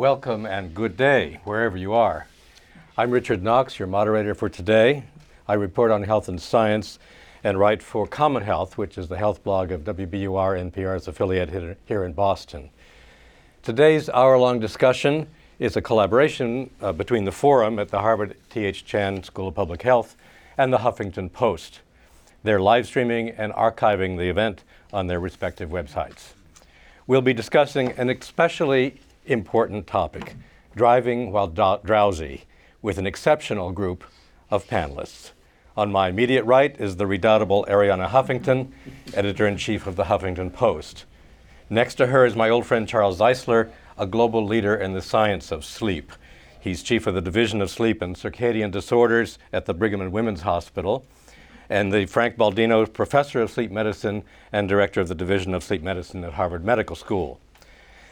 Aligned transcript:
Welcome 0.00 0.46
and 0.46 0.72
good 0.72 0.96
day, 0.96 1.40
wherever 1.44 1.76
you 1.76 1.92
are. 1.92 2.26
I'm 2.96 3.10
Richard 3.10 3.42
Knox, 3.42 3.78
your 3.78 3.86
moderator 3.86 4.34
for 4.34 4.48
today. 4.48 5.04
I 5.46 5.52
report 5.52 5.90
on 5.90 6.04
health 6.04 6.26
and 6.30 6.40
science 6.40 6.98
and 7.44 7.58
write 7.58 7.82
for 7.82 8.06
Common 8.06 8.42
Health, 8.42 8.78
which 8.78 8.96
is 8.96 9.08
the 9.08 9.18
health 9.18 9.44
blog 9.44 9.70
of 9.72 9.84
WBUR 9.84 10.72
NPR's 10.72 11.06
affiliate 11.06 11.76
here 11.84 12.04
in 12.04 12.14
Boston. 12.14 12.70
Today's 13.62 14.08
hour 14.08 14.38
long 14.38 14.58
discussion 14.58 15.26
is 15.58 15.76
a 15.76 15.82
collaboration 15.82 16.70
uh, 16.80 16.92
between 16.92 17.26
the 17.26 17.32
Forum 17.32 17.78
at 17.78 17.90
the 17.90 17.98
Harvard 17.98 18.38
T.H. 18.48 18.86
Chan 18.86 19.24
School 19.24 19.48
of 19.48 19.54
Public 19.54 19.82
Health 19.82 20.16
and 20.56 20.72
the 20.72 20.78
Huffington 20.78 21.30
Post. 21.30 21.80
They're 22.42 22.58
live 22.58 22.86
streaming 22.86 23.28
and 23.28 23.52
archiving 23.52 24.16
the 24.16 24.30
event 24.30 24.64
on 24.94 25.08
their 25.08 25.20
respective 25.20 25.68
websites. 25.68 26.32
We'll 27.06 27.20
be 27.20 27.34
discussing 27.34 27.92
an 27.98 28.08
especially 28.08 28.98
important 29.26 29.86
topic 29.86 30.36
driving 30.74 31.32
while 31.32 31.46
do- 31.46 31.78
drowsy 31.84 32.44
with 32.82 32.98
an 32.98 33.06
exceptional 33.06 33.72
group 33.72 34.04
of 34.50 34.66
panelists. 34.66 35.32
On 35.76 35.92
my 35.92 36.08
immediate 36.08 36.44
right 36.44 36.74
is 36.80 36.96
the 36.96 37.06
redoubtable 37.06 37.64
Arianna 37.68 38.08
Huffington, 38.08 38.70
editor 39.14 39.46
in 39.46 39.56
chief 39.56 39.86
of 39.86 39.96
the 39.96 40.04
Huffington 40.04 40.52
Post. 40.52 41.04
Next 41.68 41.94
to 41.96 42.08
her 42.08 42.26
is 42.26 42.34
my 42.34 42.50
old 42.50 42.66
friend 42.66 42.88
Charles 42.88 43.18
Czeisler, 43.20 43.70
a 43.96 44.06
global 44.06 44.44
leader 44.44 44.74
in 44.74 44.92
the 44.92 45.02
science 45.02 45.52
of 45.52 45.64
sleep. 45.64 46.12
He's 46.58 46.82
chief 46.82 47.06
of 47.06 47.14
the 47.14 47.20
Division 47.20 47.62
of 47.62 47.70
Sleep 47.70 48.02
and 48.02 48.16
Circadian 48.16 48.70
Disorders 48.70 49.38
at 49.52 49.66
the 49.66 49.74
Brigham 49.74 50.00
and 50.00 50.12
Women's 50.12 50.42
Hospital, 50.42 51.06
and 51.68 51.92
the 51.92 52.06
Frank 52.06 52.36
Baldino 52.36 52.92
Professor 52.92 53.40
of 53.40 53.50
Sleep 53.50 53.70
Medicine 53.70 54.24
and 54.52 54.68
Director 54.68 55.00
of 55.00 55.08
the 55.08 55.14
Division 55.14 55.54
of 55.54 55.62
Sleep 55.62 55.82
Medicine 55.82 56.24
at 56.24 56.32
Harvard 56.32 56.64
Medical 56.64 56.96
School. 56.96 57.40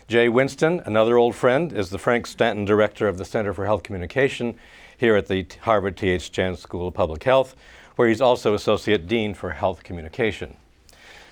Jay 0.09 0.27
Winsten, 0.27 0.81
another 0.87 1.19
old 1.19 1.35
friend, 1.35 1.71
is 1.71 1.91
the 1.91 1.99
Frank 1.99 2.27
Stanton 2.27 2.65
Director 2.65 3.09
of 3.09 3.19
the 3.19 3.27
Center 3.27 3.53
for 3.53 3.67
Health 3.67 3.83
Communication 3.83 4.55
here 4.97 5.17
at 5.17 5.27
the 5.27 5.47
Harvard 5.61 5.99
T.H. 5.99 6.33
Chan 6.33 6.57
School 6.57 6.89
of 6.89 6.95
Public 6.95 7.25
Health, 7.25 7.55
where 7.97 8.09
he's 8.09 8.23
also 8.23 8.55
Associate 8.55 9.07
Dean 9.07 9.35
for 9.35 9.51
Health 9.51 9.83
Communication. 9.83 10.57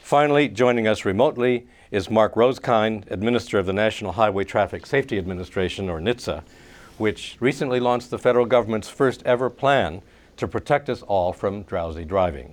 Finally, 0.02 0.48
joining 0.48 0.86
us 0.86 1.06
remotely 1.06 1.66
is 1.91 2.10
Mark 2.10 2.34
Rosekind, 2.34 3.10
Administrator 3.10 3.60
of 3.60 3.64
the 3.64 3.72
National 3.72 4.12
Highway 4.12 4.44
Traffic 4.44 4.84
Safety 4.84 5.16
Administration, 5.16 5.88
or 5.88 5.98
NHTSA, 5.98 6.42
which 6.98 7.38
recently 7.41 7.80
launched 7.80 8.10
the 8.10 8.19
federal 8.19 8.44
government's 8.44 8.91
first 8.91 9.22
ever 9.24 9.48
plan 9.48 10.02
to 10.36 10.47
protect 10.47 10.91
us 10.91 11.00
all 11.00 11.32
from 11.32 11.62
drowsy 11.62 12.04
driving. 12.04 12.52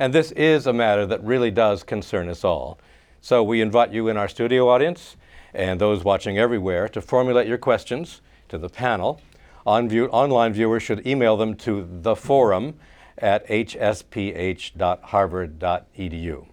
And 0.00 0.12
this 0.12 0.32
is 0.32 0.66
a 0.66 0.72
matter 0.72 1.06
that 1.06 1.22
really 1.22 1.52
does 1.52 1.84
concern 1.84 2.28
us 2.28 2.42
all 2.42 2.80
so 3.24 3.40
we 3.44 3.60
invite 3.60 3.92
you 3.92 4.08
in 4.08 4.16
our 4.16 4.26
studio 4.26 4.68
audience 4.68 5.16
and 5.54 5.80
those 5.80 6.02
watching 6.02 6.38
everywhere 6.38 6.88
to 6.88 7.00
formulate 7.00 7.46
your 7.46 7.56
questions 7.56 8.20
to 8.48 8.58
the 8.58 8.68
panel. 8.68 9.20
On 9.64 9.88
view, 9.88 10.08
online 10.08 10.52
viewers 10.52 10.82
should 10.82 11.06
email 11.06 11.36
them 11.36 11.54
to 11.58 11.88
the 11.88 12.16
forum 12.16 12.74
at 13.16 13.46
hsph.harvard.edu. 13.46 16.46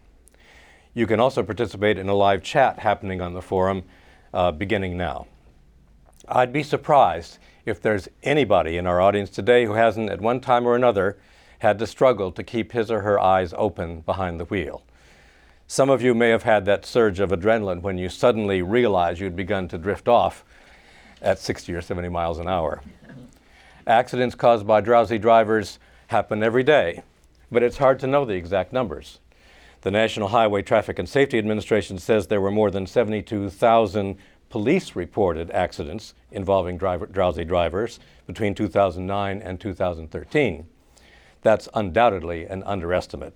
You 0.93 1.07
can 1.07 1.19
also 1.19 1.41
participate 1.41 1.97
in 1.97 2.07
a 2.07 2.13
live 2.13 2.43
chat 2.43 2.77
happening 2.77 3.19
on 3.19 3.33
the 3.33 3.41
forum 3.41 3.81
uh, 4.31 4.51
beginning 4.51 4.95
now. 4.95 5.25
I'd 6.27 6.53
be 6.53 6.61
surprised 6.61 7.39
if 7.65 7.81
there's 7.81 8.07
anybody 8.21 8.77
in 8.77 8.85
our 8.85 9.01
audience 9.01 9.31
today 9.31 9.65
who 9.65 9.73
hasn't, 9.73 10.11
at 10.11 10.21
one 10.21 10.39
time 10.39 10.67
or 10.67 10.75
another, 10.75 11.17
had 11.59 11.79
to 11.79 11.87
struggle 11.87 12.31
to 12.31 12.43
keep 12.43 12.73
his 12.73 12.91
or 12.91 13.01
her 13.01 13.19
eyes 13.19 13.55
open 13.57 14.01
behind 14.01 14.39
the 14.39 14.45
wheel. 14.45 14.83
Some 15.71 15.91
of 15.91 16.01
you 16.01 16.15
may 16.15 16.29
have 16.29 16.41
had 16.41 16.65
that 16.65 16.83
surge 16.83 17.19
of 17.19 17.29
adrenaline 17.29 17.83
when 17.83 17.99
you 17.99 18.09
suddenly 18.09 18.63
realized 18.63 19.19
you'd 19.19 19.35
begun 19.35 19.67
to 19.67 19.77
drift 19.77 20.07
off 20.07 20.43
at 21.21 21.37
60 21.37 21.71
or 21.75 21.81
70 21.83 22.09
miles 22.09 22.39
an 22.39 22.47
hour. 22.47 22.81
Accidents 23.85 24.33
caused 24.33 24.65
by 24.65 24.81
drowsy 24.81 25.19
drivers 25.19 25.77
happen 26.07 26.41
every 26.41 26.63
day, 26.63 27.03
but 27.51 27.61
it's 27.61 27.77
hard 27.77 27.99
to 27.99 28.07
know 28.07 28.25
the 28.25 28.33
exact 28.33 28.73
numbers. 28.73 29.19
The 29.81 29.91
National 29.91 30.29
Highway 30.29 30.63
Traffic 30.63 30.97
and 30.97 31.07
Safety 31.07 31.37
Administration 31.37 31.99
says 31.99 32.25
there 32.25 32.41
were 32.41 32.49
more 32.49 32.71
than 32.71 32.87
72,000 32.87 34.17
police 34.49 34.95
reported 34.95 35.51
accidents 35.51 36.15
involving 36.31 36.79
driver, 36.79 37.05
drowsy 37.05 37.45
drivers 37.45 37.99
between 38.25 38.55
2009 38.55 39.39
and 39.39 39.61
2013. 39.61 40.65
That's 41.43 41.69
undoubtedly 41.75 42.45
an 42.47 42.63
underestimate. 42.63 43.35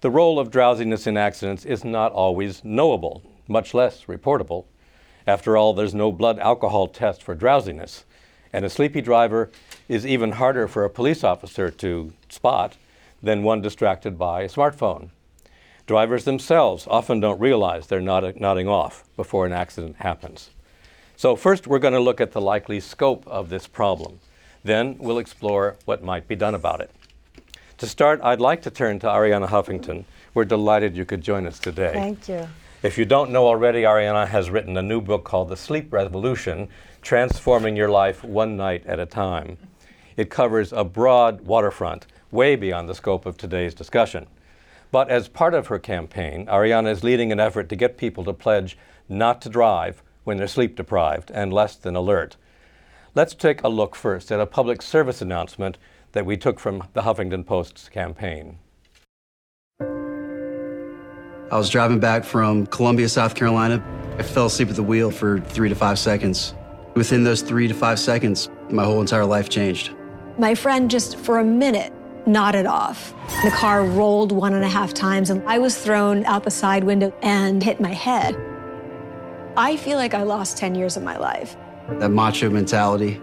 The 0.00 0.10
role 0.10 0.38
of 0.38 0.52
drowsiness 0.52 1.08
in 1.08 1.16
accidents 1.16 1.64
is 1.64 1.84
not 1.84 2.12
always 2.12 2.64
knowable, 2.64 3.24
much 3.48 3.74
less 3.74 4.04
reportable. 4.04 4.66
After 5.26 5.56
all, 5.56 5.74
there's 5.74 5.94
no 5.94 6.12
blood 6.12 6.38
alcohol 6.38 6.86
test 6.86 7.20
for 7.20 7.34
drowsiness, 7.34 8.04
and 8.52 8.64
a 8.64 8.70
sleepy 8.70 9.00
driver 9.00 9.50
is 9.88 10.06
even 10.06 10.32
harder 10.32 10.68
for 10.68 10.84
a 10.84 10.90
police 10.90 11.24
officer 11.24 11.68
to 11.70 12.12
spot 12.28 12.76
than 13.20 13.42
one 13.42 13.60
distracted 13.60 14.16
by 14.16 14.42
a 14.42 14.48
smartphone. 14.48 15.10
Drivers 15.88 16.24
themselves 16.24 16.86
often 16.88 17.18
don't 17.18 17.40
realize 17.40 17.88
they're 17.88 18.00
nodding 18.00 18.68
off 18.68 19.02
before 19.16 19.46
an 19.46 19.52
accident 19.52 19.96
happens. 19.96 20.50
So, 21.16 21.34
first, 21.34 21.66
we're 21.66 21.80
going 21.80 21.94
to 21.94 22.00
look 22.00 22.20
at 22.20 22.30
the 22.30 22.40
likely 22.40 22.78
scope 22.78 23.26
of 23.26 23.48
this 23.48 23.66
problem. 23.66 24.20
Then, 24.62 24.96
we'll 24.98 25.18
explore 25.18 25.76
what 25.86 26.04
might 26.04 26.28
be 26.28 26.36
done 26.36 26.54
about 26.54 26.80
it. 26.80 26.92
To 27.78 27.86
start, 27.86 28.18
I'd 28.24 28.40
like 28.40 28.62
to 28.62 28.72
turn 28.72 28.98
to 28.98 29.06
Arianna 29.06 29.46
Huffington. 29.46 30.04
We're 30.34 30.44
delighted 30.44 30.96
you 30.96 31.04
could 31.04 31.22
join 31.22 31.46
us 31.46 31.60
today. 31.60 31.92
Thank 31.92 32.28
you. 32.28 32.48
If 32.82 32.98
you 32.98 33.04
don't 33.04 33.30
know 33.30 33.46
already, 33.46 33.82
Arianna 33.82 34.26
has 34.26 34.50
written 34.50 34.76
a 34.76 34.82
new 34.82 35.00
book 35.00 35.22
called 35.22 35.48
The 35.48 35.56
Sleep 35.56 35.92
Revolution 35.92 36.68
Transforming 37.02 37.76
Your 37.76 37.88
Life 37.88 38.24
One 38.24 38.56
Night 38.56 38.84
at 38.84 38.98
a 38.98 39.06
Time. 39.06 39.58
It 40.16 40.28
covers 40.28 40.72
a 40.72 40.82
broad 40.82 41.42
waterfront, 41.42 42.08
way 42.32 42.56
beyond 42.56 42.88
the 42.88 42.96
scope 42.96 43.26
of 43.26 43.36
today's 43.36 43.74
discussion. 43.74 44.26
But 44.90 45.08
as 45.08 45.28
part 45.28 45.54
of 45.54 45.68
her 45.68 45.78
campaign, 45.78 46.46
Arianna 46.46 46.90
is 46.90 47.04
leading 47.04 47.30
an 47.30 47.38
effort 47.38 47.68
to 47.68 47.76
get 47.76 47.96
people 47.96 48.24
to 48.24 48.32
pledge 48.32 48.76
not 49.08 49.40
to 49.42 49.48
drive 49.48 50.02
when 50.24 50.36
they're 50.36 50.48
sleep 50.48 50.74
deprived 50.74 51.30
and 51.30 51.52
less 51.52 51.76
than 51.76 51.94
alert. 51.94 52.36
Let's 53.14 53.34
take 53.34 53.62
a 53.62 53.68
look 53.68 53.94
first 53.94 54.32
at 54.32 54.40
a 54.40 54.46
public 54.46 54.82
service 54.82 55.22
announcement 55.22 55.78
that 56.12 56.26
we 56.26 56.36
took 56.36 56.58
from 56.58 56.84
the 56.92 57.02
Huffington 57.02 57.44
Post's 57.44 57.88
campaign. 57.88 58.58
I 61.50 61.56
was 61.56 61.70
driving 61.70 61.98
back 61.98 62.24
from 62.24 62.66
Columbia, 62.66 63.08
South 63.08 63.34
Carolina. 63.34 63.82
I 64.18 64.22
fell 64.22 64.46
asleep 64.46 64.68
at 64.68 64.76
the 64.76 64.82
wheel 64.82 65.10
for 65.10 65.40
three 65.40 65.70
to 65.70 65.74
five 65.74 65.98
seconds. 65.98 66.54
Within 66.94 67.24
those 67.24 67.40
three 67.40 67.68
to 67.68 67.74
five 67.74 67.98
seconds, 67.98 68.50
my 68.68 68.84
whole 68.84 69.00
entire 69.00 69.24
life 69.24 69.48
changed. 69.48 69.94
My 70.38 70.54
friend 70.54 70.90
just 70.90 71.16
for 71.16 71.38
a 71.38 71.44
minute 71.44 71.92
nodded 72.26 72.66
off. 72.66 73.14
The 73.42 73.50
car 73.50 73.84
rolled 73.84 74.30
one 74.30 74.52
and 74.52 74.64
a 74.64 74.68
half 74.68 74.92
times, 74.92 75.30
and 75.30 75.42
I 75.48 75.58
was 75.58 75.78
thrown 75.78 76.24
out 76.26 76.44
the 76.44 76.50
side 76.50 76.84
window 76.84 77.14
and 77.22 77.62
hit 77.62 77.80
my 77.80 77.92
head. 77.92 78.36
I 79.56 79.76
feel 79.76 79.96
like 79.96 80.14
I 80.14 80.22
lost 80.22 80.58
10 80.58 80.74
years 80.74 80.96
of 80.96 81.02
my 81.02 81.16
life. 81.16 81.56
That 81.98 82.10
macho 82.10 82.50
mentality, 82.50 83.20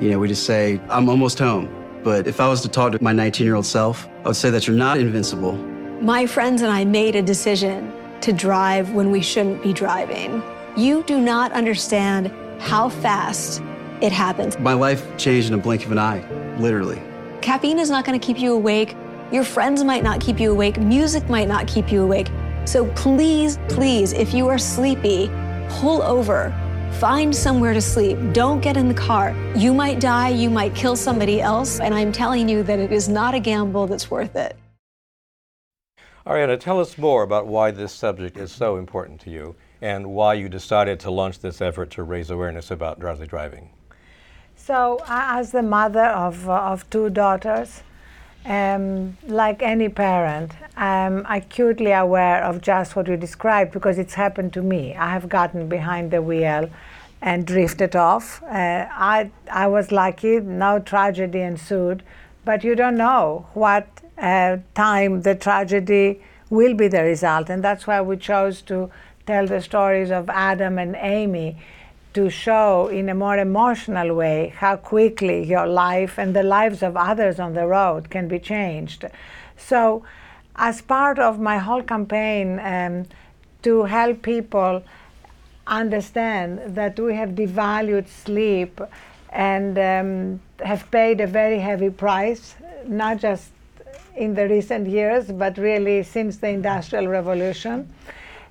you 0.00 0.10
know, 0.10 0.18
we 0.18 0.28
just 0.28 0.44
say, 0.44 0.78
I'm 0.90 1.08
almost 1.08 1.38
home. 1.38 1.79
But 2.02 2.26
if 2.26 2.40
I 2.40 2.48
was 2.48 2.62
to 2.62 2.68
talk 2.68 2.92
to 2.92 3.02
my 3.02 3.12
19 3.12 3.46
year 3.46 3.56
old 3.56 3.66
self, 3.66 4.08
I 4.24 4.28
would 4.28 4.36
say 4.36 4.50
that 4.50 4.66
you're 4.66 4.76
not 4.76 4.98
invincible. 4.98 5.52
My 6.00 6.26
friends 6.26 6.62
and 6.62 6.72
I 6.72 6.84
made 6.84 7.14
a 7.14 7.22
decision 7.22 7.92
to 8.22 8.32
drive 8.32 8.92
when 8.92 9.10
we 9.10 9.20
shouldn't 9.20 9.62
be 9.62 9.72
driving. 9.72 10.42
You 10.76 11.02
do 11.02 11.20
not 11.20 11.52
understand 11.52 12.32
how 12.60 12.88
fast 12.88 13.62
it 14.00 14.12
happens. 14.12 14.58
My 14.58 14.72
life 14.72 15.04
changed 15.18 15.48
in 15.48 15.54
a 15.54 15.58
blink 15.58 15.84
of 15.84 15.92
an 15.92 15.98
eye, 15.98 16.24
literally. 16.58 17.00
Caffeine 17.42 17.78
is 17.78 17.90
not 17.90 18.04
going 18.04 18.18
to 18.18 18.24
keep 18.24 18.38
you 18.38 18.54
awake. 18.54 18.96
Your 19.32 19.44
friends 19.44 19.84
might 19.84 20.02
not 20.02 20.20
keep 20.20 20.40
you 20.40 20.52
awake. 20.52 20.78
Music 20.78 21.28
might 21.28 21.48
not 21.48 21.66
keep 21.66 21.92
you 21.92 22.02
awake. 22.02 22.28
So 22.64 22.86
please, 22.92 23.58
please, 23.68 24.12
if 24.12 24.32
you 24.32 24.48
are 24.48 24.58
sleepy, 24.58 25.30
pull 25.68 26.02
over 26.02 26.54
Find 26.98 27.34
somewhere 27.34 27.72
to 27.72 27.80
sleep. 27.80 28.18
Don't 28.32 28.60
get 28.60 28.76
in 28.76 28.88
the 28.88 28.94
car. 28.94 29.34
You 29.56 29.72
might 29.72 30.00
die, 30.00 30.28
you 30.28 30.50
might 30.50 30.74
kill 30.74 30.96
somebody 30.96 31.40
else, 31.40 31.80
and 31.80 31.94
I'm 31.94 32.12
telling 32.12 32.48
you 32.48 32.62
that 32.64 32.78
it 32.78 32.92
is 32.92 33.08
not 33.08 33.34
a 33.34 33.40
gamble 33.40 33.86
that's 33.86 34.10
worth 34.10 34.36
it. 34.36 34.56
Arianna, 36.26 36.60
tell 36.60 36.78
us 36.78 36.98
more 36.98 37.22
about 37.22 37.46
why 37.46 37.70
this 37.70 37.92
subject 37.92 38.36
is 38.36 38.52
so 38.52 38.76
important 38.76 39.20
to 39.22 39.30
you 39.30 39.56
and 39.80 40.06
why 40.06 40.34
you 40.34 40.48
decided 40.48 41.00
to 41.00 41.10
launch 41.10 41.40
this 41.40 41.60
effort 41.60 41.90
to 41.90 42.02
raise 42.02 42.30
awareness 42.30 42.70
about 42.70 43.00
drowsy 43.00 43.26
driving. 43.26 43.70
So, 44.54 45.00
as 45.08 45.52
the 45.52 45.62
mother 45.62 46.04
of, 46.04 46.48
uh, 46.48 46.52
of 46.52 46.88
two 46.90 47.08
daughters, 47.08 47.82
um, 48.44 49.16
like 49.26 49.62
any 49.62 49.88
parent, 49.88 50.52
I'm 50.76 51.26
acutely 51.26 51.92
aware 51.92 52.42
of 52.42 52.60
just 52.60 52.96
what 52.96 53.06
you 53.08 53.16
described 53.16 53.72
because 53.72 53.98
it's 53.98 54.14
happened 54.14 54.52
to 54.54 54.62
me. 54.62 54.94
I 54.94 55.10
have 55.10 55.28
gotten 55.28 55.68
behind 55.68 56.10
the 56.10 56.22
wheel 56.22 56.70
and 57.20 57.46
drifted 57.46 57.94
off. 57.94 58.42
Uh, 58.44 58.86
I, 58.90 59.30
I 59.50 59.66
was 59.66 59.92
lucky, 59.92 60.40
no 60.40 60.78
tragedy 60.78 61.40
ensued, 61.40 62.02
but 62.44 62.64
you 62.64 62.74
don't 62.74 62.96
know 62.96 63.46
what 63.52 63.86
uh, 64.16 64.58
time 64.74 65.22
the 65.22 65.34
tragedy 65.34 66.22
will 66.48 66.74
be 66.74 66.88
the 66.88 67.02
result. 67.02 67.50
And 67.50 67.62
that's 67.62 67.86
why 67.86 68.00
we 68.00 68.16
chose 68.16 68.62
to 68.62 68.90
tell 69.26 69.46
the 69.46 69.60
stories 69.60 70.10
of 70.10 70.28
Adam 70.30 70.78
and 70.78 70.96
Amy 70.96 71.58
to 72.14 72.28
show 72.28 72.88
in 72.88 73.08
a 73.08 73.14
more 73.14 73.38
emotional 73.38 74.14
way 74.14 74.52
how 74.56 74.76
quickly 74.76 75.44
your 75.44 75.66
life 75.66 76.18
and 76.18 76.34
the 76.34 76.42
lives 76.42 76.82
of 76.82 76.96
others 76.96 77.38
on 77.38 77.54
the 77.54 77.66
road 77.66 78.10
can 78.10 78.26
be 78.28 78.38
changed. 78.38 79.04
So, 79.56 80.04
as 80.56 80.82
part 80.82 81.18
of 81.18 81.38
my 81.38 81.58
whole 81.58 81.82
campaign 81.82 82.58
um, 82.60 83.06
to 83.62 83.84
help 83.84 84.22
people 84.22 84.82
understand 85.66 86.74
that 86.74 86.98
we 86.98 87.14
have 87.14 87.30
devalued 87.30 88.08
sleep 88.08 88.80
and 89.32 89.78
um, 89.78 90.40
have 90.64 90.90
paid 90.90 91.20
a 91.20 91.26
very 91.26 91.60
heavy 91.60 91.90
price, 91.90 92.56
not 92.86 93.18
just 93.18 93.50
in 94.16 94.34
the 94.34 94.48
recent 94.48 94.88
years, 94.88 95.30
but 95.30 95.56
really 95.56 96.02
since 96.02 96.38
the 96.38 96.48
Industrial 96.48 97.06
Revolution. 97.06 97.88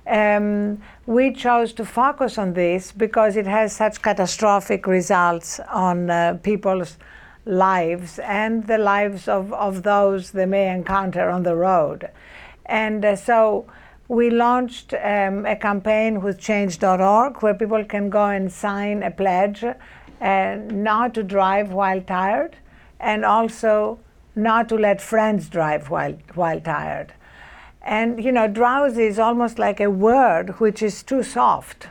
Um, 0.09 0.81
we 1.05 1.31
chose 1.31 1.71
to 1.73 1.85
focus 1.85 2.39
on 2.39 2.53
this 2.53 2.91
because 2.91 3.35
it 3.35 3.45
has 3.45 3.75
such 3.75 4.01
catastrophic 4.01 4.87
results 4.87 5.59
on 5.69 6.09
uh, 6.09 6.39
people's 6.41 6.97
lives 7.45 8.17
and 8.19 8.65
the 8.65 8.79
lives 8.79 9.27
of, 9.27 9.53
of 9.53 9.83
those 9.83 10.31
they 10.31 10.47
may 10.47 10.73
encounter 10.73 11.29
on 11.29 11.43
the 11.43 11.55
road. 11.55 12.09
And 12.65 13.05
uh, 13.05 13.15
so 13.15 13.67
we 14.07 14.31
launched 14.31 14.95
um, 14.95 15.45
a 15.45 15.55
campaign 15.55 16.21
with 16.21 16.39
change.org 16.39 17.43
where 17.43 17.53
people 17.53 17.85
can 17.85 18.09
go 18.09 18.25
and 18.25 18.51
sign 18.51 19.03
a 19.03 19.11
pledge 19.11 19.63
uh, 19.63 20.55
not 20.71 21.13
to 21.13 21.23
drive 21.23 21.71
while 21.71 22.01
tired 22.01 22.57
and 22.99 23.23
also 23.23 23.99
not 24.35 24.69
to 24.69 24.75
let 24.75 25.01
friends 25.01 25.49
drive 25.49 25.91
while, 25.91 26.17
while 26.33 26.59
tired. 26.59 27.13
And 27.81 28.23
you 28.23 28.31
know, 28.31 28.47
drowsy 28.47 29.03
is 29.03 29.19
almost 29.19 29.57
like 29.57 29.79
a 29.79 29.89
word 29.89 30.59
which 30.59 30.81
is 30.81 31.03
too 31.03 31.23
soft. 31.23 31.87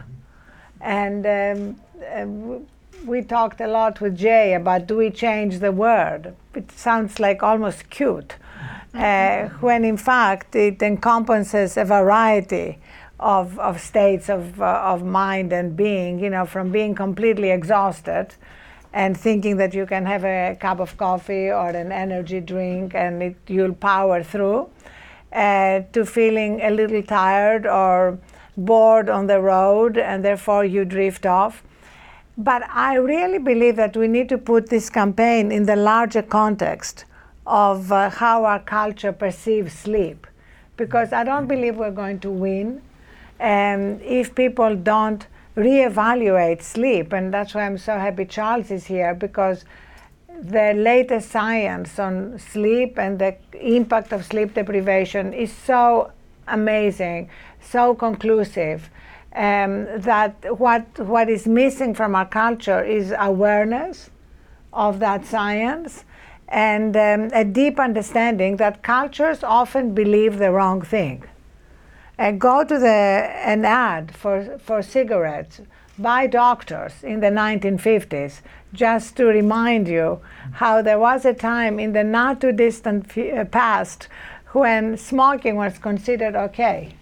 And 0.81 1.27
um, 1.27 1.81
uh, 2.15 2.59
we 3.05 3.23
talked 3.23 3.61
a 3.61 3.67
lot 3.67 4.01
with 4.01 4.17
Jay 4.17 4.55
about 4.55 4.87
do 4.87 4.97
we 4.97 5.11
change 5.11 5.61
the 5.61 5.73
word? 5.73 6.35
It 6.55 6.71
sounds 6.73 7.21
like 7.21 7.43
almost 7.43 7.91
cute, 7.91 8.37
uh, 8.95 9.49
when 9.61 9.85
in 9.85 9.97
fact 9.97 10.55
it 10.57 10.83
encompasses 10.83 11.77
a 11.77 11.85
variety 11.85 12.79
of, 13.21 13.59
of 13.59 13.81
states 13.81 14.29
of, 14.29 14.61
uh, 14.61 14.83
of 14.85 15.05
mind 15.05 15.53
and 15.53 15.77
being, 15.77 16.19
you 16.19 16.31
know, 16.31 16.47
from 16.47 16.71
being 16.71 16.95
completely 16.95 17.51
exhausted 17.51 18.29
and 18.93 19.17
thinking 19.17 19.57
that 19.57 19.75
you 19.75 19.87
can 19.87 20.07
have 20.07 20.25
a 20.25 20.57
cup 20.61 20.81
of 20.81 20.97
coffee 20.97 21.51
or 21.51 21.71
an 21.71 21.93
energy 21.93 22.41
drink 22.41 22.95
and 22.95 23.23
it, 23.23 23.37
you'll 23.47 23.75
power 23.75 24.23
through 24.23 24.69
uh, 25.33 25.81
to 25.93 26.05
feeling 26.05 26.61
a 26.63 26.71
little 26.71 27.03
tired 27.03 27.67
or 27.67 28.19
bored 28.57 29.09
on 29.09 29.27
the 29.27 29.41
road 29.41 29.97
and 29.97 30.25
therefore 30.25 30.65
you 30.65 30.85
drift 30.85 31.27
off. 31.27 31.63
But 32.37 32.63
I 32.71 32.95
really 32.95 33.39
believe 33.39 33.77
that 33.77 33.97
we 33.97 34.09
need 34.09 34.29
to 34.29 34.39
put 34.39 34.69
this 34.69 34.89
campaign 34.91 35.51
in 35.51 35.65
the 35.65 35.77
larger 35.77 36.23
context 36.23 37.05
of 37.47 37.91
uh, 37.91 38.11
how 38.11 38.45
our 38.45 38.61
culture 38.61 39.13
perceives 39.13 39.73
sleep. 39.73 40.27
Because 40.77 41.13
I 41.13 41.25
don't 41.25 41.49
believe 41.49 41.77
we're 41.77 41.91
going 41.91 42.21
to 42.21 42.31
win 42.31 42.81
um, 43.41 44.01
if 44.01 44.35
people 44.35 44.77
don't 44.77 45.27
reevaluate 45.57 46.63
sleep. 46.63 47.13
And 47.13 47.35
that's 47.35 47.55
why 47.55 47.67
I'm 47.67 47.79
so 47.79 47.99
happy 47.99 48.25
Charles 48.25 48.71
is 48.71 48.87
here 48.87 49.15
because 49.15 49.65
the 50.43 50.73
latest 50.75 51.31
science 51.31 51.99
on 51.99 52.39
sleep 52.39 52.99
and 52.99 53.19
the 53.19 53.37
impact 53.61 54.13
of 54.13 54.25
sleep 54.25 54.55
deprivation 54.55 55.33
is 55.33 55.53
so 55.53 56.13
amazing, 56.47 57.29
so 57.61 57.95
conclusive. 57.95 58.91
Um, 59.35 59.87
that 60.01 60.59
what 60.59 60.99
what 60.99 61.29
is 61.29 61.47
missing 61.47 61.95
from 61.95 62.15
our 62.15 62.27
culture 62.27 62.83
is 62.83 63.15
awareness 63.17 64.11
of 64.73 65.01
that 65.01 65.27
science 65.27 66.05
and 66.49 66.97
um, 66.97 67.29
a 67.35 67.45
deep 67.45 67.79
understanding 67.79 68.57
that 68.57 68.83
cultures 68.83 69.45
often 69.45 69.95
believe 69.95 70.39
the 70.39 70.51
wrong 70.51 70.81
thing. 70.81 71.25
And 72.17 72.41
go 72.41 72.65
to 72.65 72.79
the 72.79 72.89
an 72.89 73.65
ad 73.65 74.17
for 74.17 74.59
for 74.59 74.83
cigarettes 74.83 75.61
by 75.99 76.27
doctors 76.27 77.03
in 77.03 77.21
the 77.21 77.29
1950s, 77.29 78.41
just 78.73 79.17
to 79.17 79.25
remind 79.25 79.89
you 79.89 80.21
how 80.53 80.83
there 80.83 80.99
was 80.99 81.25
a 81.25 81.35
time 81.35 81.79
in 81.79 81.93
the 81.93 82.05
not 82.05 82.41
too 82.41 82.53
distant 82.53 83.17
uh, 83.19 83.45
past 83.47 84.09
when 84.53 84.97
smoking 84.97 85.57
was 85.57 85.79
considered 85.79 86.35
okay. 86.37 86.95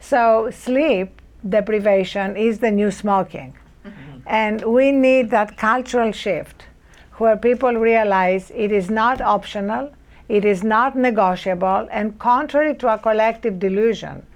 So, 0.00 0.50
sleep 0.50 1.20
deprivation 1.48 2.36
is 2.36 2.58
the 2.58 2.70
new 2.70 2.90
smoking. 2.90 3.54
Mm-hmm. 3.84 4.18
And 4.26 4.64
we 4.64 4.92
need 4.92 5.30
that 5.30 5.56
cultural 5.56 6.12
shift 6.12 6.64
where 7.14 7.36
people 7.36 7.74
realize 7.74 8.50
it 8.54 8.72
is 8.72 8.90
not 8.90 9.20
optional, 9.20 9.92
it 10.28 10.44
is 10.44 10.62
not 10.62 10.96
negotiable, 10.96 11.88
and 11.90 12.18
contrary 12.18 12.74
to 12.74 12.92
a 12.92 12.98
collective 12.98 13.58
delusion 13.58 14.26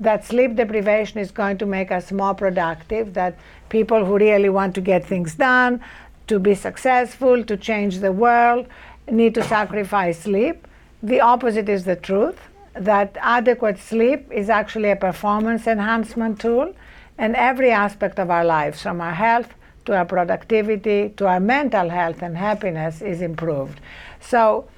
that 0.00 0.24
sleep 0.24 0.54
deprivation 0.54 1.18
is 1.18 1.30
going 1.30 1.58
to 1.58 1.66
make 1.66 1.90
us 1.90 2.12
more 2.12 2.34
productive, 2.34 3.14
that 3.14 3.36
people 3.68 4.04
who 4.04 4.16
really 4.16 4.48
want 4.48 4.74
to 4.74 4.80
get 4.80 5.04
things 5.04 5.34
done, 5.34 5.80
to 6.28 6.38
be 6.38 6.54
successful, 6.54 7.42
to 7.44 7.56
change 7.56 7.98
the 7.98 8.12
world, 8.12 8.66
need 9.10 9.34
to 9.34 9.42
sacrifice 9.42 10.20
sleep. 10.20 10.66
The 11.02 11.20
opposite 11.20 11.68
is 11.68 11.84
the 11.84 11.96
truth 11.96 12.38
that 12.74 13.16
adequate 13.20 13.78
sleep 13.78 14.30
is 14.30 14.48
actually 14.48 14.90
a 14.90 14.96
performance 14.96 15.66
enhancement 15.66 16.40
tool, 16.40 16.74
and 17.16 17.34
every 17.34 17.70
aspect 17.70 18.18
of 18.20 18.30
our 18.30 18.44
lives, 18.44 18.80
from 18.80 19.00
our 19.00 19.14
health 19.14 19.54
to 19.86 19.96
our 19.96 20.04
productivity 20.04 21.08
to 21.16 21.26
our 21.26 21.40
mental 21.40 21.88
health 21.88 22.22
and 22.22 22.36
happiness, 22.36 23.00
is 23.00 23.22
improved. 23.22 23.80
So, 24.20 24.68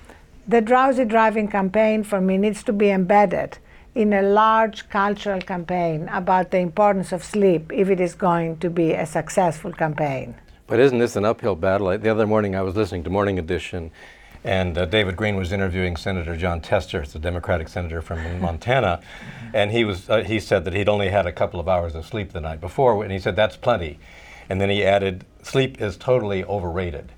the 0.46 0.60
drowsy 0.60 1.04
driving 1.04 1.48
campaign 1.48 2.04
for 2.04 2.20
me 2.20 2.38
needs 2.38 2.62
to 2.64 2.72
be 2.72 2.90
embedded 2.90 3.58
in 3.94 4.12
a 4.12 4.22
large 4.22 4.88
cultural 4.88 5.40
campaign 5.40 6.08
about 6.12 6.50
the 6.50 6.58
importance 6.58 7.12
of 7.12 7.24
sleep 7.24 7.72
if 7.72 7.88
it 7.90 8.00
is 8.00 8.14
going 8.14 8.56
to 8.58 8.70
be 8.70 8.92
a 8.92 9.04
successful 9.04 9.72
campaign. 9.72 10.34
But 10.66 10.78
isn't 10.78 10.98
this 10.98 11.16
an 11.16 11.24
uphill 11.24 11.56
battle? 11.56 11.98
The 11.98 12.08
other 12.08 12.26
morning 12.26 12.54
I 12.54 12.62
was 12.62 12.76
listening 12.76 13.02
to 13.04 13.10
Morning 13.10 13.40
Edition, 13.40 13.90
and 14.44 14.78
uh, 14.78 14.84
David 14.84 15.16
Greene 15.16 15.34
was 15.34 15.50
interviewing 15.50 15.96
Senator 15.96 16.36
Jon 16.36 16.60
Tester, 16.60 17.04
the 17.04 17.18
Democratic 17.18 17.68
senator 17.68 18.00
from 18.00 18.40
Montana, 18.40 19.00
and 19.52 19.72
he 19.72 19.84
was 19.84 20.08
uh, 20.08 20.22
he 20.22 20.38
said 20.38 20.64
that 20.64 20.74
he'd 20.74 20.88
only 20.88 21.08
had 21.08 21.26
a 21.26 21.32
couple 21.32 21.58
of 21.58 21.68
hours 21.68 21.96
of 21.96 22.06
sleep 22.06 22.32
the 22.32 22.40
night 22.40 22.60
before, 22.60 23.02
and 23.02 23.12
he 23.12 23.18
said 23.18 23.34
that's 23.34 23.56
plenty, 23.56 23.98
and 24.48 24.60
then 24.60 24.70
he 24.70 24.84
added, 24.84 25.24
sleep 25.42 25.80
is 25.80 25.96
totally 25.96 26.44
overrated. 26.44 27.10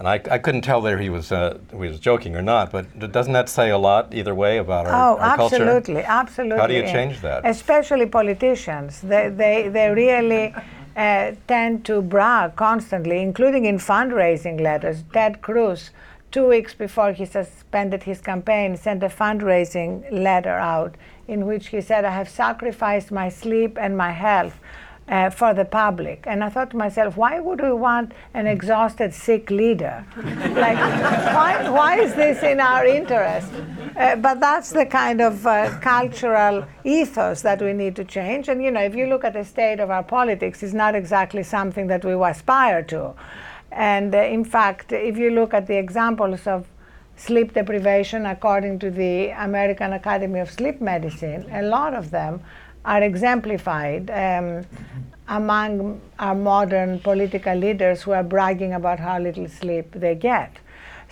And 0.00 0.08
I, 0.08 0.14
I 0.30 0.38
couldn't 0.38 0.62
tell 0.62 0.80
whether 0.80 0.96
he 0.96 1.10
was 1.10 1.30
uh, 1.30 1.58
he 1.72 1.76
was 1.76 2.00
joking 2.00 2.34
or 2.34 2.40
not, 2.40 2.72
but 2.72 3.12
doesn't 3.12 3.34
that 3.34 3.50
say 3.50 3.68
a 3.68 3.76
lot 3.76 4.14
either 4.14 4.34
way 4.34 4.56
about 4.56 4.86
our, 4.86 4.94
oh, 4.94 5.18
our 5.18 5.36
culture? 5.36 5.56
absolutely, 5.56 6.02
absolutely. 6.02 6.58
How 6.58 6.66
do 6.66 6.72
you 6.72 6.84
change 6.84 7.20
that? 7.20 7.42
Especially 7.44 8.06
politicians. 8.06 9.02
They, 9.02 9.28
they, 9.28 9.68
they 9.68 9.90
really 9.90 10.54
uh, 10.96 11.32
tend 11.46 11.84
to 11.84 12.00
brag 12.00 12.56
constantly, 12.56 13.20
including 13.20 13.66
in 13.66 13.76
fundraising 13.76 14.58
letters. 14.58 15.04
Ted 15.12 15.42
Cruz, 15.42 15.90
two 16.30 16.48
weeks 16.48 16.72
before 16.72 17.12
he 17.12 17.26
suspended 17.26 18.04
his 18.04 18.22
campaign, 18.22 18.78
sent 18.78 19.02
a 19.02 19.10
fundraising 19.10 20.10
letter 20.10 20.56
out 20.58 20.94
in 21.28 21.44
which 21.44 21.68
he 21.68 21.82
said, 21.82 22.06
I 22.06 22.12
have 22.12 22.30
sacrificed 22.30 23.12
my 23.12 23.28
sleep 23.28 23.76
and 23.78 23.98
my 23.98 24.12
health 24.12 24.56
uh, 25.10 25.28
for 25.28 25.52
the 25.52 25.64
public. 25.64 26.24
And 26.26 26.42
I 26.44 26.48
thought 26.48 26.70
to 26.70 26.76
myself, 26.76 27.16
why 27.16 27.40
would 27.40 27.60
we 27.60 27.72
want 27.72 28.12
an 28.32 28.46
exhausted, 28.46 29.12
sick 29.12 29.50
leader? 29.50 30.06
like, 30.16 30.78
why, 30.78 31.68
why 31.68 32.00
is 32.00 32.14
this 32.14 32.42
in 32.44 32.60
our 32.60 32.86
interest? 32.86 33.52
Uh, 33.96 34.16
but 34.16 34.38
that's 34.38 34.70
the 34.70 34.86
kind 34.86 35.20
of 35.20 35.44
uh, 35.46 35.78
cultural 35.80 36.64
ethos 36.84 37.42
that 37.42 37.60
we 37.60 37.72
need 37.72 37.96
to 37.96 38.04
change. 38.04 38.48
And 38.48 38.62
you 38.62 38.70
know, 38.70 38.82
if 38.82 38.94
you 38.94 39.06
look 39.06 39.24
at 39.24 39.32
the 39.32 39.44
state 39.44 39.80
of 39.80 39.90
our 39.90 40.04
politics, 40.04 40.62
it's 40.62 40.72
not 40.72 40.94
exactly 40.94 41.42
something 41.42 41.88
that 41.88 42.04
we 42.04 42.14
aspire 42.14 42.82
to. 42.84 43.12
And 43.72 44.14
uh, 44.14 44.18
in 44.18 44.44
fact, 44.44 44.92
if 44.92 45.18
you 45.18 45.30
look 45.30 45.52
at 45.54 45.66
the 45.66 45.76
examples 45.76 46.46
of 46.46 46.66
sleep 47.16 47.52
deprivation 47.52 48.26
according 48.26 48.78
to 48.78 48.90
the 48.90 49.30
American 49.30 49.92
Academy 49.92 50.38
of 50.38 50.50
Sleep 50.50 50.80
Medicine, 50.80 51.46
a 51.52 51.62
lot 51.62 51.94
of 51.94 52.10
them 52.10 52.42
are 52.84 53.02
exemplified 53.02 54.10
um, 54.10 54.64
among 55.28 56.00
our 56.18 56.34
modern 56.34 56.98
political 57.00 57.54
leaders 57.54 58.02
who 58.02 58.12
are 58.12 58.24
bragging 58.24 58.74
about 58.74 58.98
how 58.98 59.18
little 59.18 59.48
sleep 59.48 59.92
they 59.92 60.14
get. 60.14 60.56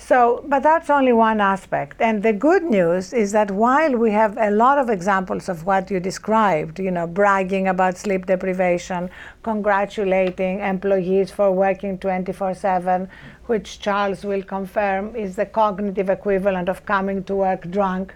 So, 0.00 0.44
but 0.46 0.62
that's 0.62 0.90
only 0.90 1.12
one 1.12 1.40
aspect. 1.40 2.00
And 2.00 2.22
the 2.22 2.32
good 2.32 2.62
news 2.62 3.12
is 3.12 3.32
that 3.32 3.50
while 3.50 3.96
we 3.96 4.12
have 4.12 4.38
a 4.38 4.50
lot 4.50 4.78
of 4.78 4.88
examples 4.88 5.48
of 5.48 5.66
what 5.66 5.90
you 5.90 5.98
described, 5.98 6.78
you 6.78 6.92
know, 6.92 7.06
bragging 7.06 7.66
about 7.66 7.98
sleep 7.98 8.24
deprivation, 8.26 9.10
congratulating 9.42 10.60
employees 10.60 11.32
for 11.32 11.50
working 11.50 11.98
24 11.98 12.54
7, 12.54 13.08
which 13.46 13.80
Charles 13.80 14.24
will 14.24 14.42
confirm 14.42 15.16
is 15.16 15.34
the 15.34 15.46
cognitive 15.46 16.08
equivalent 16.08 16.68
of 16.68 16.86
coming 16.86 17.24
to 17.24 17.34
work 17.34 17.68
drunk. 17.68 18.14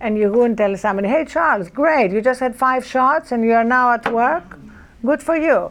And 0.00 0.16
you 0.16 0.30
go 0.30 0.42
and 0.42 0.56
tell 0.56 0.76
somebody, 0.76 1.08
hey, 1.08 1.24
Charles, 1.24 1.68
great, 1.68 2.12
you 2.12 2.20
just 2.20 2.40
had 2.40 2.54
five 2.54 2.84
shots 2.86 3.32
and 3.32 3.44
you're 3.44 3.64
now 3.64 3.92
at 3.92 4.12
work. 4.12 4.58
Good 5.04 5.22
for 5.22 5.36
you. 5.36 5.70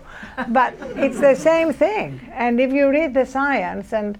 but 0.49 0.73
it's 0.95 1.19
the 1.19 1.35
same 1.35 1.73
thing. 1.73 2.19
And 2.33 2.59
if 2.59 2.71
you 2.71 2.89
read 2.89 3.13
the 3.13 3.25
science 3.25 3.93
and 3.93 4.17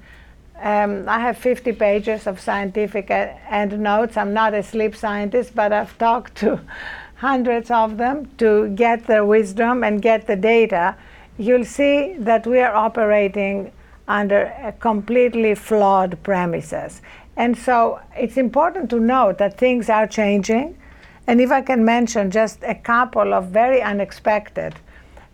um, 0.62 1.08
I 1.08 1.20
have 1.20 1.38
50 1.38 1.74
pages 1.74 2.26
of 2.26 2.40
scientific 2.40 3.12
endnotes. 3.12 4.18
I'm 4.18 4.34
not 4.34 4.54
a 4.54 4.64
sleep 4.64 4.96
scientist, 4.96 5.54
but 5.54 5.72
I've 5.72 5.98
talked 5.98 6.36
to 6.38 6.60
hundreds 7.16 7.70
of 7.72 7.98
them 7.98 8.30
to 8.38 8.70
get 8.70 9.06
their 9.08 9.26
wisdom 9.26 9.84
and 9.84 10.02
get 10.02 10.28
the 10.28 10.36
data. 10.36 10.96
You'll 11.38 11.66
see 11.66 12.16
that 12.20 12.48
we 12.48 12.60
are 12.60 12.74
operating 12.74 13.72
under 14.08 14.74
completely 14.80 15.54
flawed 15.54 16.22
premises. 16.24 17.02
And 17.38 17.56
so 17.56 18.00
it's 18.16 18.36
important 18.36 18.90
to 18.90 19.00
note 19.00 19.38
that 19.38 19.58
things 19.58 19.90
are 19.90 20.08
changing. 20.08 20.76
And 21.28 21.40
if 21.40 21.52
I 21.52 21.62
can 21.62 21.86
mention 21.86 22.32
just 22.32 22.64
a 22.64 22.74
couple 22.74 23.34
of 23.34 23.50
very 23.50 23.82
unexpected 23.82 24.76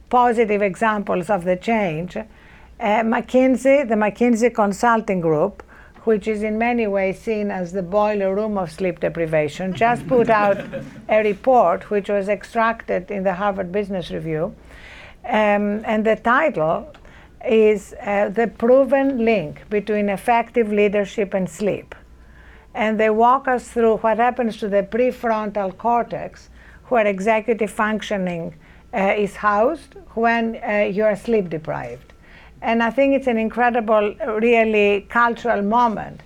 positive 0.09 0.61
examples 0.61 1.29
of 1.29 1.43
the 1.43 1.55
change, 1.55 2.17
uh, 2.17 2.25
McKinsey, 2.79 3.87
the 3.87 3.95
McKinsey 3.95 4.53
Consulting 4.53 5.21
Group, 5.21 5.63
which 6.03 6.27
is 6.27 6.43
in 6.43 6.57
many 6.57 6.85
ways 6.85 7.19
seen 7.19 7.49
as 7.49 7.71
the 7.71 7.81
boiler 7.81 8.35
room 8.35 8.57
of 8.57 8.69
sleep 8.69 8.99
deprivation, 8.99 9.73
just 9.73 10.05
put 10.07 10.29
out 10.29 10.57
a 11.09 11.23
report 11.23 11.89
which 11.89 12.09
was 12.09 12.27
extracted 12.27 13.09
in 13.09 13.23
the 13.23 13.33
Harvard 13.33 13.71
Business 13.71 14.11
Review. 14.11 14.53
Um, 15.25 15.81
and 15.85 16.05
the 16.05 16.17
title 16.17 16.93
is 17.47 17.93
uh, 18.01 18.29
The 18.29 18.47
Proven 18.47 19.25
Link 19.25 19.69
Between 19.69 20.09
Effective 20.09 20.71
Leadership 20.71 21.33
and 21.33 21.49
Sleep. 21.49 21.95
And 22.73 22.99
they 22.99 23.09
walk 23.09 23.47
us 23.47 23.67
through 23.67 23.97
what 23.97 24.17
happens 24.17 24.57
to 24.57 24.67
the 24.67 24.83
prefrontal 24.83 25.77
cortex, 25.77 26.49
where 26.85 27.05
executive 27.05 27.71
functioning 27.71 28.55
uh, 28.93 29.13
is 29.17 29.35
housed 29.35 29.95
when 30.15 30.59
uh, 30.63 30.89
you 30.91 31.03
are 31.03 31.15
sleep 31.15 31.49
deprived. 31.49 32.13
And 32.61 32.81
I 32.81 32.91
think 32.91 33.13
it's 33.13 33.27
an 33.27 33.37
incredible, 33.37 34.15
really 34.39 35.05
cultural 35.09 35.61
moment 35.61 36.21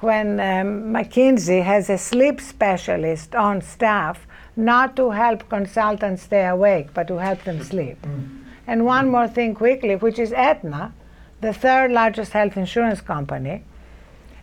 when 0.00 0.40
um, 0.40 0.92
McKinsey 0.92 1.62
has 1.62 1.90
a 1.90 1.98
sleep 1.98 2.40
specialist 2.40 3.34
on 3.34 3.60
staff 3.62 4.26
not 4.56 4.96
to 4.96 5.10
help 5.10 5.48
consultants 5.48 6.22
stay 6.22 6.46
awake, 6.46 6.92
but 6.92 7.06
to 7.08 7.16
help 7.16 7.42
them 7.44 7.62
sleep. 7.62 8.00
Mm. 8.02 8.39
And 8.66 8.84
one 8.84 9.10
more 9.10 9.28
thing 9.28 9.54
quickly, 9.54 9.96
which 9.96 10.18
is 10.18 10.32
Aetna, 10.32 10.92
the 11.40 11.52
third 11.52 11.90
largest 11.90 12.32
health 12.32 12.56
insurance 12.56 13.00
company, 13.00 13.64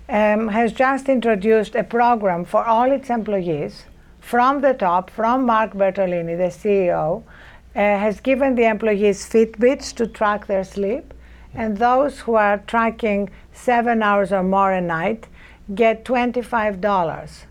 um, 0.10 0.48
has 0.50 0.74
just 0.74 1.10
introduced 1.10 1.76
a 1.76 1.84
program 1.84 2.46
for 2.46 2.66
all 2.66 2.92
its 2.92 3.10
employees 3.10 3.86
from 4.20 4.62
the 4.62 4.74
top, 4.74 5.10
from 5.10 5.46
Mark 5.46 5.74
Bertolini, 5.74 6.38
the 6.38 6.52
CEO, 6.52 7.24
uh, 7.24 7.80
has 7.80 8.20
given 8.20 8.56
the 8.56 8.66
employees 8.66 9.30
Fitbits 9.30 9.94
to 9.96 10.08
track 10.08 10.48
their 10.48 10.64
sleep. 10.64 11.14
And 11.54 11.78
those 11.78 12.20
who 12.20 12.36
are 12.36 12.58
tracking 12.68 13.30
seven 13.54 14.04
hours 14.04 14.32
or 14.32 14.44
more 14.44 14.72
a 14.74 14.82
night 14.82 15.28
get 15.74 16.06
$25 16.06 17.47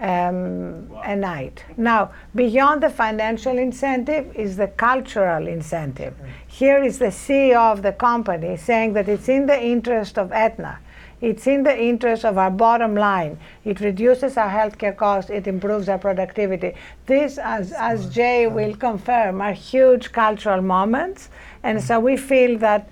um, 0.00 0.88
wow. 0.88 1.02
a 1.04 1.14
night. 1.14 1.64
Now, 1.76 2.10
beyond 2.34 2.82
the 2.82 2.90
financial 2.90 3.58
incentive 3.58 4.34
is 4.34 4.56
the 4.56 4.68
cultural 4.68 5.46
incentive. 5.46 6.14
Mm. 6.14 6.28
Here 6.46 6.82
is 6.82 6.98
the 6.98 7.06
CEO 7.06 7.72
of 7.72 7.82
the 7.82 7.92
company 7.92 8.56
saying 8.56 8.94
that 8.94 9.08
it's 9.08 9.28
in 9.28 9.46
the 9.46 9.60
interest 9.62 10.18
of 10.18 10.32
Aetna. 10.32 10.78
It's 11.20 11.46
in 11.46 11.64
the 11.64 11.78
interest 11.78 12.24
of 12.24 12.38
our 12.38 12.50
bottom 12.50 12.94
line. 12.94 13.38
It 13.64 13.80
reduces 13.80 14.38
our 14.38 14.48
healthcare 14.48 14.96
costs. 14.96 15.30
It 15.30 15.46
improves 15.46 15.88
our 15.90 15.98
productivity. 15.98 16.74
These, 17.06 17.36
as, 17.36 17.72
as 17.72 18.08
Jay 18.08 18.46
will 18.46 18.74
confirm, 18.74 19.42
are 19.42 19.52
huge 19.52 20.12
cultural 20.12 20.62
moments. 20.62 21.28
And 21.62 21.82
so 21.82 22.00
we 22.00 22.16
feel 22.16 22.56
that 22.60 22.88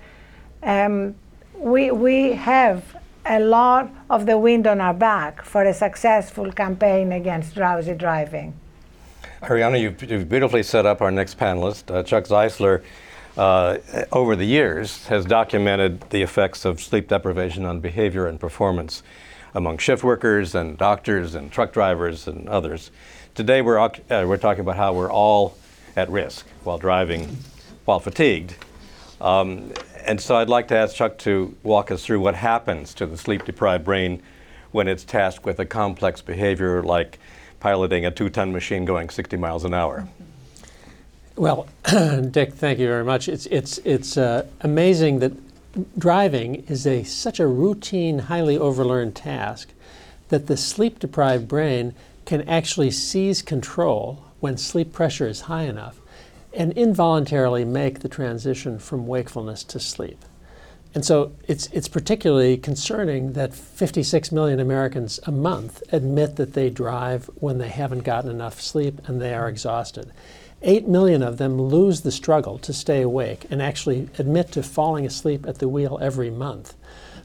um, 0.61 1.15
we, 1.55 1.89
we 1.89 2.33
have 2.33 2.98
a 3.29 3.39
lot 3.39 3.91
of 4.09 4.25
the 4.25 4.37
wind 4.37 4.65
on 4.65 4.81
our 4.81 4.93
back 4.93 5.45
for 5.45 5.63
a 5.63 5.73
successful 5.73 6.51
campaign 6.51 7.11
against 7.11 7.53
drowsy 7.53 7.93
driving. 7.93 8.53
Arianna, 9.43 9.79
you've, 9.79 10.01
you've 10.09 10.27
beautifully 10.27 10.63
set 10.63 10.85
up 10.87 10.99
our 11.01 11.11
next 11.11 11.37
panelist. 11.37 11.93
Uh, 11.93 12.01
Chuck 12.01 12.25
Czeisler, 12.25 12.83
uh, 13.37 13.77
over 14.11 14.35
the 14.35 14.45
years, 14.45 15.05
has 15.05 15.25
documented 15.25 16.01
the 16.09 16.23
effects 16.23 16.65
of 16.65 16.81
sleep 16.81 17.07
deprivation 17.07 17.65
on 17.65 17.79
behavior 17.79 18.27
and 18.27 18.39
performance 18.39 19.03
among 19.53 19.77
shift 19.77 20.03
workers 20.03 20.55
and 20.55 20.77
doctors 20.77 21.35
and 21.35 21.51
truck 21.51 21.71
drivers 21.71 22.27
and 22.27 22.49
others. 22.49 22.89
Today, 23.35 23.61
we're, 23.61 23.79
uh, 23.79 23.91
we're 24.09 24.37
talking 24.37 24.61
about 24.61 24.75
how 24.75 24.91
we're 24.91 25.11
all 25.11 25.55
at 25.95 26.09
risk 26.09 26.47
while 26.63 26.79
driving 26.79 27.37
while 27.85 27.99
fatigued. 27.99 28.55
Um, 29.21 29.71
and 30.05 30.19
so 30.19 30.35
I'd 30.35 30.49
like 30.49 30.67
to 30.69 30.75
ask 30.75 30.95
Chuck 30.95 31.17
to 31.19 31.55
walk 31.63 31.91
us 31.91 32.05
through 32.05 32.19
what 32.19 32.35
happens 32.35 32.93
to 32.95 33.05
the 33.05 33.17
sleep 33.17 33.45
deprived 33.45 33.85
brain 33.85 34.21
when 34.71 34.87
it's 34.87 35.03
tasked 35.03 35.45
with 35.45 35.59
a 35.59 35.65
complex 35.65 36.21
behavior 36.21 36.83
like 36.83 37.19
piloting 37.59 38.05
a 38.05 38.11
two 38.11 38.29
ton 38.29 38.51
machine 38.51 38.85
going 38.85 39.09
60 39.09 39.37
miles 39.37 39.65
an 39.65 39.73
hour. 39.73 40.07
Well, 41.35 41.67
Dick, 42.31 42.53
thank 42.53 42.79
you 42.79 42.87
very 42.87 43.05
much. 43.05 43.29
It's, 43.29 43.45
it's, 43.47 43.77
it's 43.79 44.17
uh, 44.17 44.45
amazing 44.61 45.19
that 45.19 45.31
driving 45.97 46.55
is 46.67 46.85
a, 46.85 47.03
such 47.03 47.39
a 47.39 47.47
routine, 47.47 48.19
highly 48.19 48.57
overlearned 48.57 49.15
task 49.15 49.69
that 50.29 50.47
the 50.47 50.57
sleep 50.57 50.99
deprived 50.99 51.47
brain 51.47 51.95
can 52.25 52.47
actually 52.47 52.91
seize 52.91 53.41
control 53.41 54.23
when 54.39 54.57
sleep 54.57 54.93
pressure 54.93 55.27
is 55.27 55.41
high 55.41 55.63
enough 55.63 55.99
and 56.53 56.73
involuntarily 56.73 57.63
make 57.65 57.99
the 57.99 58.09
transition 58.09 58.79
from 58.79 59.07
wakefulness 59.07 59.63
to 59.63 59.79
sleep. 59.79 60.23
And 60.95 61.05
so 61.05 61.33
it's, 61.47 61.67
it's 61.67 61.87
particularly 61.87 62.57
concerning 62.57 63.33
that 63.33 63.53
56 63.53 64.31
million 64.31 64.59
Americans 64.59 65.19
a 65.25 65.31
month 65.31 65.83
admit 65.91 66.35
that 66.37 66.53
they 66.53 66.69
drive 66.69 67.29
when 67.35 67.59
they 67.59 67.69
haven't 67.69 68.03
gotten 68.03 68.31
enough 68.31 68.59
sleep 68.59 68.99
and 69.07 69.21
they 69.21 69.33
are 69.33 69.47
exhausted. 69.47 70.11
8 70.61 70.87
million 70.87 71.21
of 71.21 71.37
them 71.37 71.61
lose 71.61 72.01
the 72.01 72.11
struggle 72.11 72.57
to 72.59 72.73
stay 72.73 73.01
awake 73.01 73.45
and 73.49 73.61
actually 73.61 74.09
admit 74.17 74.51
to 74.53 74.63
falling 74.63 75.05
asleep 75.05 75.45
at 75.47 75.59
the 75.59 75.69
wheel 75.69 75.99
every 76.01 76.31
month 76.31 76.73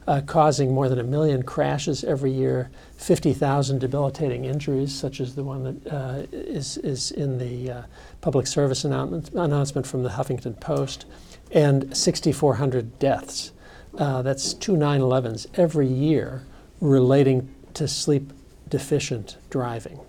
uh, 0.07 0.21
causing 0.27 0.73
more 0.73 0.89
than 0.89 0.99
a 0.99 1.05
million 1.05 1.43
crashes 1.43 2.05
every 2.05 2.31
year, 2.31 2.71
50,000 2.97 3.79
debilitating 3.79 4.45
injuries, 4.45 4.95
such 4.95 5.21
as 5.21 5.35
the 5.35 5.45
one 5.45 5.65
that 5.65 5.93
uh, 5.93 6.23
is 6.33 6.77
is, 6.79 7.11
in 7.11 7.39
the 7.39 7.71
uh, 7.71 7.83
public 8.21 8.47
service 8.47 8.85
announcement, 8.85 9.31
announcement 9.35 9.87
from 9.87 10.03
the 10.03 10.11
Huffington 10.11 10.59
Post, 10.61 11.07
and 11.51 11.97
6,400 11.97 12.99
deaths. 12.99 13.53
Uh, 13.97 14.23
that's 14.23 14.55
two 14.55 14.77
9 14.77 15.01
11s 15.01 15.47
every 15.55 15.87
year 15.87 16.43
relating 16.81 17.55
to 17.75 17.87
sleep 17.87 18.33
deficient 18.69 19.37
driving. 19.51 20.01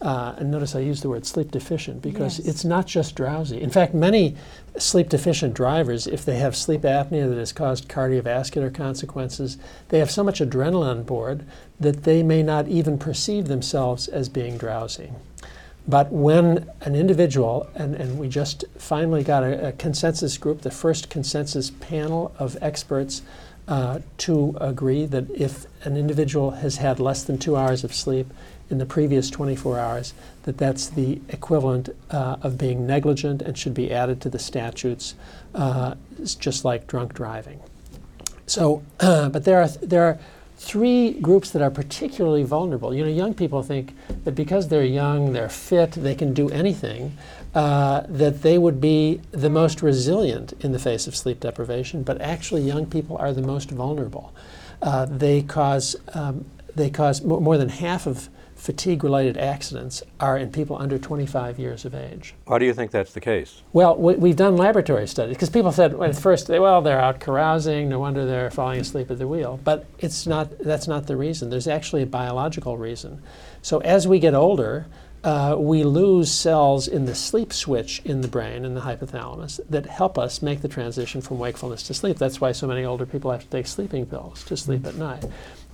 Uh, 0.00 0.34
and 0.36 0.50
notice 0.50 0.74
I 0.74 0.80
use 0.80 1.00
the 1.00 1.08
word 1.08 1.24
sleep 1.24 1.50
deficient 1.50 2.02
because 2.02 2.38
yes. 2.38 2.48
it's 2.48 2.64
not 2.64 2.86
just 2.86 3.14
drowsy. 3.14 3.60
In 3.60 3.70
fact, 3.70 3.94
many 3.94 4.36
sleep 4.76 5.08
deficient 5.08 5.54
drivers, 5.54 6.06
if 6.06 6.24
they 6.24 6.36
have 6.36 6.54
sleep 6.54 6.82
apnea 6.82 7.28
that 7.28 7.38
has 7.38 7.52
caused 7.52 7.88
cardiovascular 7.88 8.74
consequences, 8.74 9.56
they 9.88 9.98
have 9.98 10.10
so 10.10 10.22
much 10.22 10.40
adrenaline 10.40 10.90
on 10.90 11.02
board 11.02 11.46
that 11.80 12.04
they 12.04 12.22
may 12.22 12.42
not 12.42 12.68
even 12.68 12.98
perceive 12.98 13.48
themselves 13.48 14.06
as 14.08 14.28
being 14.28 14.58
drowsy. 14.58 15.12
But 15.88 16.10
when 16.12 16.68
an 16.80 16.94
individual, 16.94 17.68
and, 17.74 17.94
and 17.94 18.18
we 18.18 18.28
just 18.28 18.64
finally 18.76 19.22
got 19.22 19.44
a, 19.44 19.68
a 19.68 19.72
consensus 19.72 20.36
group, 20.36 20.62
the 20.62 20.70
first 20.70 21.08
consensus 21.08 21.70
panel 21.70 22.34
of 22.38 22.56
experts 22.60 23.22
uh, 23.68 24.00
to 24.18 24.56
agree 24.60 25.06
that 25.06 25.30
if 25.30 25.66
an 25.84 25.96
individual 25.96 26.52
has 26.52 26.76
had 26.76 27.00
less 27.00 27.22
than 27.22 27.38
two 27.38 27.56
hours 27.56 27.84
of 27.84 27.94
sleep, 27.94 28.32
in 28.70 28.78
the 28.78 28.86
previous 28.86 29.30
24 29.30 29.78
hours, 29.78 30.14
that 30.42 30.58
that's 30.58 30.88
the 30.88 31.20
equivalent 31.28 31.88
uh, 32.10 32.36
of 32.42 32.58
being 32.58 32.86
negligent 32.86 33.42
and 33.42 33.56
should 33.56 33.74
be 33.74 33.92
added 33.92 34.20
to 34.22 34.28
the 34.28 34.38
statutes, 34.38 35.14
uh, 35.54 35.94
just 36.38 36.64
like 36.64 36.86
drunk 36.86 37.14
driving. 37.14 37.60
So, 38.46 38.82
uh, 39.00 39.28
but 39.30 39.44
there 39.44 39.60
are, 39.60 39.68
there 39.68 40.04
are 40.04 40.18
three 40.56 41.12
groups 41.20 41.50
that 41.50 41.62
are 41.62 41.70
particularly 41.70 42.42
vulnerable. 42.42 42.94
You 42.94 43.04
know, 43.04 43.10
young 43.10 43.34
people 43.34 43.62
think 43.62 43.94
that 44.24 44.32
because 44.32 44.68
they're 44.68 44.84
young, 44.84 45.32
they're 45.32 45.48
fit, 45.48 45.92
they 45.92 46.14
can 46.14 46.32
do 46.32 46.48
anything, 46.50 47.16
uh, 47.54 48.02
that 48.08 48.42
they 48.42 48.58
would 48.58 48.80
be 48.80 49.20
the 49.32 49.50
most 49.50 49.82
resilient 49.82 50.54
in 50.60 50.72
the 50.72 50.78
face 50.78 51.06
of 51.06 51.14
sleep 51.14 51.40
deprivation. 51.40 52.02
But 52.02 52.20
actually, 52.20 52.62
young 52.62 52.86
people 52.86 53.16
are 53.18 53.32
the 53.32 53.42
most 53.42 53.70
vulnerable. 53.70 54.34
Uh, 54.82 55.06
they 55.06 55.42
cause 55.42 55.96
um, 56.14 56.44
they 56.74 56.90
cause 56.90 57.22
more 57.22 57.56
than 57.56 57.70
half 57.70 58.06
of 58.06 58.28
fatigue 58.56 59.04
related 59.04 59.36
accidents 59.36 60.02
are 60.18 60.36
in 60.36 60.50
people 60.50 60.76
under 60.76 60.98
25 60.98 61.58
years 61.58 61.84
of 61.84 61.94
age. 61.94 62.34
Why 62.46 62.58
do 62.58 62.64
you 62.64 62.72
think 62.72 62.90
that's 62.90 63.12
the 63.12 63.20
case? 63.20 63.62
Well, 63.72 63.96
we, 63.96 64.30
have 64.30 64.36
done 64.36 64.56
laboratory 64.56 65.06
studies 65.06 65.36
because 65.36 65.50
people 65.50 65.70
said 65.72 65.94
at 65.94 66.16
first, 66.16 66.48
well, 66.48 66.80
they're 66.80 67.00
out 67.00 67.20
carousing, 67.20 67.88
no 67.88 68.00
wonder 68.00 68.24
they're 68.24 68.50
falling 68.50 68.80
asleep 68.80 69.10
at 69.10 69.18
the 69.18 69.28
wheel. 69.28 69.60
But 69.62 69.86
it's 69.98 70.26
not, 70.26 70.58
that's 70.58 70.88
not 70.88 71.06
the 71.06 71.16
reason. 71.16 71.50
There's 71.50 71.68
actually 71.68 72.02
a 72.02 72.06
biological 72.06 72.78
reason. 72.78 73.22
So 73.62 73.78
as 73.80 74.08
we 74.08 74.18
get 74.18 74.34
older, 74.34 74.86
uh, 75.22 75.56
we 75.58 75.84
lose 75.84 76.30
cells 76.30 76.88
in 76.88 77.04
the 77.04 77.14
sleep 77.14 77.52
switch 77.52 78.00
in 78.04 78.20
the 78.20 78.28
brain, 78.28 78.64
in 78.64 78.74
the 78.74 78.80
hypothalamus, 78.80 79.60
that 79.68 79.86
help 79.86 80.18
us 80.18 80.40
make 80.40 80.62
the 80.62 80.68
transition 80.68 81.20
from 81.20 81.38
wakefulness 81.38 81.82
to 81.82 81.94
sleep. 81.94 82.16
That's 82.16 82.40
why 82.40 82.52
so 82.52 82.66
many 82.66 82.84
older 82.84 83.04
people 83.04 83.30
have 83.32 83.42
to 83.42 83.48
take 83.48 83.66
sleeping 83.66 84.06
pills 84.06 84.44
to 84.44 84.56
sleep 84.56 84.86
at 84.86 84.94
night. 84.94 85.24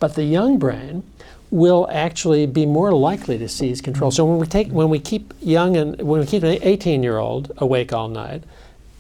But 0.01 0.15
the 0.15 0.25
young 0.25 0.59
brain 0.59 1.05
will 1.53 1.87
actually 1.93 2.47
be 2.47 2.65
more 2.65 2.93
likely 2.93 3.37
to 3.37 3.47
seize 3.47 3.83
control. 3.83 4.11
So 4.11 4.25
when 4.25 4.39
we 4.39 4.47
take 4.47 4.69
when 4.69 4.89
we 4.89 4.99
keep 4.99 5.35
young 5.41 5.77
and 5.77 6.01
when 6.01 6.19
we 6.19 6.27
keep 6.27 6.43
an 6.43 6.59
18 6.63 7.03
year 7.03 7.19
old 7.19 7.53
awake 7.59 7.93
all 7.93 8.09
night 8.09 8.43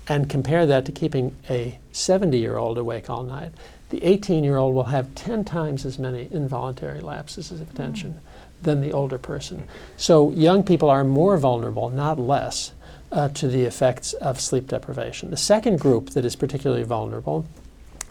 and 0.06 0.28
compare 0.28 0.66
that 0.66 0.84
to 0.84 0.92
keeping 0.92 1.34
a 1.48 1.78
70 1.92 2.38
year 2.38 2.58
old 2.58 2.76
awake 2.76 3.08
all 3.08 3.22
night, 3.22 3.52
the 3.88 4.04
18 4.04 4.44
year 4.44 4.58
old 4.58 4.74
will 4.74 4.84
have 4.84 5.14
10 5.14 5.44
times 5.44 5.86
as 5.86 5.98
many 5.98 6.28
involuntary 6.30 7.00
lapses 7.00 7.50
of 7.50 7.62
attention 7.62 8.20
than 8.60 8.82
the 8.82 8.92
older 8.92 9.16
person. 9.16 9.66
So 9.96 10.30
young 10.32 10.62
people 10.62 10.90
are 10.90 11.04
more 11.04 11.38
vulnerable, 11.38 11.88
not 11.88 12.18
less, 12.18 12.72
uh, 13.10 13.30
to 13.30 13.48
the 13.48 13.62
effects 13.62 14.12
of 14.14 14.38
sleep 14.38 14.68
deprivation. 14.68 15.30
The 15.30 15.38
second 15.38 15.80
group 15.80 16.10
that 16.10 16.26
is 16.26 16.36
particularly 16.36 16.84
vulnerable 16.84 17.46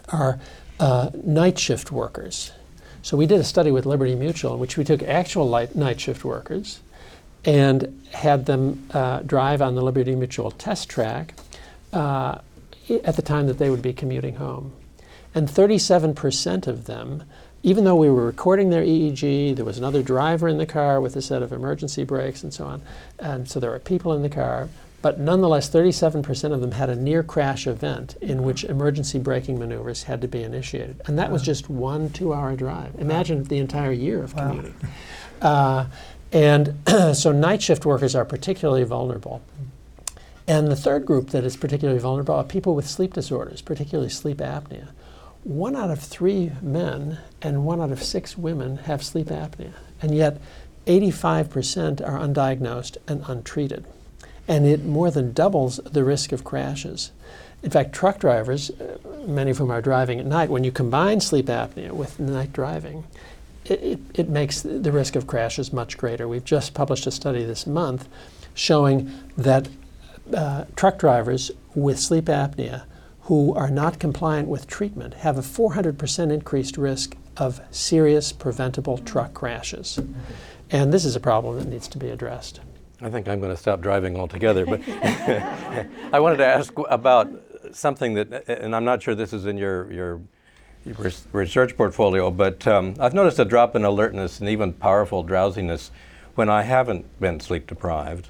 are 0.08 0.40
uh, 0.80 1.10
night 1.24 1.60
shift 1.60 1.92
workers. 1.92 2.50
So 3.02 3.16
we 3.16 3.26
did 3.26 3.40
a 3.40 3.44
study 3.44 3.72
with 3.72 3.84
Liberty 3.84 4.14
Mutual 4.14 4.54
in 4.54 4.60
which 4.60 4.76
we 4.76 4.84
took 4.84 5.02
actual 5.02 5.48
light, 5.48 5.74
night 5.74 6.00
shift 6.00 6.24
workers 6.24 6.80
and 7.44 8.06
had 8.12 8.46
them 8.46 8.88
uh, 8.94 9.20
drive 9.20 9.60
on 9.60 9.74
the 9.74 9.82
Liberty 9.82 10.14
Mutual 10.14 10.52
test 10.52 10.88
track 10.88 11.34
uh, 11.92 12.38
at 13.04 13.16
the 13.16 13.22
time 13.22 13.48
that 13.48 13.58
they 13.58 13.70
would 13.70 13.82
be 13.82 13.92
commuting 13.92 14.36
home. 14.36 14.72
And 15.34 15.48
37% 15.48 16.66
of 16.68 16.84
them, 16.84 17.24
even 17.64 17.84
though 17.84 17.96
we 17.96 18.08
were 18.08 18.24
recording 18.24 18.70
their 18.70 18.84
EEG, 18.84 19.56
there 19.56 19.64
was 19.64 19.78
another 19.78 20.02
driver 20.02 20.46
in 20.46 20.58
the 20.58 20.66
car 20.66 21.00
with 21.00 21.16
a 21.16 21.22
set 21.22 21.42
of 21.42 21.52
emergency 21.52 22.04
brakes 22.04 22.42
and 22.42 22.54
so 22.54 22.66
on, 22.66 22.82
and 23.18 23.48
so 23.48 23.58
there 23.58 23.70
were 23.70 23.78
people 23.78 24.12
in 24.12 24.22
the 24.22 24.28
car, 24.28 24.68
but 25.02 25.18
nonetheless, 25.18 25.68
37% 25.68 26.52
of 26.52 26.60
them 26.60 26.70
had 26.70 26.88
a 26.88 26.94
near 26.94 27.24
crash 27.24 27.66
event 27.66 28.16
in 28.20 28.44
which 28.44 28.62
emergency 28.62 29.18
braking 29.18 29.58
maneuvers 29.58 30.04
had 30.04 30.20
to 30.20 30.28
be 30.28 30.44
initiated. 30.44 31.02
And 31.06 31.18
that 31.18 31.32
was 31.32 31.42
just 31.42 31.68
one 31.68 32.10
two 32.10 32.32
hour 32.32 32.54
drive. 32.54 32.94
Imagine 32.98 33.42
the 33.42 33.58
entire 33.58 33.90
year 33.90 34.22
of 34.22 34.36
commuting. 34.36 34.76
Uh, 35.40 35.86
and 36.32 36.78
so 37.14 37.32
night 37.32 37.60
shift 37.60 37.84
workers 37.84 38.14
are 38.14 38.24
particularly 38.24 38.84
vulnerable. 38.84 39.42
And 40.46 40.68
the 40.68 40.76
third 40.76 41.04
group 41.04 41.30
that 41.30 41.42
is 41.44 41.56
particularly 41.56 42.00
vulnerable 42.00 42.36
are 42.36 42.44
people 42.44 42.76
with 42.76 42.88
sleep 42.88 43.14
disorders, 43.14 43.60
particularly 43.60 44.10
sleep 44.10 44.38
apnea. 44.38 44.88
One 45.42 45.74
out 45.74 45.90
of 45.90 45.98
three 45.98 46.52
men 46.62 47.18
and 47.40 47.64
one 47.64 47.80
out 47.80 47.90
of 47.90 48.02
six 48.02 48.38
women 48.38 48.76
have 48.78 49.04
sleep 49.04 49.26
apnea, 49.26 49.72
and 50.00 50.14
yet 50.14 50.40
85% 50.86 52.00
are 52.06 52.18
undiagnosed 52.18 52.98
and 53.08 53.24
untreated 53.26 53.84
and 54.52 54.66
it 54.66 54.84
more 54.84 55.10
than 55.10 55.32
doubles 55.32 55.78
the 55.78 56.04
risk 56.04 56.30
of 56.30 56.44
crashes. 56.44 57.10
In 57.62 57.70
fact, 57.70 57.94
truck 57.94 58.18
drivers, 58.18 58.68
uh, 58.68 58.98
many 59.26 59.50
of 59.50 59.56
whom 59.56 59.70
are 59.70 59.80
driving 59.80 60.20
at 60.20 60.26
night, 60.26 60.50
when 60.50 60.62
you 60.62 60.70
combine 60.70 61.22
sleep 61.22 61.46
apnea 61.46 61.92
with 61.92 62.20
night 62.20 62.52
driving, 62.52 63.04
it, 63.64 63.82
it, 63.82 63.98
it, 64.12 64.28
makes 64.28 64.60
the 64.60 64.92
risk 64.92 65.16
of 65.16 65.26
crashes 65.26 65.72
much 65.72 65.96
greater. 65.96 66.28
We've 66.28 66.44
just 66.44 66.74
published 66.74 67.06
a 67.06 67.10
study 67.10 67.44
this 67.44 67.66
month 67.66 68.08
showing 68.52 69.10
that 69.38 69.68
uh, 70.34 70.66
truck 70.76 70.98
drivers 70.98 71.50
with 71.74 71.98
sleep 71.98 72.26
apnea 72.26 72.82
who 73.22 73.54
are 73.54 73.70
not 73.70 73.98
compliant 73.98 74.48
with 74.48 74.66
treatment 74.66 75.14
have 75.14 75.38
a 75.38 75.42
400% 75.42 76.30
increased 76.30 76.76
risk 76.76 77.16
of 77.38 77.62
serious 77.70 78.32
preventable 78.32 78.98
truck 78.98 79.32
crashes. 79.32 79.98
And 80.70 80.92
this 80.92 81.06
is 81.06 81.16
a 81.16 81.20
problem 81.20 81.58
that 81.58 81.68
needs 81.68 81.88
to 81.88 81.96
be 81.96 82.10
addressed. 82.10 82.60
I 83.02 83.10
think 83.10 83.28
I'm 83.28 83.40
going 83.40 83.52
to 83.52 83.60
stop 83.60 83.80
driving 83.80 84.16
altogether. 84.16 84.64
But 84.64 84.80
I 86.12 86.20
wanted 86.20 86.36
to 86.36 86.46
ask 86.46 86.72
about 86.88 87.30
something 87.72 88.14
that, 88.14 88.48
and 88.48 88.74
I'm 88.74 88.84
not 88.84 89.02
sure 89.02 89.14
this 89.14 89.32
is 89.32 89.46
in 89.46 89.58
your 89.58 89.92
your 89.92 90.20
research 91.32 91.76
portfolio, 91.76 92.30
but 92.30 92.66
um, 92.66 92.94
I've 92.98 93.14
noticed 93.14 93.38
a 93.38 93.44
drop 93.44 93.76
in 93.76 93.84
alertness 93.84 94.40
and 94.40 94.48
even 94.48 94.72
powerful 94.72 95.22
drowsiness 95.22 95.90
when 96.34 96.48
I 96.48 96.62
haven't 96.62 97.20
been 97.20 97.40
sleep 97.40 97.66
deprived. 97.66 98.28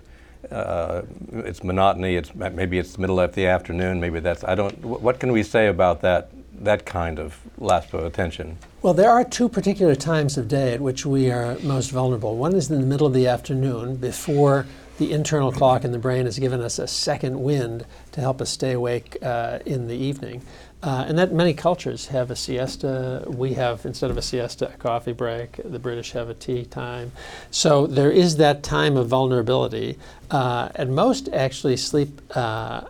Uh, 0.50 1.02
it's 1.32 1.62
monotony. 1.62 2.16
It's 2.16 2.34
maybe 2.34 2.78
it's 2.78 2.92
the 2.92 3.00
middle 3.00 3.20
of 3.20 3.34
the 3.34 3.46
afternoon. 3.46 4.00
Maybe 4.00 4.20
that's 4.20 4.44
I 4.44 4.54
don't. 4.54 4.76
What 4.84 5.20
can 5.20 5.32
we 5.32 5.42
say 5.42 5.68
about 5.68 6.00
that 6.02 6.30
that 6.60 6.86
kind 6.86 7.18
of 7.18 7.38
lapse 7.58 7.92
of 7.92 8.04
attention? 8.04 8.58
Well, 8.82 8.94
there 8.94 9.10
are 9.10 9.24
two 9.24 9.48
particular 9.48 9.94
times 9.94 10.36
of 10.36 10.48
day 10.48 10.74
at 10.74 10.80
which 10.80 11.06
we 11.06 11.30
are 11.30 11.58
most 11.60 11.90
vulnerable. 11.90 12.36
One 12.36 12.54
is 12.54 12.70
in 12.70 12.80
the 12.80 12.86
middle 12.86 13.06
of 13.06 13.12
the 13.12 13.26
afternoon 13.26 13.96
before 13.96 14.66
the 14.98 15.12
internal 15.12 15.50
clock 15.50 15.84
in 15.84 15.92
the 15.92 15.98
brain 15.98 16.26
has 16.26 16.38
given 16.38 16.60
us 16.60 16.78
a 16.78 16.86
second 16.86 17.40
wind 17.40 17.86
to 18.12 18.20
help 18.20 18.40
us 18.40 18.50
stay 18.50 18.72
awake 18.72 19.16
uh, 19.22 19.58
in 19.64 19.88
the 19.88 19.96
evening. 19.96 20.42
Uh, 20.82 21.04
and 21.06 21.16
that 21.16 21.32
many 21.32 21.54
cultures 21.54 22.08
have 22.08 22.30
a 22.30 22.36
siesta. 22.36 23.24
We 23.28 23.54
have, 23.54 23.86
instead 23.86 24.10
of 24.10 24.16
a 24.16 24.22
siesta, 24.22 24.68
a 24.72 24.76
coffee 24.76 25.12
break. 25.12 25.60
The 25.64 25.78
British 25.78 26.12
have 26.12 26.28
a 26.28 26.34
tea 26.34 26.64
time. 26.64 27.12
So 27.52 27.86
there 27.86 28.10
is 28.10 28.36
that 28.38 28.64
time 28.64 28.96
of 28.96 29.06
vulnerability. 29.06 29.98
Uh, 30.30 30.70
and 30.74 30.94
most 30.94 31.28
actually 31.32 31.76
sleep 31.76 32.20
uh, 32.34 32.82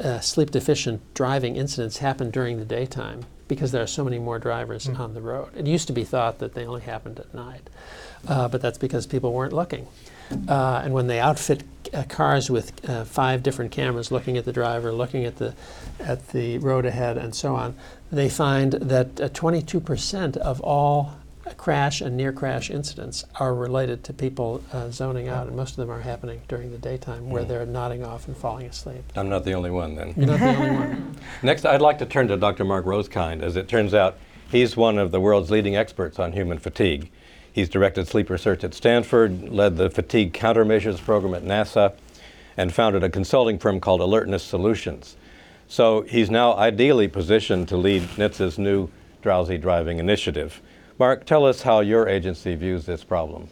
uh, 0.00 0.20
sleep 0.20 0.50
deficient 0.50 1.02
driving 1.14 1.56
incidents 1.56 1.98
happen 1.98 2.30
during 2.30 2.58
the 2.58 2.64
daytime 2.64 3.24
because 3.48 3.72
there 3.72 3.82
are 3.82 3.88
so 3.88 4.04
many 4.04 4.18
more 4.18 4.38
drivers 4.38 4.86
mm. 4.86 4.98
on 4.98 5.14
the 5.14 5.20
road. 5.20 5.50
It 5.56 5.66
used 5.66 5.86
to 5.88 5.92
be 5.92 6.04
thought 6.04 6.38
that 6.38 6.54
they 6.54 6.64
only 6.64 6.82
happened 6.82 7.18
at 7.18 7.34
night, 7.34 7.68
uh, 8.28 8.48
but 8.48 8.62
that's 8.62 8.78
because 8.78 9.06
people 9.06 9.32
weren't 9.32 9.52
looking. 9.52 9.86
Uh, 10.48 10.80
and 10.84 10.94
when 10.94 11.08
they 11.08 11.20
outfit 11.20 11.62
cars 12.02 12.50
with 12.50 12.88
uh, 12.88 13.04
five 13.04 13.42
different 13.42 13.70
cameras 13.70 14.10
looking 14.10 14.36
at 14.36 14.44
the 14.44 14.52
driver, 14.52 14.92
looking 14.92 15.24
at 15.24 15.36
the, 15.36 15.54
at 16.00 16.28
the 16.28 16.58
road 16.58 16.84
ahead, 16.84 17.16
and 17.16 17.34
so 17.34 17.54
on, 17.54 17.76
they 18.10 18.28
find 18.28 18.72
that 18.72 19.14
22% 19.14 20.36
uh, 20.36 20.40
of 20.40 20.60
all 20.60 21.14
crash 21.56 22.00
and 22.00 22.16
near 22.16 22.32
crash 22.32 22.70
incidents 22.70 23.24
are 23.36 23.54
related 23.54 24.02
to 24.04 24.12
people 24.12 24.62
uh, 24.72 24.90
zoning 24.90 25.28
out, 25.28 25.46
and 25.46 25.56
most 25.56 25.72
of 25.72 25.76
them 25.76 25.90
are 25.90 26.00
happening 26.00 26.40
during 26.48 26.70
the 26.70 26.78
daytime 26.78 27.28
where 27.28 27.44
mm. 27.44 27.48
they're 27.48 27.66
nodding 27.66 28.02
off 28.02 28.26
and 28.26 28.36
falling 28.36 28.66
asleep. 28.66 29.02
I'm 29.14 29.28
not 29.28 29.44
the 29.44 29.52
only 29.52 29.70
one 29.70 29.94
then. 29.94 30.14
You're 30.16 30.26
not 30.26 30.40
the 30.40 30.56
only 30.56 30.70
one. 30.70 31.16
Next, 31.42 31.66
I'd 31.66 31.82
like 31.82 31.98
to 31.98 32.06
turn 32.06 32.28
to 32.28 32.36
Dr. 32.36 32.64
Mark 32.64 32.86
Rosekind. 32.86 33.42
As 33.42 33.56
it 33.56 33.68
turns 33.68 33.92
out, 33.92 34.18
he's 34.50 34.76
one 34.76 34.98
of 34.98 35.10
the 35.10 35.20
world's 35.20 35.50
leading 35.50 35.76
experts 35.76 36.18
on 36.18 36.32
human 36.32 36.58
fatigue. 36.58 37.10
He's 37.54 37.68
directed 37.68 38.08
sleep 38.08 38.30
research 38.30 38.64
at 38.64 38.74
Stanford, 38.74 39.48
led 39.48 39.76
the 39.76 39.88
fatigue 39.88 40.32
countermeasures 40.32 40.98
program 40.98 41.34
at 41.34 41.44
NASA, 41.44 41.94
and 42.56 42.74
founded 42.74 43.04
a 43.04 43.08
consulting 43.08 43.60
firm 43.60 43.78
called 43.78 44.00
Alertness 44.00 44.42
Solutions. 44.42 45.14
So 45.68 46.00
he's 46.02 46.30
now 46.30 46.56
ideally 46.56 47.06
positioned 47.06 47.68
to 47.68 47.76
lead 47.76 48.02
NHTSA's 48.02 48.58
new 48.58 48.88
drowsy 49.22 49.56
driving 49.56 50.00
initiative. 50.00 50.60
Mark, 50.98 51.26
tell 51.26 51.46
us 51.46 51.62
how 51.62 51.78
your 51.78 52.08
agency 52.08 52.56
views 52.56 52.86
this 52.86 53.04
problem. 53.04 53.48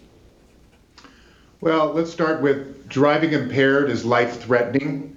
Well, 1.61 1.93
let's 1.93 2.11
start 2.13 2.43
with 2.43 2.89
driving 2.89 3.35
impaired 3.35 3.89
is 3.89 4.05
life 4.05 4.41
threatening. 4.41 5.17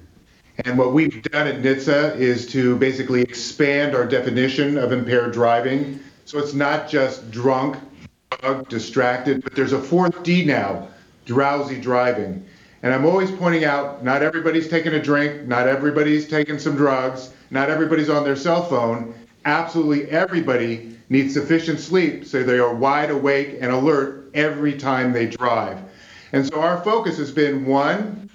And 0.63 0.77
what 0.77 0.93
we've 0.93 1.23
done 1.23 1.47
at 1.47 1.55
NHTSA 1.55 2.17
is 2.17 2.45
to 2.51 2.77
basically 2.77 3.23
expand 3.23 3.95
our 3.95 4.05
definition 4.05 4.77
of 4.77 4.91
impaired 4.91 5.33
driving. 5.33 5.99
So 6.25 6.37
it's 6.37 6.53
not 6.53 6.87
just 6.87 7.31
drunk, 7.31 7.77
distracted, 8.69 9.43
but 9.43 9.55
there's 9.55 9.73
a 9.73 9.79
fourth 9.79 10.23
D 10.23 10.45
now 10.45 10.87
drowsy 11.25 11.79
driving. 11.79 12.45
And 12.83 12.93
I'm 12.93 13.05
always 13.05 13.31
pointing 13.31 13.65
out 13.65 14.03
not 14.03 14.21
everybody's 14.21 14.67
taking 14.67 14.93
a 14.93 15.01
drink, 15.01 15.47
not 15.47 15.67
everybody's 15.67 16.27
taking 16.27 16.59
some 16.59 16.75
drugs, 16.75 17.33
not 17.49 17.69
everybody's 17.69 18.09
on 18.09 18.23
their 18.23 18.35
cell 18.35 18.63
phone. 18.63 19.15
Absolutely 19.45 20.09
everybody 20.11 20.95
needs 21.09 21.33
sufficient 21.33 21.79
sleep 21.79 22.25
so 22.25 22.43
they 22.43 22.59
are 22.59 22.73
wide 22.73 23.09
awake 23.09 23.57
and 23.59 23.71
alert 23.71 24.29
every 24.33 24.77
time 24.77 25.13
they 25.13 25.25
drive. 25.25 25.79
And 26.31 26.45
so 26.45 26.61
our 26.61 26.83
focus 26.83 27.17
has 27.17 27.31
been 27.31 27.65
one, 27.65 28.29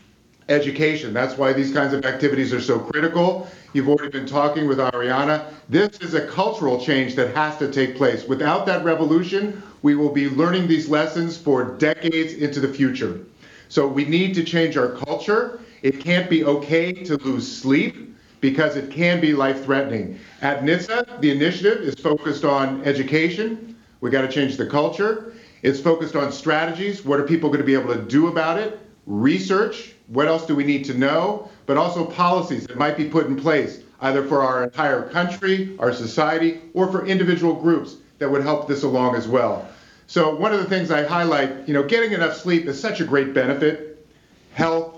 education. 0.49 1.13
That's 1.13 1.39
why 1.39 1.53
these 1.53 1.73
kinds 1.73 1.95
of 1.95 2.05
activities 2.05 2.53
are 2.53 2.61
so 2.61 2.79
critical. 2.79 3.49
You've 3.73 3.89
already 3.89 4.11
been 4.11 4.27
talking 4.27 4.67
with 4.67 4.79
Arianna. 4.79 5.45
This 5.69 5.99
is 6.01 6.15
a 6.15 6.27
cultural 6.27 6.85
change 6.85 7.15
that 7.15 7.35
has 7.37 7.57
to 7.59 7.71
take 7.71 7.97
place. 7.97 8.27
Without 8.27 8.67
that 8.67 8.85
revolution, 8.85 9.63
we 9.83 9.95
will 9.95 10.11
be 10.11 10.29
learning 10.29 10.69
these 10.69 10.89
lessons 10.89 11.37
for 11.37 11.77
decades 11.79 12.35
into 12.35 12.61
the 12.61 12.69
future. 12.69 13.21
So 13.69 13.87
we 13.87 14.05
need 14.05 14.35
to 14.35 14.45
change 14.45 14.77
our 14.77 14.89
culture. 14.89 15.61
It 15.83 16.01
can't 16.01 16.29
be 16.29 16.45
okay 16.45 16.93
to 16.93 17.17
lose 17.17 17.51
sleep 17.51 18.17
because 18.41 18.77
it 18.77 18.91
can 18.91 19.21
be 19.21 19.33
life 19.33 19.65
threatening. 19.65 20.19
At 20.43 20.63
NHTSA, 20.63 21.21
the 21.21 21.31
initiative 21.31 21.83
is 21.83 21.95
focused 21.95 22.45
on 22.45 22.83
education. 22.85 23.77
We 24.01 24.11
got 24.11 24.23
to 24.23 24.29
change 24.29 24.57
the 24.57 24.67
culture. 24.67 25.35
It's 25.63 25.79
focused 25.79 26.17
on 26.17 26.33
strategies. 26.33 27.05
What 27.05 27.21
are 27.21 27.25
people 27.25 27.49
going 27.49 27.61
to 27.61 27.67
be 27.67 27.75
able 27.75 27.95
to 27.95 28.03
do 28.03 28.29
about 28.29 28.59
it? 28.59 28.81
Research. 29.07 29.93
What 30.09 30.27
else 30.27 30.47
do 30.47 30.55
we 30.55 30.65
need 30.65 30.85
to 30.87 30.95
know? 30.95 31.49
But 31.67 31.77
also 31.77 32.05
policies 32.05 32.67
that 32.67 32.77
might 32.77 32.97
be 32.97 33.09
put 33.09 33.27
in 33.27 33.37
place, 33.37 33.83
either 34.01 34.27
for 34.27 34.43
our 34.43 34.65
entire 34.65 35.09
country, 35.11 35.77
our 35.79 35.93
society, 35.93 36.61
or 36.75 36.91
for 36.91 37.07
individual 37.07 37.55
groups 37.55 37.97
that 38.21 38.31
would 38.31 38.43
help 38.43 38.69
this 38.69 38.85
along 38.85 39.17
as 39.17 39.27
well. 39.27 39.69
So 40.07 40.35
one 40.35 40.53
of 40.53 40.61
the 40.61 40.67
things 40.67 40.91
I 40.91 41.05
highlight, 41.05 41.67
you 41.67 41.75
know, 41.75 41.83
getting 41.83 42.13
enough 42.13 42.37
sleep 42.37 42.67
is 42.67 42.81
such 42.81 43.01
a 43.01 43.05
great 43.05 43.35
benefit. 43.35 44.07
Health, 44.53 44.95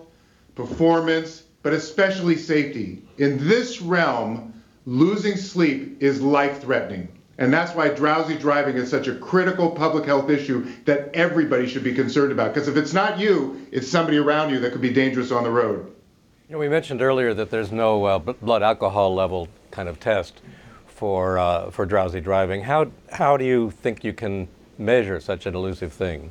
performance, 0.54 1.44
but 1.62 1.72
especially 1.72 2.36
safety. 2.36 3.02
In 3.18 3.48
this 3.48 3.80
realm, 3.80 4.52
losing 4.86 5.36
sleep 5.36 6.02
is 6.02 6.20
life 6.20 6.60
threatening. 6.60 7.08
And 7.38 7.52
that's 7.52 7.74
why 7.74 7.88
drowsy 7.88 8.36
driving 8.36 8.76
is 8.76 8.90
such 8.90 9.06
a 9.06 9.14
critical 9.14 9.70
public 9.70 10.04
health 10.04 10.28
issue 10.28 10.66
that 10.84 11.14
everybody 11.14 11.66
should 11.66 11.84
be 11.84 11.94
concerned 11.94 12.32
about. 12.32 12.52
Because 12.52 12.68
if 12.68 12.76
it's 12.76 12.92
not 12.92 13.18
you, 13.18 13.66
it's 13.70 13.88
somebody 13.88 14.18
around 14.18 14.50
you 14.50 14.58
that 14.60 14.72
could 14.72 14.80
be 14.80 14.92
dangerous 14.92 15.30
on 15.30 15.44
the 15.44 15.50
road. 15.50 15.86
You 16.48 16.54
know, 16.54 16.58
we 16.58 16.68
mentioned 16.68 17.00
earlier 17.00 17.32
that 17.34 17.50
there's 17.50 17.70
no 17.70 18.04
uh, 18.04 18.18
blood 18.18 18.62
alcohol 18.62 19.14
level 19.14 19.48
kind 19.70 19.88
of 19.88 20.00
test 20.00 20.40
for, 21.02 21.36
uh, 21.36 21.68
for 21.72 21.84
drowsy 21.84 22.20
driving. 22.20 22.62
How, 22.62 22.88
how 23.10 23.36
do 23.36 23.44
you 23.44 23.72
think 23.72 24.04
you 24.04 24.12
can 24.12 24.46
measure 24.78 25.18
such 25.18 25.46
an 25.46 25.56
elusive 25.56 25.92
thing? 25.92 26.30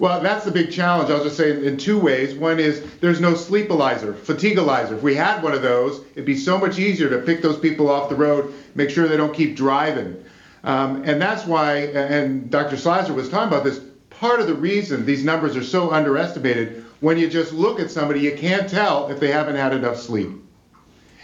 Well, 0.00 0.20
that's 0.20 0.44
the 0.44 0.50
big 0.50 0.72
challenge. 0.72 1.10
I'll 1.10 1.22
just 1.22 1.36
say 1.36 1.64
in 1.64 1.76
two 1.76 1.96
ways. 1.96 2.34
One 2.34 2.58
is 2.58 2.82
there's 2.96 3.20
no 3.20 3.34
sleepalizer, 3.34 4.14
fatigualizer. 4.14 4.96
If 4.96 5.04
we 5.04 5.14
had 5.14 5.44
one 5.44 5.52
of 5.52 5.62
those, 5.62 6.00
it'd 6.14 6.24
be 6.24 6.36
so 6.36 6.58
much 6.58 6.80
easier 6.80 7.08
to 7.08 7.18
pick 7.18 7.40
those 7.40 7.56
people 7.56 7.88
off 7.88 8.08
the 8.08 8.16
road, 8.16 8.52
make 8.74 8.90
sure 8.90 9.06
they 9.06 9.16
don't 9.16 9.32
keep 9.32 9.54
driving. 9.54 10.24
Um, 10.64 11.04
and 11.04 11.22
that's 11.22 11.46
why, 11.46 11.82
and 11.82 12.50
Dr. 12.50 12.74
Czeisler 12.74 13.14
was 13.14 13.28
talking 13.28 13.46
about 13.46 13.62
this, 13.62 13.78
part 14.10 14.40
of 14.40 14.48
the 14.48 14.56
reason 14.56 15.06
these 15.06 15.22
numbers 15.22 15.56
are 15.56 15.62
so 15.62 15.92
underestimated, 15.92 16.84
when 16.98 17.16
you 17.16 17.30
just 17.30 17.52
look 17.52 17.78
at 17.78 17.92
somebody, 17.92 18.18
you 18.22 18.36
can't 18.36 18.68
tell 18.68 19.08
if 19.08 19.20
they 19.20 19.30
haven't 19.30 19.54
had 19.54 19.72
enough 19.72 19.98
sleep. 19.98 20.32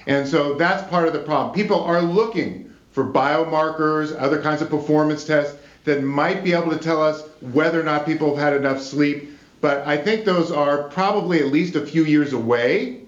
And 0.06 0.26
so 0.26 0.54
that's 0.54 0.88
part 0.88 1.06
of 1.06 1.12
the 1.12 1.20
problem. 1.20 1.54
People 1.54 1.82
are 1.82 2.02
looking 2.02 2.72
for 2.92 3.04
biomarkers, 3.04 4.14
other 4.18 4.40
kinds 4.40 4.62
of 4.62 4.70
performance 4.70 5.24
tests 5.24 5.58
that 5.84 6.02
might 6.02 6.42
be 6.42 6.52
able 6.52 6.70
to 6.70 6.78
tell 6.78 7.02
us 7.02 7.22
whether 7.52 7.80
or 7.80 7.84
not 7.84 8.06
people 8.06 8.34
have 8.34 8.52
had 8.52 8.52
enough 8.54 8.80
sleep. 8.80 9.30
But 9.60 9.86
I 9.86 9.96
think 9.96 10.24
those 10.24 10.50
are 10.50 10.84
probably 10.84 11.40
at 11.40 11.46
least 11.46 11.76
a 11.76 11.84
few 11.84 12.04
years 12.04 12.32
away. 12.32 13.02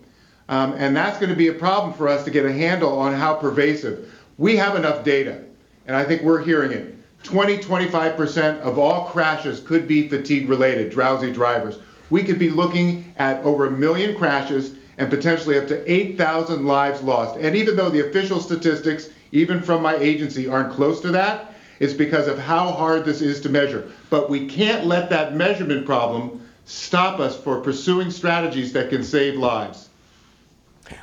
Um, 0.49 0.73
and 0.75 0.97
that's 0.97 1.19
going 1.19 1.31
to 1.31 1.37
be 1.37 1.49
a 1.49 1.53
problem 1.53 1.93
for 1.93 2.09
us 2.09 2.25
to 2.25 2.31
get 2.31 2.47
a 2.47 2.53
handle 2.53 2.99
on 2.99 3.13
how 3.13 3.35
pervasive. 3.35 4.13
We 4.39 4.57
have 4.57 4.77
enough 4.77 5.05
data, 5.05 5.43
and 5.87 5.95
I 5.95 6.05
think 6.05 6.23
we're 6.23 6.43
hearing 6.43 6.73
it. 6.73 6.95
20, 7.25 7.59
25% 7.59 8.61
of 8.61 8.79
all 8.79 9.07
crashes 9.07 9.61
could 9.61 9.87
be 9.87 10.09
fatigue 10.09 10.49
related, 10.49 10.91
drowsy 10.91 11.33
drivers. 11.33 11.79
We 12.11 12.23
could 12.23 12.39
be 12.39 12.49
looking 12.49 13.13
at 13.19 13.43
over 13.45 13.67
a 13.67 13.71
million 13.71 14.17
crashes 14.17 14.75
and 14.99 15.09
potentially 15.09 15.59
up 15.59 15.69
to 15.69 15.91
8,000 15.91 16.67
lives 16.67 17.03
lost. 17.03 17.39
And 17.39 17.57
even 17.57 17.77
though 17.77 17.89
the 17.89 18.07
official 18.09 18.41
statistics, 18.41 19.09
even 19.33 19.63
from 19.63 19.81
my 19.81 19.97
agency, 19.97 20.49
aren't 20.49 20.73
close 20.73 21.01
to 21.01 21.09
that, 21.13 21.55
it's 21.81 21.95
because 21.95 22.27
of 22.27 22.39
how 22.39 22.73
hard 22.73 23.05
this 23.05 23.23
is 23.23 23.41
to 23.43 23.49
measure. 23.49 23.91
But 24.11 24.29
we 24.29 24.47
can't 24.47 24.87
let 24.87 25.11
that 25.11 25.37
measurement 25.37 25.87
problem 25.87 26.43
stop 26.65 27.21
us 27.21 27.41
for 27.41 27.61
pursuing 27.61 28.11
strategies 28.11 28.73
that 28.73 28.91
can 28.91 29.05
save 29.05 29.37
lives. 29.37 29.89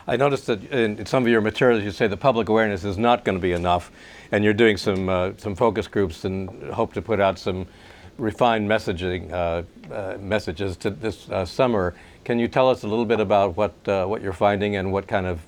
I 0.08 0.18
noticed 0.18 0.48
that 0.48 0.64
in 0.72 1.06
some 1.06 1.24
of 1.24 1.30
your 1.30 1.42
materials 1.42 1.84
you 1.84 1.92
say 1.92 2.08
the 2.08 2.18
public 2.18 2.50
awareness 2.50 2.84
is 2.84 2.98
not 2.98 3.24
going 3.24 3.38
to 3.38 3.42
be 3.42 3.52
enough, 3.52 3.92
and 4.32 4.44
you're 4.44 4.54
doing 4.54 4.78
some 4.78 5.10
uh, 5.10 5.32
some 5.38 5.56
focus 5.56 5.88
groups 5.88 6.26
and 6.26 6.72
hope 6.74 6.94
to 6.94 7.02
put 7.02 7.20
out 7.20 7.38
some 7.38 7.68
refined 8.17 8.69
messaging 8.69 9.32
uh, 9.32 9.63
uh, 9.93 10.17
messages 10.19 10.78
to 10.78 10.89
this 10.89 11.30
uh, 11.30 11.45
summer. 11.45 11.93
Can 12.23 12.39
you 12.39 12.47
tell 12.47 12.69
us 12.69 12.84
a 12.84 12.88
little 12.88 13.06
bit 13.06 13.19
about 13.19 13.56
what 13.58 13.73
uh, 13.88 14.06
what 14.06 14.21
you're 14.21 14.34
finding 14.34 14.75
and 14.75 14.91
what 14.91 15.08
kind 15.08 15.25
of 15.25 15.41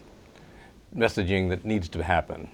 messaging 0.96 1.50
that 1.50 1.66
needs 1.66 1.90
to 1.90 2.04
happen? 2.04 2.50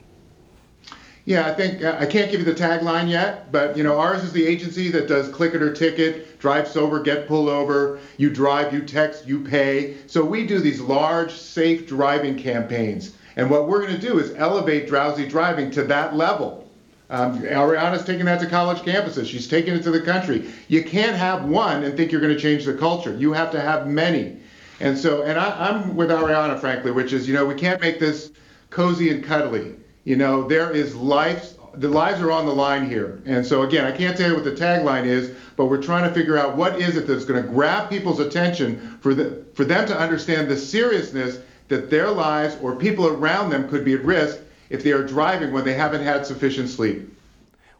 Yeah, 1.25 1.47
I 1.47 1.53
think 1.53 1.83
I 1.83 2.05
can't 2.05 2.29
give 2.29 2.41
you 2.41 2.45
the 2.45 2.53
tagline 2.53 3.09
yet, 3.09 3.49
but 3.49 3.77
you 3.77 3.83
know, 3.83 3.97
ours 3.97 4.23
is 4.23 4.33
the 4.33 4.45
agency 4.45 4.89
that 4.91 5.07
does 5.07 5.29
click 5.29 5.53
it 5.53 5.61
or 5.61 5.73
ticket, 5.73 6.37
drive 6.37 6.67
sober, 6.67 7.01
get 7.01 7.29
pulled 7.29 7.47
over. 7.47 7.99
You 8.17 8.29
drive, 8.29 8.73
you 8.73 8.81
text, 8.81 9.25
you 9.25 9.39
pay. 9.39 9.95
So 10.07 10.25
we 10.25 10.45
do 10.45 10.59
these 10.59 10.81
large, 10.81 11.31
safe 11.31 11.87
driving 11.87 12.37
campaigns, 12.37 13.13
and 13.37 13.49
what 13.49 13.69
we're 13.69 13.81
going 13.81 13.95
to 13.95 14.01
do 14.01 14.19
is 14.19 14.33
elevate 14.35 14.87
drowsy 14.87 15.25
driving 15.25 15.71
to 15.71 15.83
that 15.85 16.13
level. 16.15 16.62
Um, 17.09 17.41
Arianna's 17.41 18.05
taking 18.05 18.25
that 18.25 18.39
to 18.39 18.47
college 18.47 18.79
campuses. 18.79 19.25
She's 19.25 19.47
taking 19.47 19.75
it 19.75 19.83
to 19.83 19.91
the 19.91 20.01
country. 20.01 20.51
You 20.67 20.83
can't 20.83 21.15
have 21.15 21.45
one 21.45 21.83
and 21.83 21.95
think 21.95 22.11
you're 22.11 22.21
going 22.21 22.33
to 22.33 22.39
change 22.39 22.65
the 22.65 22.73
culture. 22.73 23.15
You 23.15 23.33
have 23.33 23.51
to 23.51 23.61
have 23.61 23.87
many. 23.87 24.37
And 24.79 24.97
so, 24.97 25.23
and 25.23 25.37
I, 25.37 25.69
I'm 25.69 25.95
with 25.95 26.09
Arianna, 26.09 26.59
frankly, 26.59 26.91
which 26.91 27.13
is, 27.13 27.27
you 27.27 27.33
know, 27.33 27.45
we 27.45 27.55
can't 27.55 27.79
make 27.81 27.99
this 27.99 28.31
cozy 28.69 29.09
and 29.11 29.23
cuddly. 29.23 29.75
You 30.03 30.15
know, 30.15 30.47
there 30.47 30.71
is 30.71 30.95
life, 30.95 31.53
the 31.75 31.87
lives 31.87 32.21
are 32.21 32.31
on 32.31 32.45
the 32.45 32.53
line 32.53 32.89
here. 32.89 33.21
And 33.25 33.45
so, 33.45 33.61
again, 33.61 33.85
I 33.85 33.95
can't 33.95 34.17
tell 34.17 34.29
you 34.29 34.35
what 34.35 34.43
the 34.43 34.51
tagline 34.51 35.05
is, 35.05 35.35
but 35.55 35.67
we're 35.67 35.81
trying 35.81 36.07
to 36.07 36.13
figure 36.13 36.37
out 36.37 36.57
what 36.57 36.81
is 36.81 36.97
it 36.97 37.07
that's 37.07 37.25
going 37.25 37.41
to 37.41 37.47
grab 37.47 37.89
people's 37.89 38.19
attention 38.19 38.97
for, 39.01 39.13
the, 39.13 39.45
for 39.53 39.63
them 39.63 39.87
to 39.87 39.97
understand 39.97 40.49
the 40.49 40.57
seriousness 40.57 41.39
that 41.69 41.89
their 41.89 42.09
lives 42.09 42.57
or 42.61 42.75
people 42.75 43.07
around 43.07 43.49
them 43.49 43.69
could 43.69 43.85
be 43.85 43.93
at 43.93 44.03
risk 44.03 44.39
if 44.73 44.83
they 44.83 44.91
are 44.91 45.03
driving 45.03 45.53
when 45.53 45.63
they 45.63 45.75
haven't 45.75 46.01
had 46.01 46.25
sufficient 46.25 46.67
sleep. 46.67 47.15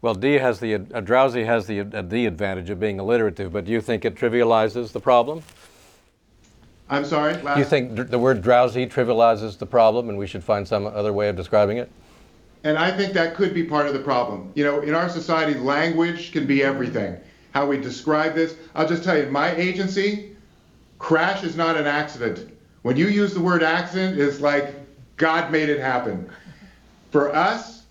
Well, 0.03 0.13
D 0.13 0.34
has 0.34 0.60
the 0.60 0.75
uh, 0.75 1.01
drowsy 1.01 1.43
has 1.43 1.65
the 1.65 1.82
uh, 1.82 2.01
the 2.03 2.27
advantage 2.27 2.69
of 2.69 2.79
being 2.79 2.99
alliterative, 2.99 3.51
but 3.51 3.65
do 3.65 3.71
you 3.71 3.82
think 3.82 4.06
it 4.06 4.15
trivializes 4.15 4.91
the 4.91 4.99
problem? 4.99 5.41
I'm 6.89 7.06
sorry. 7.06 7.34
Do 7.34 7.58
you 7.58 7.65
think 7.65 8.10
the 8.10 8.19
word 8.19 8.41
drowsy 8.41 8.86
trivializes 8.86 9.58
the 9.58 9.65
problem, 9.65 10.10
and 10.10 10.17
we 10.17 10.27
should 10.27 10.43
find 10.43 10.67
some 10.67 10.86
other 10.86 11.12
way 11.12 11.29
of 11.29 11.36
describing 11.36 11.77
it? 11.77 11.89
And 12.63 12.77
I 12.77 12.95
think 12.95 13.13
that 13.13 13.34
could 13.36 13.53
be 13.53 13.63
part 13.63 13.88
of 13.88 13.93
the 13.93 13.99
problem. 13.99 14.51
You 14.53 14.63
know, 14.65 14.82
in 14.82 14.93
our 14.93 15.10
society, 15.10 15.58
language 15.58 16.32
can 16.32 16.45
be 16.45 16.62
everything. 16.62 17.17
How 17.51 17.65
we 17.65 17.77
describe 17.77 18.36
this. 18.36 18.56
I'll 18.75 18.88
just 18.88 19.03
tell 19.03 19.17
you, 19.17 19.25
my 19.32 19.56
agency, 19.56 20.36
crash 20.99 21.43
is 21.43 21.56
not 21.56 21.75
an 21.75 21.88
accident. 21.88 22.51
When 22.84 22.97
you 22.97 23.08
use 23.08 23.34
the 23.34 23.41
word 23.41 23.63
accident, 23.63 24.19
it's 24.19 24.41
like 24.41 24.75
God 25.17 25.51
made 25.51 25.69
it 25.69 25.79
happen. 25.79 26.29
For 27.13 27.34
us, 27.36 27.84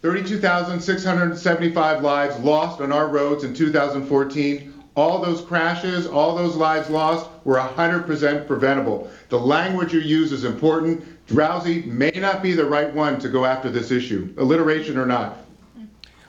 32,675 0.00 2.02
lives 2.02 2.38
lost 2.38 2.80
on 2.80 2.90
our 2.90 3.06
roads 3.06 3.44
in 3.44 3.52
2014. 3.52 4.72
All 4.96 5.20
those 5.20 5.42
crashes, 5.42 6.06
all 6.06 6.34
those 6.34 6.56
lives 6.56 6.88
lost 6.88 7.28
were 7.44 7.58
100% 7.58 8.46
preventable. 8.46 9.10
The 9.28 9.38
language 9.38 9.92
you 9.92 10.00
use 10.00 10.32
is 10.32 10.44
important. 10.44 11.04
Drowsy 11.26 11.82
may 11.82 12.12
not 12.12 12.42
be 12.42 12.54
the 12.54 12.64
right 12.64 12.90
one 12.94 13.20
to 13.20 13.28
go 13.28 13.44
after 13.44 13.68
this 13.68 13.90
issue, 13.90 14.32
alliteration 14.38 14.96
or 14.96 15.04
not. 15.04 15.36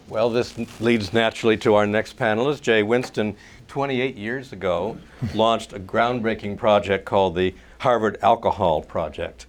Well, 0.10 0.30
this 0.30 0.54
leads 0.82 1.14
naturally 1.14 1.56
to 1.60 1.76
our 1.76 1.88
next 1.88 2.18
panelist. 2.18 2.60
Jay 2.60 2.84
Winsten, 2.84 3.38
28 3.70 4.18
years 4.18 4.52
ago, 4.52 4.98
launched 5.34 5.72
a 5.72 5.80
groundbreaking 5.80 6.58
project 6.58 7.06
called 7.06 7.38
the 7.38 7.56
Harvard 7.80 8.18
Alcohol 8.22 8.82
Project. 8.82 9.46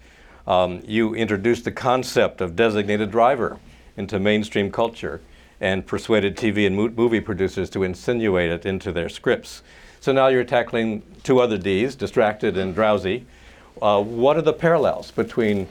Um, 0.46 0.82
you 0.86 1.14
introduced 1.14 1.64
the 1.64 1.72
concept 1.72 2.40
of 2.40 2.54
designated 2.54 3.10
driver 3.10 3.58
into 3.96 4.18
mainstream 4.18 4.70
culture 4.70 5.20
and 5.60 5.86
persuaded 5.86 6.36
TV 6.36 6.66
and 6.66 6.76
movie 6.76 7.20
producers 7.20 7.70
to 7.70 7.82
insinuate 7.84 8.50
it 8.50 8.66
into 8.66 8.92
their 8.92 9.08
scripts. 9.08 9.62
So 10.00 10.12
now 10.12 10.26
you're 10.26 10.44
tackling 10.44 11.02
two 11.22 11.40
other 11.40 11.56
D's, 11.56 11.96
distracted 11.96 12.58
and 12.58 12.74
drowsy. 12.74 13.24
Uh, 13.80 14.02
what 14.02 14.36
are 14.36 14.42
the 14.42 14.52
parallels 14.52 15.10
between 15.10 15.66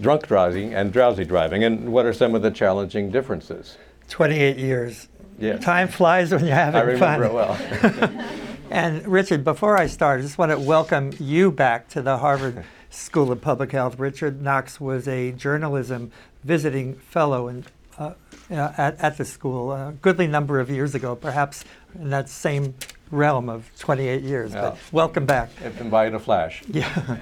drunk 0.00 0.26
driving 0.26 0.74
and 0.74 0.92
drowsy 0.92 1.24
driving, 1.24 1.64
and 1.64 1.92
what 1.92 2.04
are 2.04 2.12
some 2.12 2.34
of 2.34 2.42
the 2.42 2.50
challenging 2.50 3.10
differences? 3.10 3.78
28 4.08 4.56
years. 4.56 5.08
Yeah. 5.38 5.58
Time 5.58 5.88
flies 5.88 6.32
when 6.32 6.44
you're 6.44 6.54
having 6.54 6.98
fun. 6.98 7.08
I 7.10 7.16
remember 7.16 7.44
fun. 7.46 7.92
it 7.92 8.00
well. 8.00 8.26
and 8.70 9.06
Richard, 9.06 9.44
before 9.44 9.78
I 9.78 9.86
start, 9.86 10.18
I 10.18 10.22
just 10.22 10.38
want 10.38 10.50
to 10.50 10.58
welcome 10.58 11.12
you 11.20 11.52
back 11.52 11.88
to 11.90 12.02
the 12.02 12.18
Harvard 12.18 12.64
School 12.96 13.30
of 13.30 13.40
Public 13.40 13.72
Health. 13.72 13.98
Richard 13.98 14.40
Knox 14.40 14.80
was 14.80 15.06
a 15.06 15.32
journalism 15.32 16.10
visiting 16.44 16.94
fellow 16.94 17.48
in, 17.48 17.64
uh, 17.98 18.14
at, 18.50 18.98
at 18.98 19.18
the 19.18 19.24
school 19.24 19.70
a 19.70 19.92
goodly 20.00 20.26
number 20.26 20.60
of 20.60 20.70
years 20.70 20.94
ago, 20.94 21.14
perhaps 21.14 21.64
in 21.94 22.10
that 22.10 22.28
same 22.28 22.74
realm 23.10 23.48
of 23.48 23.70
28 23.78 24.22
years. 24.22 24.52
Yeah. 24.52 24.60
But 24.62 24.78
welcome 24.92 25.26
back. 25.26 25.50
It's 25.62 25.76
been 25.76 25.90
by 25.90 26.06
in 26.06 26.14
a 26.14 26.18
flash. 26.18 26.62
Yeah. 26.68 27.18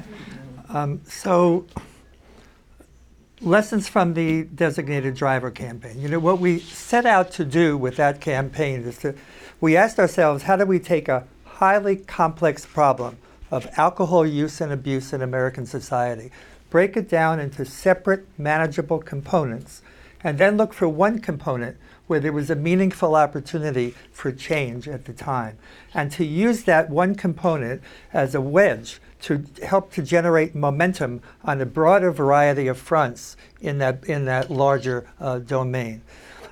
Um, 0.71 1.03
so, 1.05 1.67
lessons 3.41 3.89
from 3.89 4.15
the 4.15 4.45
designated 4.45 5.15
driver 5.15 5.51
campaign. 5.51 6.01
You 6.01 6.09
know, 6.09 6.19
what 6.19 6.39
we 6.39 6.59
set 6.59 7.05
out 7.05 7.31
to 7.33 7.45
do 7.45 7.77
with 7.77 7.97
that 7.97 8.21
campaign 8.21 8.81
is 8.83 8.99
to, 8.99 9.15
we 9.61 9.77
asked 9.77 9.99
ourselves, 9.99 10.45
how 10.45 10.57
do 10.57 10.65
we 10.65 10.79
take 10.79 11.09
a 11.09 11.27
highly 11.45 11.97
complex 11.97 12.65
problem 12.65 13.19
of 13.55 13.69
alcohol 13.77 14.27
use 14.27 14.61
and 14.61 14.73
abuse 14.73 15.13
in 15.13 15.23
American 15.23 15.65
society, 15.65 16.33
break 16.71 16.97
it 16.97 17.09
down 17.09 17.39
into 17.39 17.65
separate, 17.65 18.27
manageable 18.37 18.99
components, 18.99 19.81
and 20.25 20.39
then 20.39 20.57
look 20.57 20.73
for 20.73 20.89
one 20.89 21.21
component 21.21 21.77
where 22.09 22.19
there 22.19 22.33
was 22.33 22.51
a 22.51 22.57
meaningful 22.57 23.15
opportunity 23.15 23.95
for 24.11 24.33
change 24.33 24.89
at 24.89 25.05
the 25.05 25.13
time, 25.13 25.57
and 25.95 26.11
to 26.11 26.25
use 26.25 26.65
that 26.65 26.91
one 26.91 27.15
component 27.15 27.81
as 28.13 28.35
a 28.35 28.41
wedge 28.41 29.01
to 29.21 29.45
help 29.63 29.93
to 29.93 30.03
generate 30.03 30.57
momentum 30.57 31.23
on 31.45 31.61
a 31.61 31.67
broader 31.67 32.11
variety 32.11 32.67
of 32.67 32.77
fronts 32.77 33.37
in 33.61 33.79
that, 33.79 34.03
in 34.05 34.25
that 34.25 34.51
larger 34.51 35.09
uh, 35.21 35.39
domain. 35.39 36.03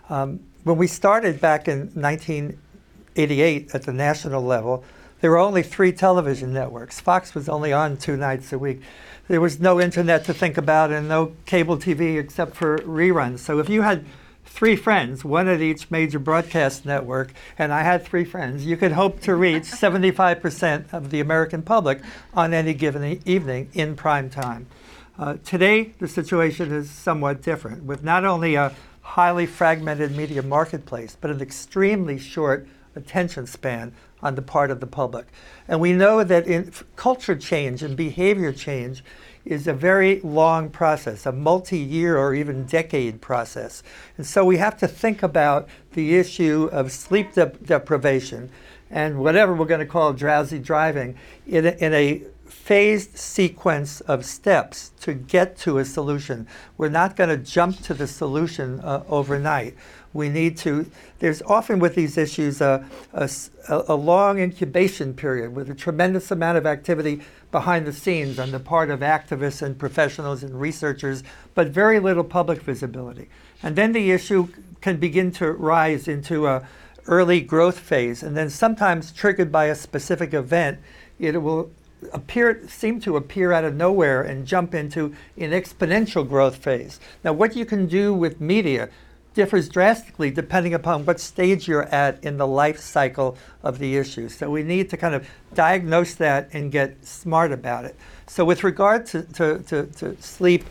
Um, 0.09 0.38
when 0.62 0.79
we 0.79 0.87
started 0.87 1.41
back 1.41 1.67
in 1.67 1.91
1988 1.95 3.75
at 3.75 3.83
the 3.83 3.93
national 3.93 4.43
level, 4.43 4.85
there 5.22 5.30
were 5.30 5.38
only 5.38 5.62
three 5.62 5.92
television 5.92 6.52
networks. 6.52 7.00
Fox 7.00 7.32
was 7.32 7.48
only 7.48 7.72
on 7.72 7.96
two 7.96 8.16
nights 8.16 8.52
a 8.52 8.58
week. 8.58 8.82
There 9.28 9.40
was 9.40 9.61
no 9.61 9.80
internet 9.80 10.24
to 10.24 10.35
think 10.35 10.58
about 10.58 10.90
and 10.90 11.08
no 11.08 11.32
cable 11.46 11.78
TV 11.78 12.18
except 12.18 12.56
for 12.56 12.78
reruns. 12.78 13.38
So 13.38 13.61
if 13.61 13.68
you 13.68 13.82
had 13.82 14.04
three 14.44 14.74
friends, 14.74 15.24
one 15.24 15.46
at 15.46 15.61
each 15.61 15.92
major 15.92 16.18
broadcast 16.18 16.85
network, 16.85 17.32
and 17.56 17.72
I 17.72 17.85
had 17.85 18.04
three 18.04 18.24
friends, 18.24 18.66
you 18.66 18.76
could 18.76 18.92
hope 18.92 19.20
to 19.20 19.37
reach 19.37 19.62
75% 19.62 20.92
of 20.92 21.11
the 21.11 21.20
American 21.20 21.62
public 21.62 22.00
on 22.35 22.52
any 22.52 22.74
given 22.74 23.04
e- 23.04 23.20
evening 23.24 23.70
in 23.74 23.94
prime 23.94 24.28
time. 24.28 24.66
Uh, 25.16 25.37
today, 25.44 25.94
the 26.00 26.08
situation 26.08 26.72
is 26.72 26.90
somewhat 26.90 27.42
different, 27.42 27.85
with 27.85 28.02
not 28.02 28.24
only 28.24 28.56
a 28.56 28.74
highly 29.02 29.46
fragmented 29.46 30.16
media 30.16 30.42
marketplace, 30.42 31.16
but 31.20 31.30
an 31.30 31.40
extremely 31.40 32.18
short 32.18 32.66
attention 32.96 33.46
span 33.46 33.92
on 34.22 34.35
the 34.35 34.42
part 34.42 34.70
of 34.70 34.80
the 34.80 34.87
public. 34.87 35.26
And 35.68 35.80
we 35.80 35.92
know 35.92 36.22
that 36.24 36.46
in 36.46 36.72
culture 36.96 37.37
change 37.37 37.82
and 37.82 37.96
behavior 37.96 38.52
change 38.52 39.02
is 39.44 39.66
a 39.66 39.72
very 39.72 40.20
long 40.20 40.70
process, 40.70 41.26
a 41.26 41.32
multi 41.32 41.78
year 41.78 42.16
or 42.16 42.35
even 42.35 42.64
decade 42.64 43.20
process. 43.20 43.82
And 44.16 44.26
so 44.26 44.44
we 44.44 44.58
have 44.58 44.76
to 44.78 44.88
think 44.88 45.22
about 45.22 45.68
the 45.92 46.16
issue 46.16 46.68
of 46.72 46.92
sleep 46.92 47.35
dep- 47.35 47.64
deprivation 47.64 48.50
and 48.90 49.18
whatever 49.18 49.54
we're 49.54 49.66
going 49.66 49.80
to 49.80 49.87
call 49.87 50.12
drowsy 50.12 50.58
driving 50.58 51.16
in 51.46 51.66
a, 51.66 51.70
in 51.70 51.94
a 51.94 52.22
phased 52.44 53.16
sequence 53.16 54.00
of 54.02 54.24
steps 54.24 54.92
to 55.00 55.14
get 55.14 55.56
to 55.56 55.78
a 55.78 55.85
solution. 55.85 56.46
We're 56.76 56.90
not 56.90 57.16
going 57.16 57.30
to 57.30 57.38
jump 57.38 57.80
to 57.82 57.94
the 57.94 58.06
solution 58.06 58.78
uh, 58.80 59.02
overnight. 59.08 59.74
We 60.12 60.29
need 60.29 60.57
to, 60.59 60.90
there's 61.20 61.42
often 61.42 61.79
with 61.79 61.94
these 61.94 62.18
issues 62.18 62.61
a 62.61 62.85
a 63.68 63.94
long 63.94 64.38
incubation 64.38 65.14
period 65.14 65.55
with 65.55 65.70
a 65.70 65.75
tremendous 65.75 66.31
amount 66.31 66.59
of 66.59 66.66
activity 66.66 67.20
behind 67.51 67.87
the 67.87 67.92
scenes 67.92 68.38
on 68.38 68.51
the 68.51 68.59
part 68.59 68.90
of 68.90 69.01
activists 69.01 69.62
and 69.62 69.79
professionals 69.79 70.42
and 70.42 70.61
researchers, 70.61 71.22
but 71.55 71.68
very 71.68 72.01
little 72.01 72.25
public 72.25 72.62
visibility. 72.62 73.29
And 73.62 73.77
then 73.77 73.92
the 73.92 74.11
issue 74.11 74.48
can 74.81 74.96
begin 74.96 75.31
to 75.33 75.53
rise 75.53 76.09
into 76.09 76.46
a 76.46 76.66
early 77.07 77.40
growth 77.40 77.79
phase, 77.79 78.22
and 78.22 78.37
then 78.37 78.48
sometimes 78.48 79.12
triggered 79.12 79.51
by 79.51 79.66
a 79.66 79.75
specific 79.75 80.33
event, 80.35 80.79
it 81.18 81.42
will 81.42 81.70
appear 82.12 82.66
seem 82.68 83.01
to 83.01 83.16
appear 83.16 83.53
out 83.53 83.64
of 83.64 83.75
nowhere 83.75 84.22
and 84.22 84.46
jump 84.46 84.75
into 84.75 85.14
an 85.37 85.51
exponential 85.51 86.29
growth 86.29 86.57
phase. 86.57 86.98
Now, 87.22 87.33
what 87.33 87.55
you 87.55 87.64
can 87.64 87.87
do 87.87 88.12
with 88.12 88.40
media 88.40 88.88
differs 89.35 89.68
drastically 89.68 90.31
depending 90.31 90.75
upon 90.75 91.05
what 91.05 91.21
stage 91.21 91.66
you're 91.68 91.85
at 91.85 92.23
in 92.25 92.37
the 92.37 92.47
life 92.47 92.79
cycle 92.79 93.37
of 93.62 93.79
the 93.79 93.97
issue. 93.97 94.29
So 94.29 94.51
we 94.51 94.62
need 94.62 94.90
to 94.90 94.97
kind 94.97 95.14
of 95.14 95.29
diagnose 95.55 96.14
that 96.14 96.49
and 96.53 96.71
get 96.71 97.05
smart 97.07 97.53
about 97.53 97.85
it. 97.85 97.97
So 98.27 98.45
with 98.45 98.64
regard 98.64 99.07
to, 99.07 99.23
to, 99.23 99.59
to, 99.61 99.87
to 99.87 100.23
sleep 100.23 100.64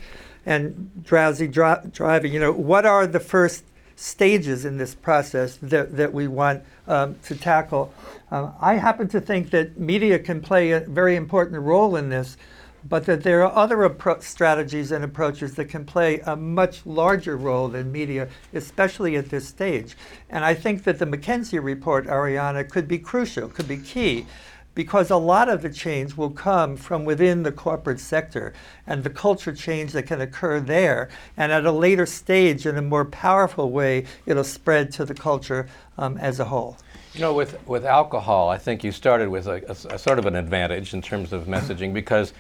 and 0.46 1.04
drowsy 1.04 1.48
dri- 1.48 1.90
driving, 1.92 2.34
you 2.34 2.40
know, 2.40 2.52
what 2.52 2.86
are 2.86 3.06
the 3.06 3.20
first 3.20 3.64
stages 3.96 4.66
in 4.66 4.78
this 4.78 4.96
process 4.96 5.58
that, 5.58 5.96
that 5.96 6.14
we 6.14 6.28
want 6.28 6.64
um, 6.88 7.16
to 7.24 7.36
tackle? 7.36 7.94
Um, 8.32 8.54
I 8.60 8.76
happen 8.76 9.08
to 9.10 9.22
think 9.22 9.52
that 9.52 9.80
media 9.80 10.18
can 10.18 10.42
play 10.42 10.72
a 10.72 10.80
very 10.80 11.16
important 11.16 11.62
role 11.62 11.96
in 11.96 12.10
this 12.10 12.38
but 12.84 13.06
that 13.06 13.24
there 13.24 13.44
are 13.46 13.56
other 13.56 13.78
appro- 13.78 14.22
strategies 14.22 14.92
and 14.92 15.04
approaches 15.04 15.56
that 15.56 15.66
can 15.70 15.86
play 15.86 16.20
a 16.22 16.36
much 16.36 16.86
larger 16.86 17.38
role 17.38 17.68
than 17.68 17.92
media, 17.92 18.28
especially 18.54 19.16
at 19.16 19.30
this 19.30 19.48
stage. 19.48 19.96
And 20.30 20.44
I 20.44 20.54
think 20.54 20.84
that 20.84 21.00
the 21.00 21.06
McKinsey 21.06 21.64
report, 21.64 22.08
Arianna, 22.08 22.70
could 22.70 22.88
be 22.88 22.98
crucial, 23.00 23.48
could 23.48 23.68
be 23.68 23.78
key, 23.78 24.26
because 24.74 25.10
a 25.12 25.18
lot 25.18 25.50
of 25.50 25.62
the 25.62 25.70
change 25.70 26.16
will 26.16 26.30
come 26.30 26.78
from 26.78 27.04
within 27.04 27.44
the 27.44 27.52
corporate 27.52 28.00
sector 28.00 28.54
and 28.88 29.04
the 29.04 29.10
culture 29.10 29.54
change 29.54 29.92
that 29.92 30.04
can 30.04 30.22
occur 30.22 30.62
there. 30.62 31.10
And 31.36 31.52
at 31.52 31.66
a 31.66 31.72
later 31.74 32.06
stage, 32.06 32.66
in 32.66 32.78
a 32.78 32.82
more 32.82 33.04
powerful 33.04 33.70
way, 33.70 34.06
it'll 34.26 34.46
spread 34.46 34.92
to 34.94 35.04
the 35.04 35.14
culture 35.14 35.68
um, 35.98 36.18
as 36.18 36.40
a 36.40 36.46
whole. 36.46 36.78
You 37.14 37.20
know, 37.20 37.34
with, 37.34 37.60
with 37.68 37.86
alcohol, 37.86 38.48
I 38.48 38.58
think 38.58 38.86
you 38.86 38.94
started 38.94 39.28
with 39.28 39.46
a, 39.48 39.62
a- 39.68 39.96
a 39.96 40.00
sort 40.00 40.18
of 40.18 40.26
an 40.26 40.36
advantage 40.38 40.94
in 40.94 41.02
terms 41.02 41.34
of 41.34 41.44
messaging 41.48 41.94
because 41.94 42.32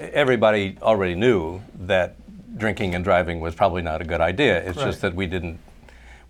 everybody 0.00 0.76
already 0.82 1.14
knew 1.14 1.60
that 1.80 2.16
drinking 2.58 2.94
and 2.94 3.04
driving 3.04 3.40
was 3.40 3.54
probably 3.54 3.82
not 3.82 4.00
a 4.00 4.04
good 4.04 4.20
idea. 4.20 4.58
It's 4.58 4.76
Right. 4.76 4.86
just 4.86 5.00
that 5.02 5.14
we 5.14 5.26
didn't 5.26 5.58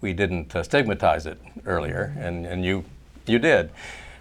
we 0.00 0.14
didn't 0.14 0.56
uh, 0.56 0.62
stigmatize 0.62 1.26
it 1.26 1.38
earlier, 1.66 2.14
and, 2.18 2.46
and 2.46 2.64
you 2.64 2.84
you 3.26 3.38
did. 3.38 3.70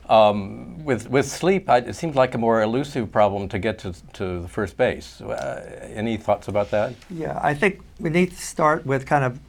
Um, 0.10 0.84
with 0.84 1.10
with 1.10 1.26
sleep, 1.26 1.70
I, 1.70 1.78
it 1.78 1.96
seems 1.96 2.16
like 2.16 2.36
a 2.36 2.38
more 2.38 2.62
elusive 2.62 3.12
problem 3.12 3.48
to 3.50 3.60
get 3.60 3.80
to 3.80 3.94
to 4.14 4.42
the 4.42 4.48
first 4.48 4.76
base. 4.76 5.22
Uh, 5.22 5.90
any 5.94 6.18
thoughts 6.18 6.48
about 6.48 6.70
that? 6.72 6.94
Yeah, 7.10 7.40
I 7.42 7.54
think 7.54 7.80
we 8.00 8.10
need 8.10 8.32
to 8.32 8.38
start 8.42 8.86
with 8.86 9.06
kind 9.06 9.24
of 9.24 9.40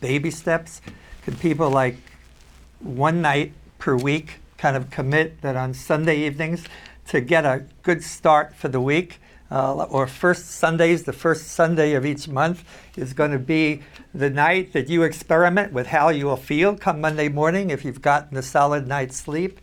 baby 0.00 0.30
steps. 0.30 0.80
Could 1.24 1.38
people 1.38 1.70
like 1.70 1.96
one 2.80 3.22
night 3.22 3.52
per 3.78 3.94
week 3.94 4.38
kind 4.58 4.76
of 4.76 4.90
commit 4.90 5.40
that 5.42 5.54
on 5.56 5.74
Sunday 5.74 6.26
evenings 6.26 6.64
to 7.08 7.20
get 7.20 7.44
a 7.44 7.64
good 7.82 8.02
start 8.02 8.56
for 8.56 8.68
the 8.68 8.80
week? 8.80 9.20
Uh, 9.50 9.74
or 9.84 10.06
first 10.06 10.50
Sundays, 10.50 11.04
the 11.04 11.12
first 11.12 11.48
Sunday 11.48 11.94
of 11.94 12.04
each 12.04 12.26
month 12.26 12.64
is 12.96 13.12
going 13.12 13.30
to 13.30 13.38
be 13.38 13.82
the 14.12 14.28
night 14.28 14.72
that 14.72 14.88
you 14.88 15.02
experiment 15.02 15.72
with 15.72 15.86
how 15.86 16.08
you 16.08 16.26
will 16.26 16.36
feel 16.36 16.76
come 16.76 17.00
Monday 17.00 17.28
morning 17.28 17.70
if 17.70 17.84
you've 17.84 18.02
gotten 18.02 18.36
a 18.36 18.42
solid 18.42 18.88
night's 18.88 19.16
sleep. 19.16 19.60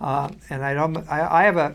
Uh, 0.00 0.30
and 0.48 0.64
I, 0.64 0.72
don't, 0.74 0.96
I, 1.08 1.42
I 1.42 1.44
have 1.44 1.56
a 1.56 1.74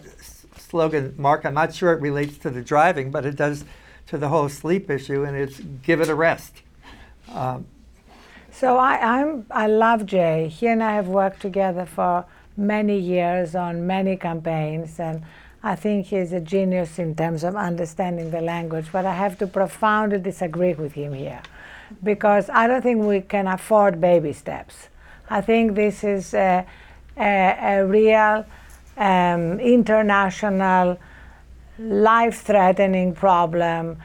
slogan, 0.58 1.14
Mark, 1.18 1.46
I'm 1.46 1.54
not 1.54 1.74
sure 1.74 1.94
it 1.94 2.02
relates 2.02 2.38
to 2.40 2.50
the 2.50 2.62
driving, 2.62 3.12
but 3.12 3.26
it 3.26 3.36
does 3.36 3.66
to 4.08 4.18
the 4.18 4.30
whole 4.30 4.50
sleep 4.50 4.90
issue, 4.90 5.24
and 5.24 5.38
it's 5.38 5.60
give 5.84 6.02
it 6.02 6.10
a 6.10 6.16
rest. 6.16 6.62
Um, 7.30 7.66
So 8.52 8.78
I, 8.78 9.20
I'm, 9.20 9.46
I 9.50 9.68
love 9.68 10.06
Jay. 10.06 10.50
He 10.50 10.68
and 10.68 10.84
I 10.84 10.94
have 10.96 11.08
worked 11.08 11.42
together 11.42 11.86
for 11.86 12.26
many 12.58 13.00
years 13.00 13.56
on 13.56 13.88
many 13.88 14.18
campaigns, 14.18 15.00
and 15.00 15.24
I 15.64 15.76
think 15.76 16.08
he's 16.08 16.34
a 16.34 16.40
genius 16.40 16.98
in 16.98 17.16
terms 17.16 17.44
of 17.44 17.56
understanding 17.56 18.32
the 18.32 18.42
language. 18.42 18.88
But 18.92 19.06
I 19.06 19.14
have 19.14 19.38
to 19.40 19.48
profoundly 19.48 20.20
disagree 20.20 20.74
with 20.74 20.94
him 20.94 21.14
here, 21.14 21.42
because 22.04 22.50
I 22.50 22.68
don't 22.68 22.82
think 22.82 23.04
we 23.04 23.22
can 23.22 23.48
afford 23.48 24.02
baby 24.02 24.34
steps. 24.34 24.90
I 25.30 25.42
think 25.42 25.76
this 25.76 26.04
is 26.04 26.34
a, 26.34 26.66
a, 27.18 27.58
a 27.62 27.86
real 27.86 28.46
um, 28.98 29.60
international 29.60 30.98
life-threatening 31.80 33.14
problem. 33.16 33.98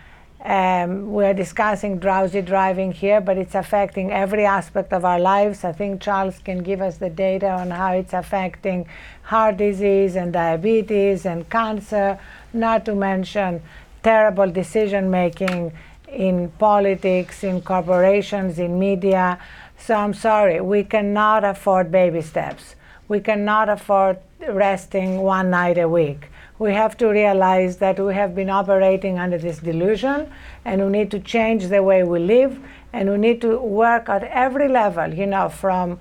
Um, 0.47 1.11
we're 1.11 1.35
discussing 1.35 1.99
drowsy 1.99 2.41
driving 2.41 2.93
here, 2.93 3.21
but 3.21 3.37
it's 3.37 3.57
affecting 3.57 4.13
every 4.13 4.45
aspect 4.45 4.93
of 4.93 5.05
our 5.05 5.19
lives. 5.19 5.65
I 5.65 5.73
think 5.73 6.01
Charles 6.01 6.39
can 6.39 6.63
give 6.63 6.81
us 6.81 6.99
the 6.99 7.11
data 7.11 7.51
on 7.51 7.73
how 7.73 7.95
it's 7.95 8.13
affecting 8.13 8.87
heart 9.23 9.57
disease 9.57 10.15
and 10.15 10.33
diabetes 10.33 11.27
and 11.27 11.51
cancer, 11.51 12.21
not 12.53 12.85
to 12.85 12.95
mention 12.95 13.61
terrible 14.05 14.49
decision 14.49 15.11
making 15.11 15.73
in 16.07 16.49
politics, 16.61 17.43
in 17.43 17.61
corporations, 17.61 18.61
in 18.61 18.79
media. 18.79 19.41
So 19.77 19.97
I'm 19.97 20.15
sorry, 20.15 20.61
we 20.61 20.85
cannot 20.85 21.43
afford 21.43 21.91
baby 21.91 22.23
steps. 22.23 22.77
We 23.09 23.19
cannot 23.19 23.69
afford 23.69 24.19
resting 24.49 25.19
one 25.19 25.51
night 25.51 25.77
a 25.77 25.89
week. 25.89 26.29
We 26.59 26.73
have 26.73 26.97
to 26.99 27.09
realize 27.09 27.77
that 27.79 27.99
we 27.99 28.15
have 28.15 28.35
been 28.35 28.49
operating 28.49 29.19
under 29.19 29.39
this 29.39 29.59
delusion 29.59 30.33
and 30.65 30.83
we 30.85 30.91
need 30.91 31.11
to 31.11 31.21
change 31.21 31.69
the 31.69 31.83
way 31.83 32.03
we 32.03 32.19
live 32.19 32.59
and 32.93 33.11
we 33.11 33.19
need 33.19 33.41
to 33.43 33.59
work 33.59 34.09
at 34.09 34.25
every 34.25 34.69
level, 34.69 35.13
you 35.13 35.27
know, 35.27 35.51
from 35.51 35.99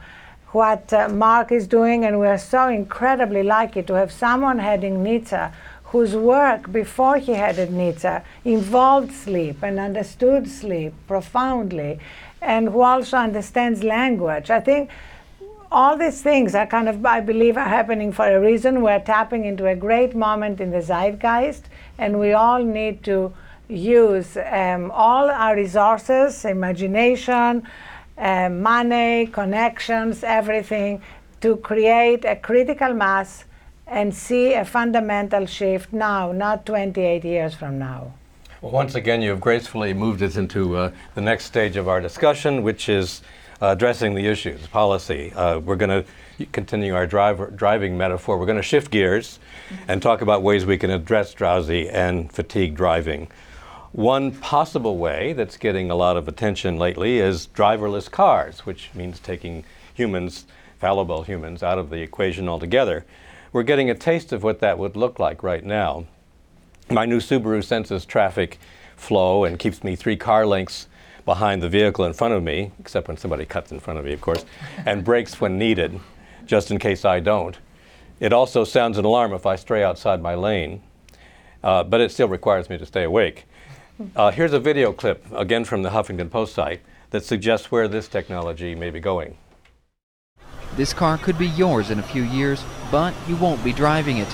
what 0.55 0.93
uh, 0.93 1.09
Mark 1.09 1.51
is 1.51 1.67
doing, 1.67 2.05
and 2.05 2.17
we're 2.17 2.37
so 2.37 2.69
incredibly 2.69 3.43
lucky 3.43 3.83
to 3.83 3.93
have 3.93 4.09
someone 4.09 4.57
heading 4.59 5.03
NHTSA 5.03 5.51
whose 5.83 6.15
work 6.15 6.71
before 6.71 7.17
he 7.17 7.33
headed 7.33 7.69
NHTSA 7.69 8.23
involved 8.45 9.11
sleep 9.11 9.61
and 9.61 9.77
understood 9.77 10.47
sleep 10.47 10.93
profoundly, 11.07 11.99
and 12.41 12.69
who 12.69 12.81
also 12.81 13.17
understands 13.17 13.83
language. 13.83 14.49
I 14.49 14.61
think 14.61 14.89
all 15.75 15.97
these 15.97 16.21
things 16.21 16.55
are 16.55 16.65
kind 16.65 16.87
of, 16.87 17.05
I 17.05 17.19
believe, 17.19 17.57
are 17.57 17.67
happening 17.67 18.13
for 18.13 18.25
a 18.25 18.39
reason. 18.39 18.81
We're 18.81 19.01
tapping 19.01 19.43
into 19.43 19.67
a 19.67 19.75
great 19.75 20.15
moment 20.15 20.61
in 20.61 20.71
the 20.71 20.81
zeitgeist, 20.81 21.63
and 21.97 22.17
we 22.17 22.31
all 22.31 22.63
need 22.63 23.03
to 23.03 23.33
use 23.67 24.37
um, 24.37 24.89
all 24.91 25.29
our 25.29 25.53
resources, 25.53 26.45
imagination, 26.45 27.67
uh, 28.17 28.47
money, 28.47 29.27
connections, 29.27 30.23
everything 30.23 31.01
to 31.41 31.57
create 31.57 32.23
a 32.23 32.37
critical 32.37 32.93
mass 32.93 33.43
and 33.85 34.15
see 34.15 34.53
a 34.53 34.63
fundamental 34.63 35.45
shift 35.45 35.91
now, 35.91 36.31
not 36.31 36.65
28 36.65 37.25
years 37.25 37.53
from 37.53 37.77
now. 37.77 38.13
Well, 38.61 38.71
once 38.71 38.95
again, 38.95 39.21
you 39.21 39.31
have 39.31 39.41
gracefully 39.41 39.93
moved 39.93 40.23
us 40.23 40.37
into 40.37 40.77
uh, 40.77 40.91
the 41.15 41.21
next 41.21 41.45
stage 41.45 41.75
of 41.75 41.89
our 41.89 41.99
discussion, 41.99 42.63
which 42.63 42.87
is 42.87 43.21
addressing 43.61 44.15
the 44.15 44.27
issues, 44.27 44.67
policy. 44.67 45.31
Uh, 45.33 45.59
we're 45.59 45.75
going 45.75 46.03
to 46.03 46.45
continue 46.51 46.93
our 46.93 47.07
driving 47.07 47.97
metaphor. 47.97 48.37
We're 48.37 48.45
going 48.45 48.57
to 48.57 48.63
shift 48.63 48.91
gears 48.91 49.39
and 49.87 50.01
talk 50.01 50.21
about 50.21 50.43
ways 50.43 50.65
we 50.65 50.77
can 50.77 50.89
address 50.89 51.33
drowsy 51.33 51.89
and 51.89 52.31
fatigue 52.31 52.75
driving. 52.75 53.27
One 53.91 54.31
possible 54.31 54.97
way 54.97 55.31
that's 55.31 55.55
getting 55.55 55.89
a 55.89 55.95
lot 55.95 56.17
of 56.17 56.27
attention 56.27 56.77
lately 56.77 57.19
is 57.19 57.47
driverless 57.47 58.11
cars, 58.11 58.65
which 58.65 58.89
means 58.93 59.19
taking 59.19 59.63
humans, 59.93 60.45
fallible 60.79 61.23
humans, 61.23 61.63
out 61.63 61.79
of 61.79 61.89
the 61.89 62.01
equation 62.01 62.49
altogether. 62.49 63.05
We're 63.53 63.63
getting 63.63 63.89
a 63.89 63.95
taste 63.95 64.33
of 64.33 64.43
what 64.43 64.59
that 64.59 64.77
would 64.77 64.97
look 64.97 65.17
like 65.17 65.41
right 65.43 65.63
now. 65.63 66.05
My 66.89 67.05
new 67.05 67.19
Subaru 67.19 67.63
senses 67.63 68.05
traffic 68.05 68.59
flow 68.97 69.45
and 69.45 69.57
keeps 69.57 69.81
me 69.81 69.95
three 69.95 70.17
car 70.17 70.45
lengths 70.45 70.87
behind 71.25 71.61
the 71.61 71.69
vehicle 71.69 72.05
in 72.05 72.13
front 72.13 72.33
of 72.33 72.43
me, 72.43 72.71
except 72.79 73.07
when 73.07 73.17
somebody 73.17 73.45
cuts 73.45 73.71
in 73.71 73.79
front 73.79 73.99
of 73.99 74.05
me, 74.05 74.13
of 74.13 74.21
course, 74.21 74.45
and 74.85 75.03
brakes 75.03 75.41
when 75.41 75.57
needed, 75.57 75.99
just 76.45 76.71
in 76.71 76.77
case 76.77 77.03
I 77.03 77.19
don't. 77.19 77.57
It 78.19 78.31
also 78.31 78.63
sounds 78.63 78.97
an 78.97 79.05
alarm 79.05 79.33
if 79.33 79.45
I 79.45 79.55
stray 79.55 79.83
outside 79.83 80.21
my 80.21 80.35
lane, 80.35 80.81
uh, 81.63 81.83
but 81.83 81.99
it 81.99 82.11
still 82.11 82.29
requires 82.29 82.69
me 82.69 82.77
to 82.77 82.85
stay 82.85 83.03
awake. 83.03 83.45
Uh, 84.15 84.31
here's 84.31 84.53
a 84.53 84.59
video 84.59 84.93
clip, 84.93 85.25
again 85.33 85.65
from 85.65 85.81
the 85.81 85.89
Huffington 85.89 86.29
Post 86.29 86.53
site, 86.53 86.81
that 87.09 87.23
suggests 87.23 87.71
where 87.71 87.87
this 87.87 88.07
technology 88.07 88.75
may 88.75 88.89
be 88.89 88.99
going. 88.99 89.37
This 90.75 90.93
car 90.93 91.17
could 91.17 91.37
be 91.37 91.47
yours 91.47 91.89
in 91.89 91.99
a 91.99 92.03
few 92.03 92.23
years, 92.23 92.63
but 92.91 93.13
you 93.27 93.35
won't 93.37 93.63
be 93.63 93.71
driving 93.71 94.17
it. 94.17 94.27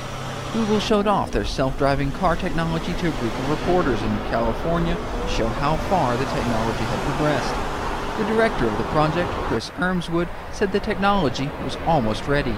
Google 0.54 0.82
showed 0.82 1.08
off 1.08 1.32
their 1.32 1.46
self-driving 1.46 2.12
car 2.12 2.36
technology 2.36 2.92
to 2.94 3.08
a 3.08 3.20
group 3.20 3.34
of 3.34 3.50
reporters 3.50 4.02
in 4.02 4.10
California 4.30 4.96
to 4.96 5.28
show 5.30 5.48
how 5.48 5.78
far 5.88 6.18
the 6.18 6.26
technology 6.26 6.84
had 6.84 7.08
progressed. 7.08 8.20
The 8.20 8.26
director 8.26 8.68
of 8.68 8.78
the 8.78 8.84
project, 8.86 9.30
Chris 9.48 9.70
Urmson, 9.72 10.28
said 10.52 10.74
the 10.74 10.82
technology 10.82 11.50
was 11.64 11.78
almost 11.88 12.28
ready. 12.28 12.54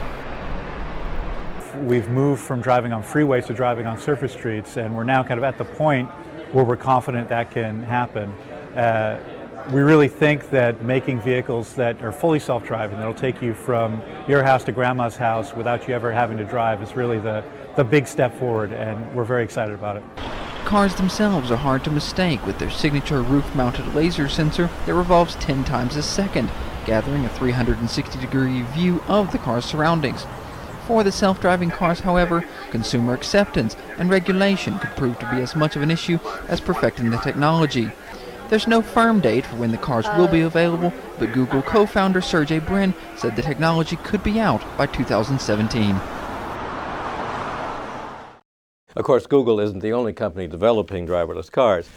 We've 1.82 2.10
moved 2.10 2.42
from 2.42 2.62
driving 2.62 2.94
on 2.94 3.04
freeways 3.04 3.46
to 3.46 3.54
driving 3.54 3.86
on 3.86 4.00
surface 4.00 4.34
streets, 4.34 4.78
and 4.78 4.96
we're 4.96 5.04
now 5.04 5.22
kind 5.22 5.38
of 5.38 5.44
at 5.44 5.60
the 5.60 5.66
point 5.66 6.10
where 6.52 6.66
we're 6.66 6.78
confident 6.78 7.30
that 7.30 7.52
can 7.52 7.84
happen. 7.84 8.32
Uh, 8.76 9.20
we 9.72 9.82
really 9.82 10.08
think 10.08 10.50
that 10.50 10.84
making 10.84 11.22
vehicles 11.22 11.76
that 11.76 12.02
are 12.02 12.12
fully 12.12 12.40
self-driving, 12.40 12.98
that'll 12.98 13.14
take 13.14 13.42
you 13.42 13.54
from 13.54 14.02
your 14.28 14.44
house 14.44 14.64
to 14.64 14.72
grandma's 14.72 15.16
house 15.16 15.54
without 15.54 15.88
you 15.88 15.94
ever 15.94 16.12
having 16.12 16.38
to 16.38 16.44
drive, 16.44 16.82
is 16.82 16.96
really 16.96 17.20
the, 17.20 17.44
the 17.76 17.84
big 17.84 18.08
step 18.08 18.34
forward, 18.38 18.72
and 18.72 19.14
we're 19.16 19.24
very 19.24 19.44
excited 19.44 19.74
about 19.74 19.98
it. 19.98 20.04
Cars 20.66 20.96
themselves 20.96 21.52
are 21.52 21.58
hard 21.58 21.84
to 21.84 21.92
mistake 21.92 22.46
with 22.46 22.58
their 22.60 22.70
signature 22.70 23.22
roof-mounted 23.22 23.94
laser 23.94 24.30
sensor 24.30 24.70
that 24.86 24.94
revolves 24.94 25.36
10 25.36 25.64
times 25.64 25.96
a 25.96 26.04
second, 26.04 26.50
gathering 26.86 27.26
a 27.26 27.30
360-degree 27.30 28.62
view 28.74 29.02
of 29.08 29.32
the 29.32 29.38
car's 29.38 29.66
surroundings. 29.66 30.26
For 30.88 31.04
the 31.04 31.12
self-driving 31.12 31.72
cars, 31.72 32.02
however, 32.02 32.46
consumer 32.72 33.14
acceptance 33.14 33.76
and 33.98 34.10
regulation 34.10 34.80
could 34.80 34.92
prove 34.92 35.20
to 35.20 35.30
be 35.32 35.42
as 35.42 35.56
much 35.56 35.76
of 35.76 35.82
an 35.82 35.92
issue 35.92 36.20
as 36.48 36.60
perfecting 36.60 37.10
the 37.10 37.18
technology. 37.18 37.92
There's 38.50 38.68
no 38.68 38.82
firm 38.82 39.20
date 39.20 39.46
for 39.46 39.56
when 39.56 39.72
the 39.72 39.78
cars 39.78 40.06
will 40.18 40.28
be 40.28 40.42
available, 40.42 40.94
but 41.18 41.34
Google 41.34 41.62
co-founder 41.62 42.22
Sergey 42.22 42.60
Brin 42.60 42.94
said 43.16 43.36
the 43.36 43.42
technology 43.42 43.96
could 43.98 44.24
be 44.24 44.40
out 44.40 44.62
by 44.78 44.86
2017. 44.86 46.00
Of 48.96 49.06
course, 49.06 49.26
Google 49.26 49.60
isn't 49.60 49.80
the 49.80 49.94
only 49.94 50.14
company 50.14 50.48
developing 50.48 51.08
driverless 51.08 51.52
cars. 51.52 51.90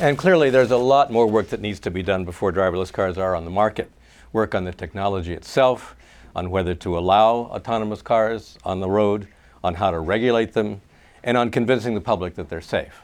And 0.00 0.16
clearly, 0.16 0.50
there's 0.50 0.70
a 0.70 0.76
lot 0.76 1.10
more 1.10 1.26
work 1.26 1.48
that 1.48 1.60
needs 1.60 1.80
to 1.80 1.90
be 1.90 2.02
done 2.02 2.24
before 2.24 2.52
driverless 2.52 2.92
cars 2.92 3.18
are 3.18 3.34
on 3.34 3.44
the 3.44 3.50
market. 3.50 3.90
Work 4.32 4.54
on 4.54 4.64
the 4.64 4.72
technology 4.72 5.32
itself, 5.32 5.96
on 6.36 6.50
whether 6.50 6.74
to 6.76 6.96
allow 6.96 7.50
autonomous 7.50 8.02
cars 8.02 8.56
on 8.64 8.78
the 8.78 8.88
road, 8.88 9.26
on 9.64 9.74
how 9.74 9.90
to 9.90 9.98
regulate 9.98 10.52
them, 10.52 10.80
and 11.24 11.36
on 11.36 11.50
convincing 11.50 11.94
the 11.94 12.00
public 12.00 12.34
that 12.36 12.48
they're 12.48 12.60
safe. 12.60 13.02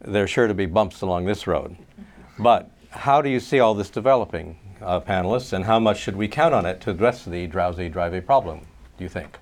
There's 0.00 0.30
sure 0.30 0.46
to 0.46 0.54
be 0.54 0.66
bumps 0.66 1.00
along 1.00 1.24
this 1.24 1.46
road. 1.46 1.76
But 2.38 2.70
how 2.90 3.22
do 3.22 3.30
you 3.30 3.40
see 3.40 3.60
all 3.60 3.74
this 3.74 3.90
developing, 3.90 4.58
uh, 4.82 5.00
panelists, 5.00 5.52
and 5.52 5.64
how 5.64 5.80
much 5.80 5.98
should 5.98 6.16
we 6.16 6.28
count 6.28 6.54
on 6.54 6.66
it 6.66 6.80
to 6.82 6.90
address 6.90 7.24
the 7.24 7.46
drowsy 7.46 7.88
driving 7.88 8.22
problem, 8.22 8.60
do 8.98 9.04
you 9.04 9.10
think? 9.10 9.38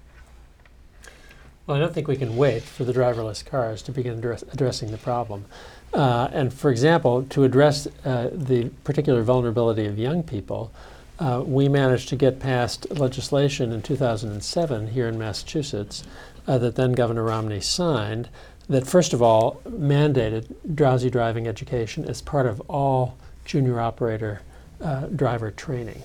Well, 1.66 1.76
I 1.76 1.80
don't 1.80 1.92
think 1.92 2.06
we 2.06 2.16
can 2.16 2.36
wait 2.36 2.62
for 2.62 2.84
the 2.84 2.92
driverless 2.92 3.44
cars 3.44 3.82
to 3.82 3.92
begin 3.92 4.18
address, 4.18 4.44
addressing 4.52 4.92
the 4.92 4.98
problem. 4.98 5.46
Uh, 5.92 6.28
and 6.32 6.54
for 6.54 6.70
example, 6.70 7.24
to 7.24 7.42
address 7.42 7.88
uh, 8.04 8.30
the 8.32 8.68
particular 8.84 9.22
vulnerability 9.22 9.86
of 9.86 9.98
young 9.98 10.22
people, 10.22 10.70
uh, 11.18 11.42
we 11.44 11.68
managed 11.68 12.08
to 12.10 12.16
get 12.16 12.38
passed 12.38 12.88
legislation 12.96 13.72
in 13.72 13.82
2007 13.82 14.88
here 14.88 15.08
in 15.08 15.18
Massachusetts 15.18 16.04
uh, 16.46 16.56
that 16.58 16.76
then 16.76 16.92
Governor 16.92 17.24
Romney 17.24 17.60
signed 17.60 18.28
that, 18.68 18.86
first 18.86 19.12
of 19.12 19.20
all, 19.20 19.60
mandated 19.68 20.54
drowsy 20.72 21.10
driving 21.10 21.48
education 21.48 22.04
as 22.04 22.22
part 22.22 22.46
of 22.46 22.60
all 22.68 23.16
junior 23.44 23.80
operator 23.80 24.40
uh, 24.80 25.06
driver 25.06 25.50
training. 25.50 26.00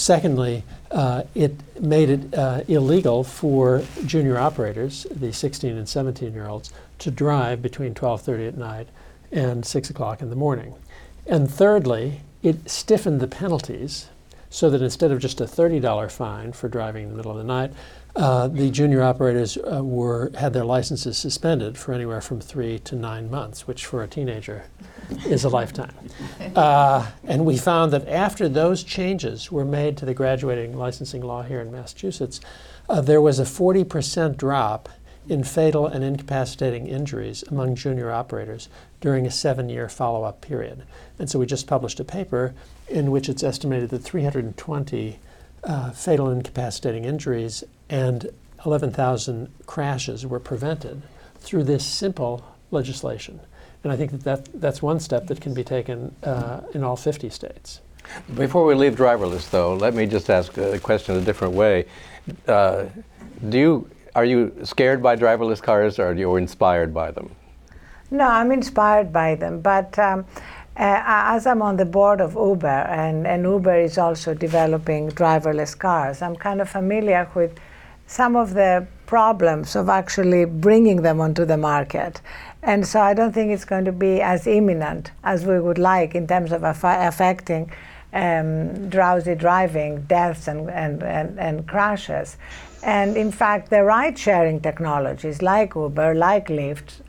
Secondly, 0.00 0.64
uh, 0.90 1.24
it 1.34 1.54
made 1.78 2.08
it 2.08 2.34
uh, 2.34 2.62
illegal 2.68 3.22
for 3.22 3.82
junior 4.06 4.38
operators, 4.38 5.06
the 5.10 5.30
16 5.30 5.76
and 5.76 5.86
17 5.86 6.32
year 6.32 6.48
olds, 6.48 6.72
to 7.00 7.10
drive 7.10 7.60
between 7.60 7.92
12:30 7.92 8.48
at 8.48 8.56
night 8.56 8.88
and 9.30 9.66
6 9.66 9.90
o'clock 9.90 10.22
in 10.22 10.30
the 10.30 10.36
morning. 10.36 10.74
And 11.26 11.50
thirdly, 11.50 12.22
it 12.42 12.70
stiffened 12.70 13.20
the 13.20 13.28
penalties 13.28 14.08
so 14.50 14.68
that 14.68 14.82
instead 14.82 15.12
of 15.12 15.20
just 15.20 15.40
a 15.40 15.44
$30 15.44 16.10
fine 16.10 16.52
for 16.52 16.68
driving 16.68 17.04
in 17.04 17.10
the 17.10 17.16
middle 17.16 17.30
of 17.30 17.38
the 17.38 17.44
night, 17.44 17.72
uh, 18.16 18.48
the 18.48 18.68
junior 18.70 19.02
operators 19.02 19.56
uh, 19.56 19.82
were 19.84 20.32
had 20.36 20.52
their 20.52 20.64
licenses 20.64 21.16
suspended 21.16 21.78
for 21.78 21.92
anywhere 21.94 22.20
from 22.20 22.40
three 22.40 22.78
to 22.80 22.96
nine 22.96 23.30
months, 23.30 23.68
which 23.68 23.86
for 23.86 24.02
a 24.02 24.08
teenager 24.08 24.64
is 25.26 25.44
a 25.44 25.48
lifetime. 25.48 25.94
Uh, 26.56 27.06
and 27.24 27.46
we 27.46 27.56
found 27.56 27.92
that 27.92 28.06
after 28.08 28.48
those 28.48 28.82
changes 28.82 29.52
were 29.52 29.64
made 29.64 29.96
to 29.96 30.04
the 30.04 30.12
graduating 30.12 30.76
licensing 30.76 31.22
law 31.22 31.42
here 31.42 31.60
in 31.60 31.70
Massachusetts, 31.70 32.40
uh, 32.88 33.00
there 33.00 33.20
was 33.20 33.38
a 33.38 33.44
40% 33.44 34.36
drop 34.36 34.88
in 35.28 35.44
fatal 35.44 35.86
and 35.86 36.02
incapacitating 36.02 36.88
injuries 36.88 37.44
among 37.48 37.76
junior 37.76 38.10
operators 38.10 38.68
during 39.00 39.26
a 39.26 39.30
seven-year 39.30 39.88
follow-up 39.88 40.40
period. 40.40 40.82
And 41.20 41.30
so 41.30 41.38
we 41.38 41.46
just 41.46 41.68
published 41.68 42.00
a 42.00 42.04
paper 42.04 42.52
in 42.90 43.10
which 43.10 43.28
it's 43.28 43.42
estimated 43.42 43.90
that 43.90 44.00
320 44.00 45.18
uh, 45.62 45.90
fatal 45.90 46.30
incapacitating 46.30 47.04
injuries 47.04 47.64
and 47.88 48.30
11,000 48.66 49.48
crashes 49.66 50.26
were 50.26 50.40
prevented 50.40 51.02
through 51.38 51.64
this 51.64 51.84
simple 51.84 52.44
legislation. 52.70 53.40
And 53.82 53.92
I 53.92 53.96
think 53.96 54.10
that, 54.10 54.24
that 54.24 54.60
that's 54.60 54.82
one 54.82 55.00
step 55.00 55.26
that 55.28 55.40
can 55.40 55.54
be 55.54 55.64
taken 55.64 56.14
uh, 56.22 56.60
in 56.74 56.84
all 56.84 56.96
50 56.96 57.30
states. 57.30 57.80
Before 58.34 58.66
we 58.66 58.74
leave 58.74 58.96
driverless, 58.96 59.48
though, 59.50 59.74
let 59.74 59.94
me 59.94 60.06
just 60.06 60.28
ask 60.28 60.56
a 60.58 60.78
question 60.78 61.16
a 61.16 61.20
different 61.20 61.54
way. 61.54 61.86
Uh, 62.46 62.86
do 63.48 63.58
you 63.58 63.90
are 64.16 64.24
you 64.24 64.52
scared 64.64 65.02
by 65.02 65.14
driverless 65.14 65.62
cars, 65.62 66.00
or 66.00 66.08
are 66.08 66.14
you 66.14 66.34
inspired 66.34 66.92
by 66.92 67.12
them? 67.12 67.30
No, 68.10 68.26
I'm 68.26 68.50
inspired 68.50 69.12
by 69.12 69.36
them, 69.36 69.60
but. 69.60 69.98
Um, 69.98 70.24
as 70.76 71.46
I'm 71.46 71.62
on 71.62 71.76
the 71.76 71.84
board 71.84 72.20
of 72.20 72.34
Uber, 72.34 72.66
and, 72.66 73.26
and 73.26 73.44
Uber 73.44 73.78
is 73.78 73.98
also 73.98 74.34
developing 74.34 75.10
driverless 75.10 75.78
cars, 75.78 76.22
I'm 76.22 76.36
kind 76.36 76.60
of 76.60 76.68
familiar 76.68 77.28
with 77.34 77.58
some 78.06 78.34
of 78.34 78.54
the 78.54 78.86
problems 79.06 79.76
of 79.76 79.88
actually 79.88 80.44
bringing 80.44 81.02
them 81.02 81.20
onto 81.20 81.44
the 81.44 81.56
market. 81.56 82.20
And 82.62 82.86
so 82.86 83.00
I 83.00 83.14
don't 83.14 83.32
think 83.32 83.52
it's 83.52 83.64
going 83.64 83.84
to 83.84 83.92
be 83.92 84.20
as 84.20 84.46
imminent 84.46 85.12
as 85.22 85.46
we 85.46 85.60
would 85.60 85.78
like 85.78 86.14
in 86.14 86.26
terms 86.26 86.52
of 86.52 86.62
aff- 86.62 86.84
affecting 86.84 87.70
um, 88.12 88.88
drowsy 88.88 89.34
driving 89.34 90.02
deaths 90.02 90.48
and, 90.48 90.68
and, 90.70 91.02
and, 91.02 91.38
and 91.38 91.66
crashes. 91.68 92.36
And 92.82 93.16
in 93.16 93.30
fact, 93.30 93.70
the 93.70 93.84
ride 93.84 94.18
sharing 94.18 94.60
technologies 94.60 95.42
like 95.42 95.74
Uber, 95.74 96.14
like 96.14 96.48
Lyft, 96.48 97.02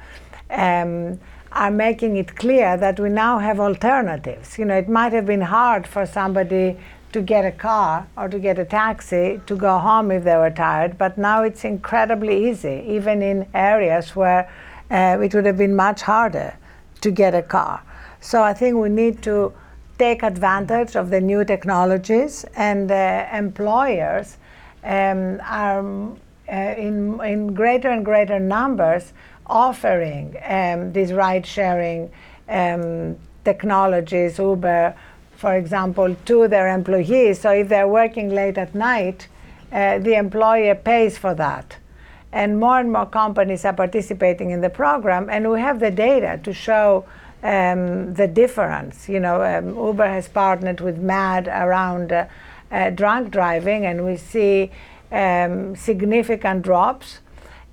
um, 0.50 1.20
are 1.52 1.72
making 1.72 2.18
it 2.18 2.36
clear 2.36 2.78
that 2.78 3.00
we 3.00 3.10
now 3.10 3.40
have 3.40 3.60
alternatives. 3.60 4.58
You 4.58 4.66
know, 4.66 4.76
it 4.76 4.88
might 4.88 5.14
have 5.14 5.26
been 5.26 5.42
hard 5.42 5.86
for 5.86 6.06
somebody 6.06 6.78
to 7.12 7.22
get 7.22 7.44
a 7.44 7.52
car 7.52 8.08
or 8.16 8.30
to 8.30 8.40
get 8.40 8.58
a 8.58 8.66
taxi 8.66 9.42
to 9.46 9.56
go 9.56 9.78
home 9.78 10.12
if 10.12 10.24
they 10.24 10.38
were 10.38 10.50
tired, 10.50 10.98
but 10.98 11.18
now 11.18 11.44
it's 11.44 11.66
incredibly 11.66 12.50
easy, 12.50 12.84
even 12.88 13.22
in 13.22 13.46
areas 13.54 14.16
where 14.16 14.50
uh, 14.90 15.18
it 15.22 15.34
would 15.34 15.46
have 15.46 15.58
been 15.58 15.76
much 15.76 16.02
harder 16.02 16.56
to 17.02 17.12
get 17.12 17.36
a 17.36 17.42
car. 17.42 17.84
So 18.22 18.42
I 18.44 18.54
think 18.54 18.78
we 18.78 18.90
need 18.90 19.22
to 19.24 19.54
take 19.98 20.24
advantage 20.24 20.96
of 20.96 21.10
the 21.10 21.20
new 21.20 21.44
technologies, 21.44 22.46
and 22.56 22.90
uh, 22.92 23.28
employers 23.34 24.38
um, 24.84 25.42
are 25.44 26.14
uh, 26.52 26.56
in, 26.78 27.20
in 27.22 27.54
greater 27.54 27.90
and 27.90 28.04
greater 28.04 28.40
numbers 28.40 29.14
offering 29.52 30.38
um, 30.46 30.94
these 30.94 31.14
ride 31.14 31.46
sharing 31.46 32.10
um, 32.50 33.18
technologies, 33.44 34.40
Uber, 34.40 34.96
for 35.36 35.56
example, 35.56 36.16
to 36.26 36.48
their 36.48 36.74
employees. 36.74 37.42
So 37.42 37.52
if 37.52 37.70
they're 37.70 37.88
working 37.88 38.30
late 38.30 38.58
at 38.58 38.74
night, 38.76 39.28
uh, 39.72 40.00
the 40.00 40.16
employer 40.16 40.76
pays 40.76 41.18
for 41.18 41.34
that. 41.36 41.78
And 42.32 42.60
more 42.60 42.80
and 42.80 42.92
more 42.92 43.06
companies 43.06 43.66
are 43.66 43.74
participating 43.74 44.52
in 44.52 44.62
the 44.62 44.70
program, 44.70 45.30
and 45.30 45.50
we 45.50 45.60
have 45.60 45.80
the 45.80 45.92
data 45.92 46.40
to 46.44 46.54
show 46.54 47.06
um, 47.44 48.14
the 48.14 48.28
difference. 48.28 49.10
You 49.10 49.20
know, 49.20 49.44
um, 49.44 49.76
Uber 49.76 50.08
has 50.08 50.28
partnered 50.28 50.80
with 50.80 50.98
MADD 51.02 51.48
around 51.48 52.12
uh, 52.14 52.28
uh, 52.72 52.90
drunk 52.92 53.32
driving, 53.32 53.86
and 53.86 54.06
we 54.06 54.16
see 54.16 54.72
um, 55.12 55.76
significant 55.76 56.62
drops 56.62 57.20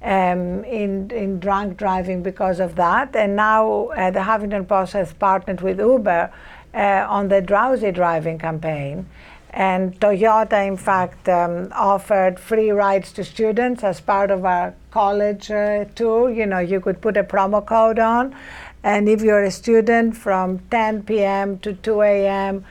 um, 0.03 0.65
in, 0.65 1.11
in 1.11 1.41
drunk 1.41 1.77
driving 1.77 2.23
because 2.23 2.61
of 2.61 2.77
that. 2.77 3.15
And 3.17 3.37
now 3.37 3.87
uh, 3.89 4.11
the 4.11 4.21
Huffington 4.21 4.67
Post 4.67 4.93
has 4.93 5.13
partnered 5.13 5.61
with 5.61 5.79
Uber 5.79 6.33
uh, 6.75 7.07
on 7.09 7.29
the 7.29 7.41
drowsy 7.41 7.91
driving 7.91 8.39
campaign. 8.39 9.07
And 9.51 9.99
Toyota, 9.99 10.67
in 10.67 10.77
fact, 10.77 11.29
um, 11.29 11.73
offered 11.73 12.39
free 12.39 12.71
rides 12.71 13.13
to 13.15 13.25
students 13.25 13.83
as 13.83 14.01
part 14.01 14.31
of 14.31 14.45
our 14.45 14.75
college 14.91 15.51
uh, 15.51 15.87
tour. 15.95 16.31
You 16.31 16.47
know, 16.47 16.59
you 16.59 16.81
could 16.81 17.01
put 17.01 17.17
a 17.17 17.25
promo 17.25 17.65
code 17.65 17.99
on, 17.99 18.37
and 18.83 19.09
if 19.09 19.23
you're 19.23 19.43
a 19.43 19.51
student 19.51 20.17
from 20.17 20.59
10 20.71 21.05
p.m. 21.05 21.59
to 21.61 21.73
2 21.73 22.03
a.m., 22.03 22.65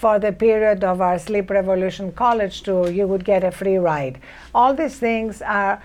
for 0.00 0.18
the 0.18 0.32
period 0.32 0.82
of 0.82 1.02
our 1.02 1.18
Sleep 1.18 1.50
Revolution 1.50 2.10
college 2.12 2.62
tour, 2.62 2.90
you 2.90 3.06
would 3.06 3.22
get 3.22 3.44
a 3.44 3.50
free 3.50 3.76
ride. 3.76 4.18
All 4.54 4.72
these 4.72 4.98
things 4.98 5.42
are 5.42 5.82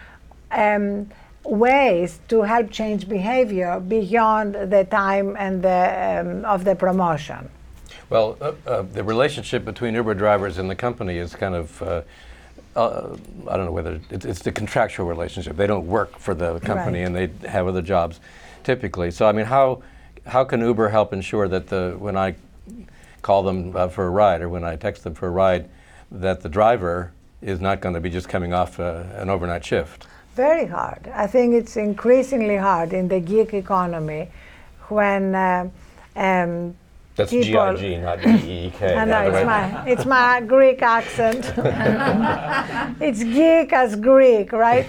um, 0.52 1.10
ways 1.44 2.20
to 2.28 2.42
help 2.42 2.72
change 2.72 3.08
behavior 3.08 3.80
beyond 3.80 4.56
the 4.56 4.84
time 4.86 5.36
and 5.38 5.62
the, 5.62 6.22
um, 6.22 6.46
of 6.46 6.64
the 6.64 6.76
promotion. 6.76 7.50
Well, 8.10 8.38
uh, 8.42 8.54
uh, 8.68 8.82
the 8.84 9.04
relationship 9.04 9.66
between 9.66 9.96
Uber 9.96 10.14
drivers 10.14 10.58
and 10.58 10.70
the 10.70 10.76
company 10.76 11.18
is 11.18 11.36
kind 11.36 11.56
of, 11.56 11.82
uh, 11.82 12.02
uh 12.76 13.18
I 13.48 13.58
don't 13.58 13.66
know 13.66 13.72
whether 13.72 14.00
it's, 14.10 14.26
it's, 14.26 14.42
the 14.42 14.52
contractual 14.52 15.08
relationship. 15.08 15.56
They 15.56 15.68
don't 15.68 15.88
work 15.88 16.18
for 16.20 16.36
the 16.36 16.60
company 16.60 17.00
right. 17.00 17.06
and 17.06 17.16
they 17.16 17.48
have 17.48 17.68
other 17.68 17.82
jobs 17.82 18.20
typically. 18.64 19.12
So, 19.12 19.28
I 19.28 19.32
mean, 19.32 19.46
how, 19.46 19.82
how 20.26 20.44
can 20.44 20.62
Uber 20.62 20.90
help 20.90 21.14
ensure 21.14 21.48
that 21.48 21.68
the, 21.68 21.96
when 21.98 22.18
I 22.18 22.36
call 23.22 23.44
them 23.44 23.76
uh, 23.76 23.88
for 23.88 24.06
a 24.06 24.10
ride 24.10 24.42
or 24.42 24.50
when 24.50 24.64
I 24.64 24.76
text 24.76 25.04
them 25.04 25.14
for 25.14 25.28
a 25.28 25.32
ride, 25.32 25.70
that 26.12 26.42
the 26.42 26.50
driver 26.50 27.12
is 27.42 27.60
not 27.60 27.82
going 27.82 27.96
to 27.96 28.02
be 28.02 28.10
just 28.10 28.30
coming 28.30 28.54
off 28.54 28.80
uh, 28.80 29.04
an 29.14 29.30
overnight 29.30 29.66
shift? 29.66 30.08
Very 30.36 30.66
hard. 30.66 31.10
I 31.14 31.28
think 31.28 31.54
it's 31.54 31.78
increasingly 31.78 32.58
hard 32.58 32.92
in 32.92 33.08
the 33.08 33.22
gig 33.22 33.54
economy 33.54 34.30
when 34.90 35.34
uh, 35.34 35.70
um, 36.16 36.76
that's 37.16 37.32
G-I-G, 37.32 37.98
not 38.00 38.20
G-E-K. 38.20 38.96
I 38.98 39.06
know, 39.06 39.22
it's 39.32 39.46
my, 39.46 39.88
it's 39.88 40.06
my 40.06 40.42
Greek 40.42 40.82
accent. 40.82 41.54
it's 43.02 43.24
geek 43.24 43.72
as 43.72 43.96
Greek, 43.96 44.52
right? 44.52 44.86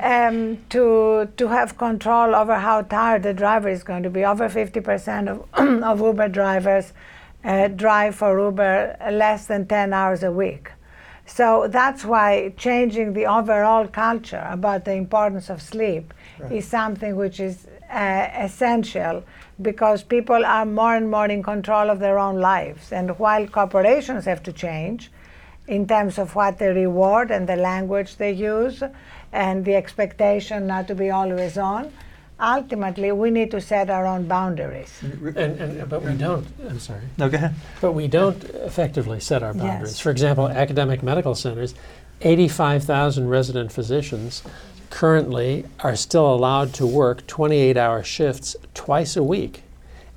Um, 0.00 0.56
to, 0.70 1.28
to 1.36 1.48
have 1.48 1.76
control 1.76 2.34
over 2.34 2.58
how 2.58 2.82
tired 2.82 3.24
the 3.24 3.34
driver 3.34 3.68
is 3.68 3.82
going 3.82 4.02
to 4.04 4.10
be. 4.10 4.24
Over 4.24 4.48
50% 4.48 5.28
of, 5.28 5.44
of 5.84 6.00
Uber 6.00 6.28
drivers 6.28 6.94
uh, 7.44 7.68
drive 7.68 8.14
for 8.14 8.40
Uber 8.40 8.96
less 9.10 9.46
than 9.46 9.66
10 9.66 9.92
hours 9.92 10.22
a 10.22 10.32
week. 10.32 10.70
So 11.28 11.68
that's 11.68 12.04
why 12.04 12.54
changing 12.56 13.12
the 13.12 13.26
overall 13.26 13.86
culture 13.86 14.46
about 14.50 14.86
the 14.86 14.94
importance 14.94 15.50
of 15.50 15.60
sleep 15.60 16.14
right. 16.40 16.52
is 16.52 16.66
something 16.66 17.16
which 17.16 17.38
is 17.38 17.66
uh, 17.90 18.28
essential 18.34 19.22
because 19.60 20.02
people 20.02 20.44
are 20.44 20.64
more 20.64 20.94
and 20.94 21.10
more 21.10 21.26
in 21.26 21.42
control 21.42 21.90
of 21.90 22.00
their 22.00 22.18
own 22.18 22.40
lives. 22.40 22.92
And 22.92 23.18
while 23.18 23.46
corporations 23.46 24.24
have 24.24 24.42
to 24.44 24.52
change 24.52 25.10
in 25.66 25.86
terms 25.86 26.18
of 26.18 26.34
what 26.34 26.58
they 26.58 26.72
reward 26.72 27.30
and 27.30 27.46
the 27.46 27.56
language 27.56 28.16
they 28.16 28.32
use 28.32 28.82
and 29.32 29.64
the 29.64 29.74
expectation 29.74 30.66
not 30.66 30.88
to 30.88 30.94
be 30.94 31.10
always 31.10 31.58
on, 31.58 31.92
ultimately 32.40 33.12
we 33.12 33.30
need 33.30 33.50
to 33.50 33.60
set 33.60 33.90
our 33.90 34.06
own 34.06 34.26
boundaries. 34.26 34.92
And, 35.02 35.36
and, 35.36 35.88
but 35.88 36.02
we 36.02 36.14
don't, 36.14 36.46
I'm 36.68 36.78
sorry. 36.78 37.02
No, 37.16 37.28
go 37.28 37.36
ahead. 37.36 37.54
But 37.80 37.92
we 37.92 38.08
don't 38.08 38.42
effectively 38.44 39.20
set 39.20 39.42
our 39.42 39.54
boundaries. 39.54 39.92
Yes. 39.92 40.00
For 40.00 40.10
example, 40.10 40.48
academic 40.48 41.02
medical 41.02 41.34
centers, 41.34 41.74
85,000 42.20 43.28
resident 43.28 43.72
physicians 43.72 44.42
currently 44.90 45.64
are 45.80 45.96
still 45.96 46.32
allowed 46.32 46.72
to 46.74 46.86
work 46.86 47.26
28 47.26 47.76
hour 47.76 48.02
shifts 48.02 48.56
twice 48.74 49.16
a 49.16 49.22
week 49.22 49.62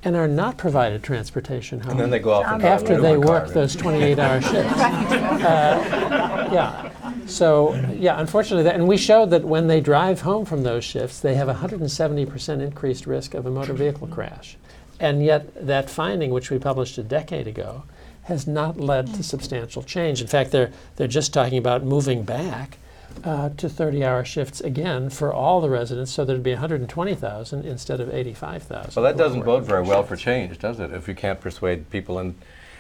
and 0.04 0.16
are 0.16 0.28
not 0.28 0.58
provided 0.58 1.04
transportation 1.04 1.80
home. 1.80 1.92
And 1.92 2.00
then 2.00 2.10
they 2.10 2.20
go 2.20 2.34
off 2.34 2.48
and 2.48 2.64
after 2.64 3.00
they 3.00 3.18
work 3.18 3.50
those 3.54 3.76
28 3.76 4.20
hour 4.20 4.42
shifts. 4.42 4.82
Uh, 5.42 6.50
yeah. 6.54 6.92
So, 7.28 7.76
yeah, 7.98 8.20
unfortunately, 8.20 8.64
that, 8.64 8.76
and 8.76 8.88
we 8.88 8.98
showed 8.98 9.30
that 9.30 9.44
when 9.44 9.68
they 9.68 9.82
drive 9.82 10.22
home 10.22 10.46
from 10.46 10.64
those 10.64 10.84
shifts, 10.84 11.20
they 11.20 11.36
have 11.36 11.50
a 11.50 11.54
170% 11.54 12.62
increased 12.62 13.06
risk 13.06 13.34
of 13.34 13.46
a 13.46 13.52
motor 13.52 13.74
vehicle 13.74 14.08
crash. 14.08 14.58
And 15.00 15.24
yet, 15.24 15.68
that 15.68 15.90
finding, 15.90 16.32
which 16.32 16.52
we 16.52 16.60
published 16.60 16.98
a 16.98 17.04
decade 17.04 17.48
ago, 17.48 17.84
has 18.24 18.48
not 18.48 18.80
led 18.80 19.14
to 19.16 19.24
substantial 19.24 19.82
change. 19.82 20.22
In 20.22 20.28
fact, 20.28 20.52
they're, 20.52 20.72
they're 20.96 21.08
just 21.08 21.34
talking 21.34 21.58
about 21.58 21.84
moving 21.84 22.24
back 22.24 22.78
uh, 23.24 23.50
to 23.58 23.68
30 23.68 24.04
hour 24.04 24.24
shifts 24.24 24.62
again 24.62 25.10
for 25.10 25.34
all 25.34 25.62
the 25.62 25.70
residents, 25.70 26.12
so 26.12 26.24
there'd 26.24 26.44
be 26.44 26.52
120,000 26.52 27.66
instead 27.66 28.00
of 28.00 28.14
85,000. 28.14 28.96
Well, 28.96 29.04
that 29.04 29.18
doesn't 29.18 29.44
bode 29.44 29.66
very 29.66 29.84
well 29.84 30.04
for 30.04 30.16
change, 30.16 30.58
does 30.60 30.80
it? 30.80 30.92
If 30.92 31.08
you 31.08 31.16
can't 31.16 31.40
persuade 31.40 31.90
people 31.90 32.20
and 32.20 32.36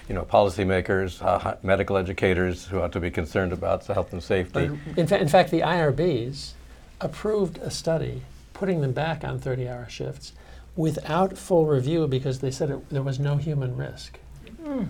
you 0.07 0.15
know, 0.15 0.23
policymakers, 0.23 1.21
uh, 1.21 1.55
medical 1.63 1.97
educators 1.97 2.65
who 2.65 2.81
ought 2.81 2.91
to 2.91 2.99
be 2.99 3.11
concerned 3.11 3.53
about 3.53 3.85
health 3.85 4.13
and 4.13 4.21
safety. 4.21 4.69
In, 4.97 5.07
fa- 5.07 5.19
in 5.19 5.27
fact, 5.27 5.51
the 5.51 5.61
IRBs 5.61 6.51
approved 6.99 7.57
a 7.59 7.71
study 7.71 8.21
putting 8.53 8.81
them 8.81 8.91
back 8.91 9.23
on 9.23 9.39
30 9.39 9.67
hour 9.67 9.87
shifts 9.89 10.33
without 10.75 11.37
full 11.37 11.65
review 11.65 12.07
because 12.07 12.39
they 12.39 12.51
said 12.51 12.69
it, 12.69 12.89
there 12.89 13.01
was 13.01 13.19
no 13.19 13.37
human 13.37 13.75
risk. 13.75 14.19
Mm. 14.63 14.89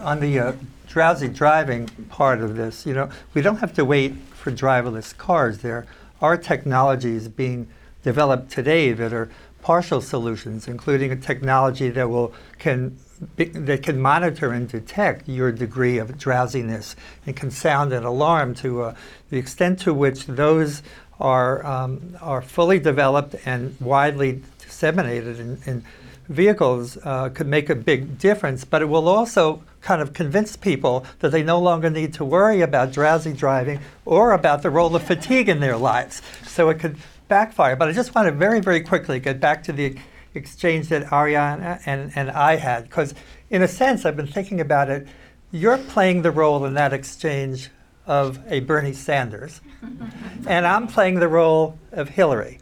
On 0.00 0.20
the 0.20 0.38
uh, 0.38 0.52
drowsy 0.86 1.28
driving 1.28 1.88
part 2.08 2.40
of 2.40 2.56
this, 2.56 2.86
you 2.86 2.94
know, 2.94 3.10
we 3.34 3.42
don't 3.42 3.56
have 3.56 3.72
to 3.74 3.84
wait 3.84 4.14
for 4.32 4.52
driverless 4.52 5.16
cars. 5.16 5.58
There 5.58 5.86
are 6.20 6.36
technologies 6.36 7.26
being 7.28 7.68
developed 8.02 8.50
today 8.50 8.92
that 8.92 9.12
are 9.12 9.28
partial 9.62 10.00
solutions, 10.00 10.68
including 10.68 11.10
a 11.10 11.16
technology 11.16 11.90
that 11.90 12.08
will 12.08 12.32
can 12.58 12.96
that 13.36 13.82
can 13.82 14.00
monitor 14.00 14.52
and 14.52 14.68
detect 14.68 15.28
your 15.28 15.52
degree 15.52 15.98
of 15.98 16.16
drowsiness 16.18 16.96
and 17.26 17.36
can 17.36 17.50
sound 17.50 17.92
an 17.92 18.04
alarm 18.04 18.54
to 18.54 18.82
uh, 18.82 18.94
the 19.28 19.38
extent 19.38 19.78
to 19.80 19.92
which 19.92 20.26
those 20.26 20.82
are 21.20 21.64
um, 21.66 22.16
are 22.22 22.40
fully 22.40 22.78
developed 22.78 23.36
and 23.44 23.76
widely 23.80 24.42
disseminated 24.60 25.38
in, 25.38 25.58
in 25.66 25.84
vehicles 26.30 26.96
uh, 26.98 27.28
could 27.28 27.46
make 27.46 27.68
a 27.68 27.74
big 27.74 28.16
difference, 28.18 28.64
but 28.64 28.80
it 28.80 28.86
will 28.86 29.08
also 29.08 29.62
kind 29.80 30.00
of 30.00 30.12
convince 30.12 30.56
people 30.56 31.04
that 31.18 31.32
they 31.32 31.42
no 31.42 31.58
longer 31.58 31.90
need 31.90 32.14
to 32.14 32.24
worry 32.24 32.60
about 32.60 32.92
drowsy 32.92 33.32
driving 33.32 33.80
or 34.04 34.32
about 34.32 34.62
the 34.62 34.70
role 34.70 34.94
of 34.94 35.02
fatigue 35.02 35.48
in 35.48 35.58
their 35.60 35.76
lives. 35.76 36.22
So 36.46 36.70
it 36.70 36.78
could 36.78 36.96
backfire. 37.28 37.76
But 37.76 37.88
I 37.88 37.92
just 37.92 38.14
want 38.14 38.26
to 38.26 38.32
very, 38.32 38.60
very 38.60 38.80
quickly 38.80 39.18
get 39.18 39.40
back 39.40 39.64
to 39.64 39.72
the 39.72 39.96
exchange 40.34 40.88
that 40.88 41.06
Arianna 41.06 41.80
and, 41.86 42.12
and 42.14 42.30
I 42.30 42.56
had, 42.56 42.84
because 42.84 43.14
in 43.48 43.62
a 43.62 43.68
sense, 43.68 44.04
I've 44.04 44.16
been 44.16 44.26
thinking 44.26 44.60
about 44.60 44.88
it. 44.90 45.06
You're 45.50 45.78
playing 45.78 46.22
the 46.22 46.30
role 46.30 46.64
in 46.64 46.74
that 46.74 46.92
exchange 46.92 47.70
of 48.06 48.38
a 48.48 48.60
Bernie 48.60 48.92
Sanders, 48.92 49.60
and 50.46 50.66
I'm 50.66 50.86
playing 50.86 51.20
the 51.20 51.28
role 51.28 51.78
of 51.92 52.08
Hillary. 52.08 52.58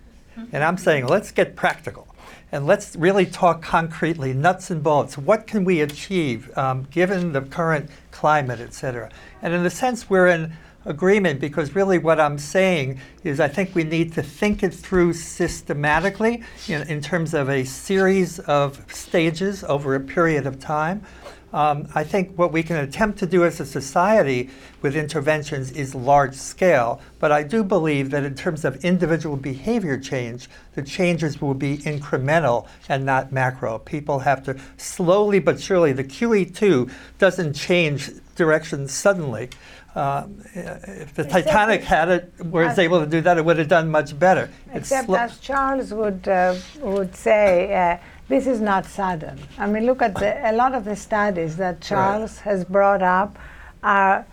And 0.52 0.62
I'm 0.62 0.78
saying, 0.78 1.06
let's 1.06 1.30
get 1.32 1.56
practical. 1.56 2.06
and 2.50 2.66
let's 2.66 2.96
really 2.96 3.26
talk 3.26 3.62
concretely, 3.62 4.32
nuts 4.32 4.70
and 4.70 4.82
bolts. 4.82 5.18
What 5.18 5.46
can 5.46 5.64
we 5.64 5.80
achieve 5.80 6.56
um, 6.56 6.86
given 6.90 7.32
the 7.32 7.42
current 7.42 7.90
climate, 8.10 8.60
et 8.60 8.72
cetera? 8.72 9.10
And 9.42 9.52
in 9.52 9.64
a 9.66 9.70
sense, 9.70 10.08
we're 10.08 10.28
in 10.28 10.52
agreement 10.88 11.38
because 11.38 11.74
really 11.74 11.98
what 11.98 12.18
I'm 12.18 12.38
saying 12.38 12.98
is 13.22 13.38
I 13.38 13.48
think 13.48 13.74
we 13.74 13.84
need 13.84 14.14
to 14.14 14.22
think 14.22 14.62
it 14.62 14.74
through 14.74 15.12
systematically 15.12 16.42
in, 16.66 16.82
in 16.88 17.00
terms 17.00 17.34
of 17.34 17.48
a 17.48 17.64
series 17.64 18.38
of 18.40 18.84
stages 18.92 19.62
over 19.64 19.94
a 19.94 20.00
period 20.00 20.46
of 20.46 20.58
time. 20.58 21.04
Um, 21.52 21.88
I 21.94 22.04
think 22.04 22.36
what 22.36 22.52
we 22.52 22.62
can 22.62 22.76
attempt 22.76 23.18
to 23.20 23.26
do 23.26 23.44
as 23.44 23.58
a 23.58 23.64
society 23.64 24.50
with 24.82 24.94
interventions 24.94 25.70
is 25.70 25.94
large 25.94 26.34
scale, 26.34 27.00
but 27.18 27.32
I 27.32 27.42
do 27.42 27.64
believe 27.64 28.10
that 28.10 28.22
in 28.24 28.34
terms 28.34 28.66
of 28.66 28.84
individual 28.84 29.36
behavior 29.36 29.96
change, 29.96 30.48
the 30.74 30.82
changes 30.82 31.40
will 31.40 31.54
be 31.54 31.78
incremental 31.78 32.66
and 32.88 33.06
not 33.06 33.32
macro. 33.32 33.78
People 33.78 34.18
have 34.18 34.44
to 34.44 34.58
slowly 34.76 35.38
but 35.38 35.58
surely, 35.58 35.92
the 35.92 36.04
QE2 36.04 36.90
doesn't 37.18 37.54
change 37.54 38.10
direction 38.34 38.86
suddenly. 38.86 39.48
Uh, 39.94 40.26
if 40.54 41.14
the 41.14 41.22
Except 41.22 41.46
Titanic 41.46 41.80
it- 41.80 41.86
had 41.86 42.08
it, 42.08 42.32
was 42.44 42.72
as- 42.72 42.78
able 42.78 43.00
to 43.00 43.06
do 43.06 43.20
that, 43.22 43.38
it 43.38 43.44
would 43.44 43.58
have 43.58 43.68
done 43.68 43.90
much 43.90 44.16
better. 44.18 44.50
It's 44.72 44.92
Except 44.92 45.10
as 45.10 45.38
Charles 45.38 45.92
would 45.92 46.28
uh, 46.28 46.54
would 46.80 47.14
say, 47.16 47.74
uh, 47.74 47.96
this 48.28 48.46
is 48.46 48.60
not 48.60 48.84
sudden. 48.84 49.38
I 49.58 49.66
mean, 49.66 49.86
look 49.86 50.02
at 50.02 50.14
the, 50.14 50.50
a 50.50 50.52
lot 50.52 50.74
of 50.74 50.84
the 50.84 50.94
studies 50.94 51.56
that 51.56 51.80
Charles 51.80 52.38
has 52.40 52.64
brought 52.64 53.02
up 53.02 53.38
are 53.82 54.26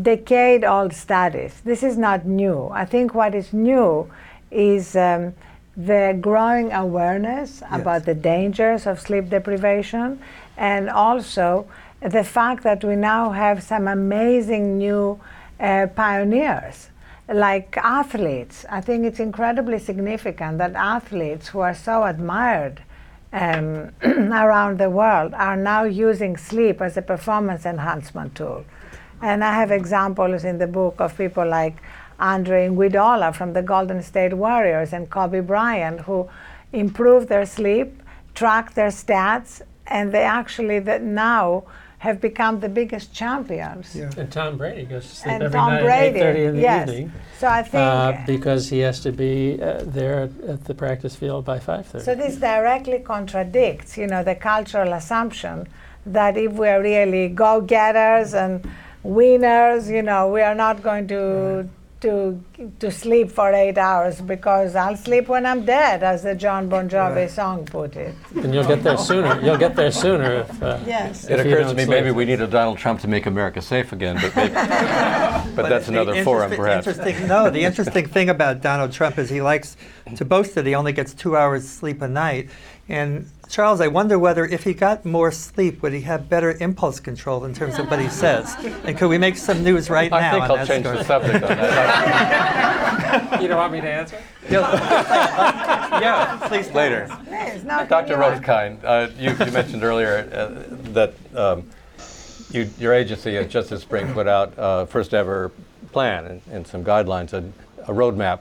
decade-old 0.00 0.92
studies. 0.92 1.60
This 1.64 1.82
is 1.82 1.98
not 1.98 2.24
new. 2.24 2.68
I 2.68 2.84
think 2.84 3.12
what 3.12 3.34
is 3.34 3.52
new 3.52 4.08
is 4.52 4.94
um, 4.94 5.34
the 5.76 6.16
growing 6.20 6.72
awareness 6.72 7.62
about 7.72 8.04
the 8.04 8.14
dangers 8.14 8.86
of 8.86 9.00
sleep 9.00 9.28
deprivation, 9.28 10.20
and 10.56 10.88
also 10.88 11.66
the 12.02 12.24
fact 12.24 12.62
that 12.62 12.82
we 12.82 12.96
now 12.96 13.30
have 13.30 13.62
some 13.62 13.86
amazing 13.86 14.78
new 14.78 15.20
uh, 15.58 15.86
pioneers 15.94 16.88
like 17.28 17.76
athletes. 17.76 18.64
I 18.68 18.80
think 18.80 19.04
it's 19.04 19.20
incredibly 19.20 19.78
significant 19.78 20.58
that 20.58 20.74
athletes 20.74 21.48
who 21.48 21.60
are 21.60 21.74
so 21.74 22.04
admired 22.04 22.82
um, 23.32 23.92
around 24.02 24.78
the 24.78 24.90
world 24.90 25.34
are 25.34 25.56
now 25.56 25.84
using 25.84 26.36
sleep 26.36 26.80
as 26.80 26.96
a 26.96 27.02
performance 27.02 27.66
enhancement 27.66 28.34
tool. 28.34 28.64
And 29.22 29.44
I 29.44 29.54
have 29.54 29.70
examples 29.70 30.44
in 30.44 30.58
the 30.58 30.66
book 30.66 31.00
of 31.00 31.16
people 31.16 31.46
like 31.46 31.76
Andre 32.18 32.68
Iguodala 32.68 33.34
from 33.34 33.52
the 33.52 33.62
Golden 33.62 34.02
State 34.02 34.34
Warriors 34.34 34.92
and 34.92 35.08
Kobe 35.08 35.40
Bryant 35.40 36.00
who 36.00 36.28
improved 36.72 37.28
their 37.28 37.46
sleep, 37.46 38.02
tracked 38.34 38.74
their 38.74 38.88
stats, 38.88 39.62
and 39.86 40.12
they 40.12 40.22
actually 40.22 40.78
that 40.80 41.02
now 41.02 41.64
have 42.00 42.18
become 42.18 42.60
the 42.60 42.68
biggest 42.68 43.12
champions. 43.12 43.94
And 43.94 44.32
Tom 44.32 44.56
Brady 44.56 44.84
goes 44.84 45.06
to 45.06 45.16
sleep 45.16 45.34
And 45.34 45.42
every 45.42 45.58
Tom 45.58 45.72
night 45.74 45.82
Brady, 45.82 46.20
at 46.20 46.34
8.30 46.34 46.48
in 46.48 46.56
the 46.56 46.62
yes. 46.62 46.88
evening. 46.88 47.12
So 47.38 47.46
I 47.46 47.62
think 47.62 47.74
uh, 47.74 48.22
because 48.26 48.70
he 48.70 48.78
has 48.78 49.00
to 49.00 49.12
be 49.12 49.60
uh, 49.60 49.82
there 49.84 50.22
at, 50.22 50.40
at 50.48 50.64
the 50.64 50.74
practice 50.74 51.14
field 51.14 51.44
by 51.44 51.58
5.30. 51.58 52.00
So 52.00 52.14
this 52.14 52.36
directly 52.36 53.00
contradicts, 53.00 53.98
you 53.98 54.06
know, 54.06 54.24
the 54.24 54.34
cultural 54.34 54.94
assumption 54.94 55.68
that 56.06 56.38
if 56.38 56.52
we 56.52 56.68
are 56.68 56.80
really 56.80 57.28
go-getters 57.28 58.32
and 58.32 58.66
winners, 59.02 59.90
you 59.90 60.00
know, 60.00 60.28
we 60.28 60.40
are 60.40 60.54
not 60.54 60.82
going 60.82 61.06
to 61.08 61.68
to 62.00 62.42
to 62.78 62.90
sleep 62.90 63.30
for 63.30 63.52
eight 63.52 63.78
hours 63.78 64.20
because 64.20 64.74
I'll 64.74 64.96
sleep 64.96 65.28
when 65.28 65.46
I'm 65.46 65.64
dead, 65.64 66.02
as 66.02 66.22
the 66.22 66.34
Jon 66.34 66.68
Bon 66.68 66.88
Jovi 66.88 67.28
song 67.28 67.64
put 67.64 67.96
it. 67.96 68.14
and 68.34 68.52
you'll 68.54 68.64
get 68.64 68.82
there 68.82 68.96
sooner. 69.10 69.40
You'll 69.40 69.56
get 69.56 69.76
there 69.76 69.90
sooner 69.90 70.40
if, 70.40 70.62
uh, 70.62 70.78
Yes. 70.86 71.24
It 71.24 71.40
if 71.40 71.46
you 71.46 71.52
occurs 71.52 71.70
to 71.70 71.74
me 71.74 71.84
sleep. 71.84 71.90
maybe 71.90 72.10
we 72.10 72.24
need 72.24 72.40
a 72.40 72.46
Donald 72.46 72.78
Trump 72.78 73.00
to 73.00 73.08
make 73.08 73.26
America 73.26 73.60
safe 73.62 73.92
again, 73.92 74.16
but, 74.20 74.34
maybe, 74.34 74.54
but, 75.56 75.68
that's 75.68 75.88
another 75.88 76.24
forum, 76.24 76.50
perhaps. 76.54 76.86
Interesting, 76.86 77.28
no, 77.28 77.50
the 77.50 77.62
interesting 77.64 78.06
thing 78.08 78.28
about 78.28 78.62
Donald 78.62 78.92
Trump 78.92 79.18
is 79.18 79.28
he 79.30 79.42
likes 79.42 79.76
to 80.16 80.24
boast 80.24 80.54
that 80.54 80.66
he 80.66 80.74
only 80.74 80.92
gets 80.92 81.14
two 81.14 81.36
hours 81.36 81.68
sleep 81.68 82.02
a 82.02 82.08
night. 82.08 82.50
And 82.88 83.30
Charles, 83.50 83.80
I 83.80 83.88
wonder 83.88 84.16
whether 84.16 84.44
if 84.46 84.62
he 84.62 84.72
got 84.72 85.04
more 85.04 85.32
sleep, 85.32 85.82
would 85.82 85.92
he 85.92 86.02
have 86.02 86.28
better 86.28 86.52
impulse 86.60 87.00
control 87.00 87.44
in 87.44 87.52
terms 87.52 87.80
of 87.80 87.90
what 87.90 87.98
he 88.00 88.08
says? 88.08 88.54
And 88.84 88.96
could 88.96 89.08
we 89.08 89.18
make 89.18 89.36
some 89.36 89.64
news 89.64 89.90
right 89.90 90.12
I 90.12 90.20
now? 90.20 90.30
think 90.30 90.44
on 90.44 90.58
I'll 90.60 90.66
change 90.66 90.84
story? 90.84 90.98
the 90.98 91.04
subject 91.04 91.42
on 91.42 91.48
that. 91.56 93.42
You 93.42 93.48
don't 93.48 93.56
want 93.56 93.72
me 93.72 93.80
to 93.80 93.90
answer? 93.90 94.22
yeah, 94.48 96.38
please. 96.46 96.70
Later. 96.70 97.08
Yes, 97.28 97.64
no, 97.64 97.84
Dr. 97.86 98.14
can 98.14 98.22
you- 98.22 98.38
Rosekind, 98.38 98.84
uh, 98.84 99.08
you, 99.18 99.30
you 99.44 99.50
mentioned 99.52 99.82
earlier 99.82 100.28
uh, 100.32 100.76
that 100.92 101.14
um, 101.34 101.68
you, 102.52 102.70
your 102.78 102.94
agency 102.94 103.34
has 103.34 103.48
just 103.48 103.70
this 103.70 103.82
spring 103.82 104.12
put 104.12 104.28
out 104.28 104.56
uh, 104.56 104.86
first 104.86 105.12
ever 105.12 105.50
plan 105.90 106.24
and, 106.24 106.40
and 106.52 106.66
some 106.68 106.84
guidelines, 106.84 107.32
a, 107.32 107.42
a 107.90 107.92
roadmap, 107.92 108.40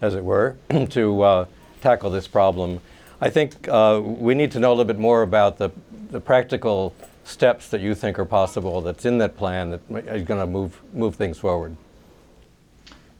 as 0.00 0.16
it 0.16 0.24
were, 0.24 0.56
to 0.90 1.22
uh, 1.22 1.44
tackle 1.80 2.10
this 2.10 2.26
problem. 2.26 2.80
I 3.20 3.30
think 3.30 3.68
uh, 3.68 4.00
we 4.02 4.34
need 4.34 4.52
to 4.52 4.60
know 4.60 4.70
a 4.70 4.74
little 4.74 4.84
bit 4.84 4.98
more 4.98 5.22
about 5.22 5.58
the, 5.58 5.70
the 6.10 6.20
practical 6.20 6.94
steps 7.24 7.68
that 7.68 7.80
you 7.80 7.94
think 7.94 8.18
are 8.18 8.24
possible 8.24 8.80
that's 8.80 9.04
in 9.04 9.18
that 9.18 9.36
plan 9.36 9.70
that 9.70 9.80
is 10.08 10.22
going 10.22 10.40
to 10.40 10.46
move, 10.46 10.80
move 10.94 11.16
things 11.16 11.36
forward. 11.36 11.76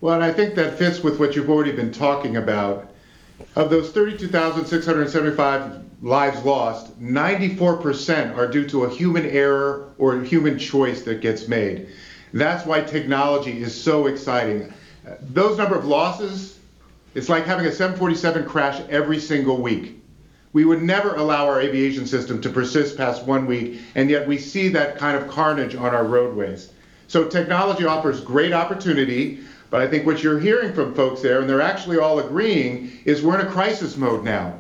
Well, 0.01 0.15
and 0.15 0.23
I 0.23 0.33
think 0.33 0.55
that 0.55 0.79
fits 0.79 1.03
with 1.03 1.19
what 1.19 1.35
you've 1.35 1.51
already 1.51 1.73
been 1.73 1.93
talking 1.93 2.37
about. 2.37 2.89
Of 3.57 3.71
those 3.71 3.91
32,675 3.91 5.85
lives 6.03 6.45
lost, 6.45 7.01
94% 7.01 8.37
are 8.37 8.47
due 8.47 8.69
to 8.69 8.85
a 8.85 8.91
human 8.91 9.27
error 9.27 9.93
or 9.99 10.17
a 10.17 10.25
human 10.25 10.59
choice 10.59 11.03
that 11.03 11.21
gets 11.21 11.49
made. 11.49 11.89
That's 12.33 12.65
why 12.65 12.83
technology 12.83 13.61
is 13.61 13.79
so 13.79 14.07
exciting. 14.07 14.73
Those 15.21 15.59
number 15.59 15.77
of 15.77 15.87
losses, 15.87 16.58
it's 17.19 17.29
like 17.29 17.47
having 17.47 17.67
a 17.67 17.73
747 17.73 18.45
crash 18.45 18.81
every 18.91 19.19
single 19.19 19.61
week. 19.61 20.01
We 20.53 20.65
would 20.65 20.83
never 20.83 21.17
allow 21.17 21.47
our 21.49 21.61
aviation 21.61 22.07
system 22.07 22.41
to 22.43 22.49
persist 22.49 22.97
past 22.97 23.25
one 23.25 23.47
week, 23.47 23.81
and 23.97 24.09
yet 24.09 24.29
we 24.29 24.39
see 24.39 24.69
that 24.69 24.99
kind 24.99 25.17
of 25.17 25.27
carnage 25.27 25.75
on 25.75 25.93
our 25.93 26.05
roadways. 26.05 26.71
So 27.09 27.25
technology 27.25 27.85
offers 27.85 28.21
great 28.21 28.53
opportunity, 28.53 29.41
but 29.69 29.81
I 29.81 29.89
think 29.89 30.07
what 30.07 30.23
you're 30.23 30.39
hearing 30.39 30.73
from 30.73 30.95
folks 30.95 31.21
there, 31.21 31.41
and 31.41 31.51
they're 31.51 31.61
actually 31.61 31.99
all 31.99 32.21
agreeing, 32.21 32.93
is 33.05 33.21
we're 33.21 33.41
in 33.41 33.47
a 33.49 33.51
crisis 33.51 33.97
mode 33.97 34.23
now. 34.23 34.55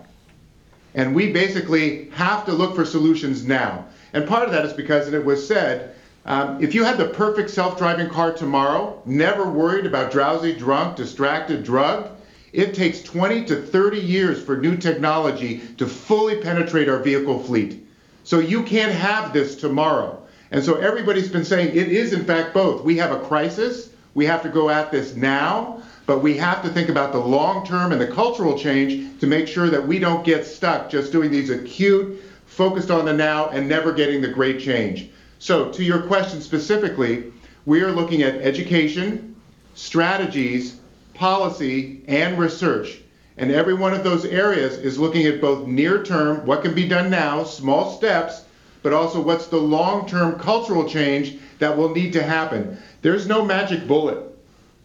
And 0.96 1.14
we 1.14 1.32
basically 1.32 2.10
have 2.10 2.44
to 2.46 2.52
look 2.52 2.74
for 2.74 2.84
solutions 2.84 3.46
now. 3.46 3.84
And 4.12 4.26
part 4.26 4.44
of 4.44 4.50
that 4.50 4.64
is 4.64 4.72
because, 4.72 5.06
and 5.06 5.14
it 5.14 5.24
was 5.24 5.46
said, 5.46 5.94
um, 6.26 6.60
if 6.60 6.74
you 6.74 6.82
had 6.82 6.98
the 6.98 7.06
perfect 7.06 7.50
self 7.50 7.78
driving 7.78 8.10
car 8.10 8.32
tomorrow, 8.32 9.00
never 9.06 9.48
worried 9.48 9.86
about 9.86 10.10
drowsy, 10.10 10.54
drunk, 10.54 10.96
distracted, 10.96 11.62
drugged, 11.62 12.17
it 12.52 12.74
takes 12.74 13.02
20 13.02 13.44
to 13.46 13.56
30 13.56 13.98
years 13.98 14.42
for 14.42 14.56
new 14.56 14.76
technology 14.76 15.60
to 15.76 15.86
fully 15.86 16.40
penetrate 16.40 16.88
our 16.88 16.98
vehicle 16.98 17.42
fleet. 17.42 17.86
So 18.24 18.38
you 18.40 18.62
can't 18.62 18.92
have 18.92 19.32
this 19.32 19.54
tomorrow. 19.54 20.22
And 20.50 20.64
so 20.64 20.76
everybody's 20.76 21.28
been 21.28 21.44
saying 21.44 21.68
it 21.68 21.88
is, 21.88 22.12
in 22.12 22.24
fact, 22.24 22.54
both. 22.54 22.84
We 22.84 22.96
have 22.96 23.12
a 23.12 23.20
crisis, 23.20 23.90
we 24.14 24.24
have 24.26 24.42
to 24.42 24.48
go 24.48 24.70
at 24.70 24.90
this 24.90 25.14
now, 25.14 25.82
but 26.06 26.22
we 26.22 26.36
have 26.38 26.62
to 26.62 26.70
think 26.70 26.88
about 26.88 27.12
the 27.12 27.18
long 27.18 27.66
term 27.66 27.92
and 27.92 28.00
the 28.00 28.06
cultural 28.06 28.58
change 28.58 29.20
to 29.20 29.26
make 29.26 29.46
sure 29.46 29.68
that 29.68 29.86
we 29.86 29.98
don't 29.98 30.24
get 30.24 30.46
stuck 30.46 30.88
just 30.88 31.12
doing 31.12 31.30
these 31.30 31.50
acute, 31.50 32.22
focused 32.46 32.90
on 32.90 33.04
the 33.04 33.12
now, 33.12 33.50
and 33.50 33.68
never 33.68 33.92
getting 33.92 34.22
the 34.22 34.28
great 34.28 34.58
change. 34.58 35.10
So, 35.38 35.70
to 35.70 35.84
your 35.84 36.02
question 36.02 36.40
specifically, 36.40 37.32
we 37.66 37.82
are 37.82 37.92
looking 37.92 38.22
at 38.22 38.36
education, 38.36 39.36
strategies, 39.74 40.77
policy, 41.18 42.00
and 42.06 42.38
research. 42.38 42.98
And 43.36 43.50
every 43.50 43.74
one 43.74 43.92
of 43.92 44.04
those 44.04 44.24
areas 44.24 44.78
is 44.78 44.98
looking 44.98 45.26
at 45.26 45.40
both 45.40 45.66
near 45.66 46.02
term, 46.02 46.46
what 46.46 46.62
can 46.62 46.74
be 46.74 46.88
done 46.88 47.10
now, 47.10 47.44
small 47.44 47.96
steps, 47.96 48.44
but 48.82 48.92
also 48.92 49.20
what's 49.20 49.48
the 49.48 49.58
long 49.58 50.08
term 50.08 50.38
cultural 50.38 50.88
change 50.88 51.36
that 51.58 51.76
will 51.76 51.94
need 51.94 52.12
to 52.12 52.22
happen. 52.22 52.78
There's 53.02 53.26
no 53.26 53.44
magic 53.44 53.86
bullet. 53.86 54.24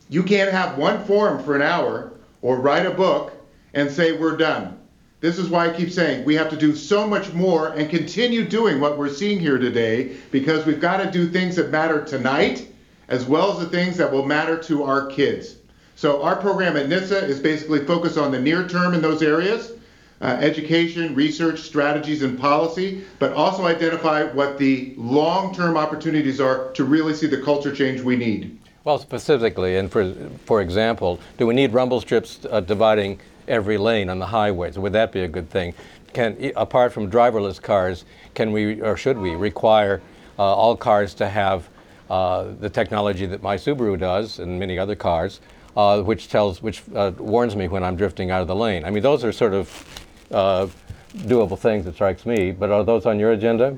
You 0.09 0.23
can't 0.23 0.51
have 0.51 0.77
one 0.77 1.05
forum 1.05 1.43
for 1.43 1.55
an 1.55 1.61
hour 1.61 2.11
or 2.41 2.59
write 2.59 2.85
a 2.85 2.91
book 2.91 3.33
and 3.73 3.89
say 3.89 4.11
we're 4.11 4.37
done. 4.37 4.79
This 5.21 5.37
is 5.37 5.49
why 5.49 5.69
I 5.69 5.73
keep 5.73 5.91
saying 5.91 6.25
we 6.25 6.35
have 6.35 6.49
to 6.49 6.57
do 6.57 6.75
so 6.75 7.07
much 7.07 7.31
more 7.31 7.69
and 7.69 7.89
continue 7.89 8.43
doing 8.43 8.81
what 8.81 8.97
we're 8.97 9.07
seeing 9.09 9.39
here 9.39 9.57
today 9.57 10.17
because 10.31 10.65
we've 10.65 10.81
got 10.81 10.97
to 10.97 11.09
do 11.09 11.29
things 11.29 11.55
that 11.55 11.71
matter 11.71 12.03
tonight 12.03 12.67
as 13.07 13.25
well 13.25 13.51
as 13.51 13.59
the 13.59 13.69
things 13.69 13.97
that 13.97 14.11
will 14.11 14.25
matter 14.25 14.57
to 14.63 14.83
our 14.83 15.07
kids. 15.07 15.55
So 15.95 16.21
our 16.23 16.35
program 16.35 16.75
at 16.77 16.87
NHTSA 16.87 17.23
is 17.23 17.39
basically 17.39 17.85
focused 17.85 18.17
on 18.17 18.31
the 18.31 18.39
near 18.39 18.67
term 18.67 18.93
in 18.93 19.01
those 19.01 19.21
areas, 19.21 19.73
uh, 20.21 20.37
education, 20.41 21.13
research, 21.15 21.61
strategies, 21.61 22.23
and 22.23 22.39
policy, 22.39 23.03
but 23.19 23.33
also 23.33 23.65
identify 23.65 24.23
what 24.23 24.57
the 24.57 24.93
long-term 24.97 25.77
opportunities 25.77 26.39
are 26.39 26.71
to 26.71 26.83
really 26.83 27.13
see 27.13 27.27
the 27.27 27.41
culture 27.41 27.73
change 27.73 28.01
we 28.01 28.15
need. 28.15 28.57
Well, 28.83 28.97
specifically, 28.97 29.77
and 29.77 29.91
for, 29.91 30.13
for 30.45 30.61
example, 30.61 31.19
do 31.37 31.47
we 31.47 31.53
need 31.53 31.71
rumble 31.71 32.01
strips 32.01 32.45
uh, 32.49 32.59
dividing 32.59 33.19
every 33.47 33.77
lane 33.77 34.09
on 34.09 34.19
the 34.19 34.25
highways? 34.25 34.77
Would 34.77 34.93
that 34.93 35.11
be 35.11 35.21
a 35.21 35.27
good 35.27 35.49
thing? 35.49 35.73
can, 36.13 36.51
apart 36.55 36.93
from 36.93 37.11
driverless 37.11 37.61
cars, 37.61 38.05
can 38.33 38.51
we 38.51 38.81
or 38.81 38.95
should 38.95 39.17
we 39.17 39.35
require 39.35 40.01
uh, 40.39 40.43
all 40.43 40.75
cars 40.75 41.13
to 41.15 41.27
have 41.27 41.67
uh, 42.09 42.51
the 42.59 42.69
technology 42.69 43.25
that 43.25 43.41
my 43.41 43.55
Subaru 43.57 43.99
does 43.99 44.39
and 44.39 44.59
many 44.59 44.77
other 44.79 44.95
cars, 44.95 45.41
uh, 45.75 46.01
which 46.01 46.29
tells, 46.29 46.61
which 46.61 46.83
uh, 46.95 47.11
warns 47.17 47.55
me 47.55 47.67
when 47.67 47.83
I'm 47.83 47.95
drifting 47.95 48.31
out 48.31 48.41
of 48.41 48.47
the 48.47 48.55
lane? 48.55 48.85
I 48.85 48.89
mean, 48.89 49.03
those 49.03 49.23
are 49.23 49.31
sort 49.31 49.53
of 49.53 50.05
uh, 50.31 50.67
doable 51.15 51.57
things. 51.57 51.85
It 51.87 51.95
strikes 51.95 52.25
me. 52.25 52.51
But 52.51 52.71
are 52.71 52.83
those 52.83 53.05
on 53.05 53.19
your 53.19 53.31
agenda? 53.31 53.77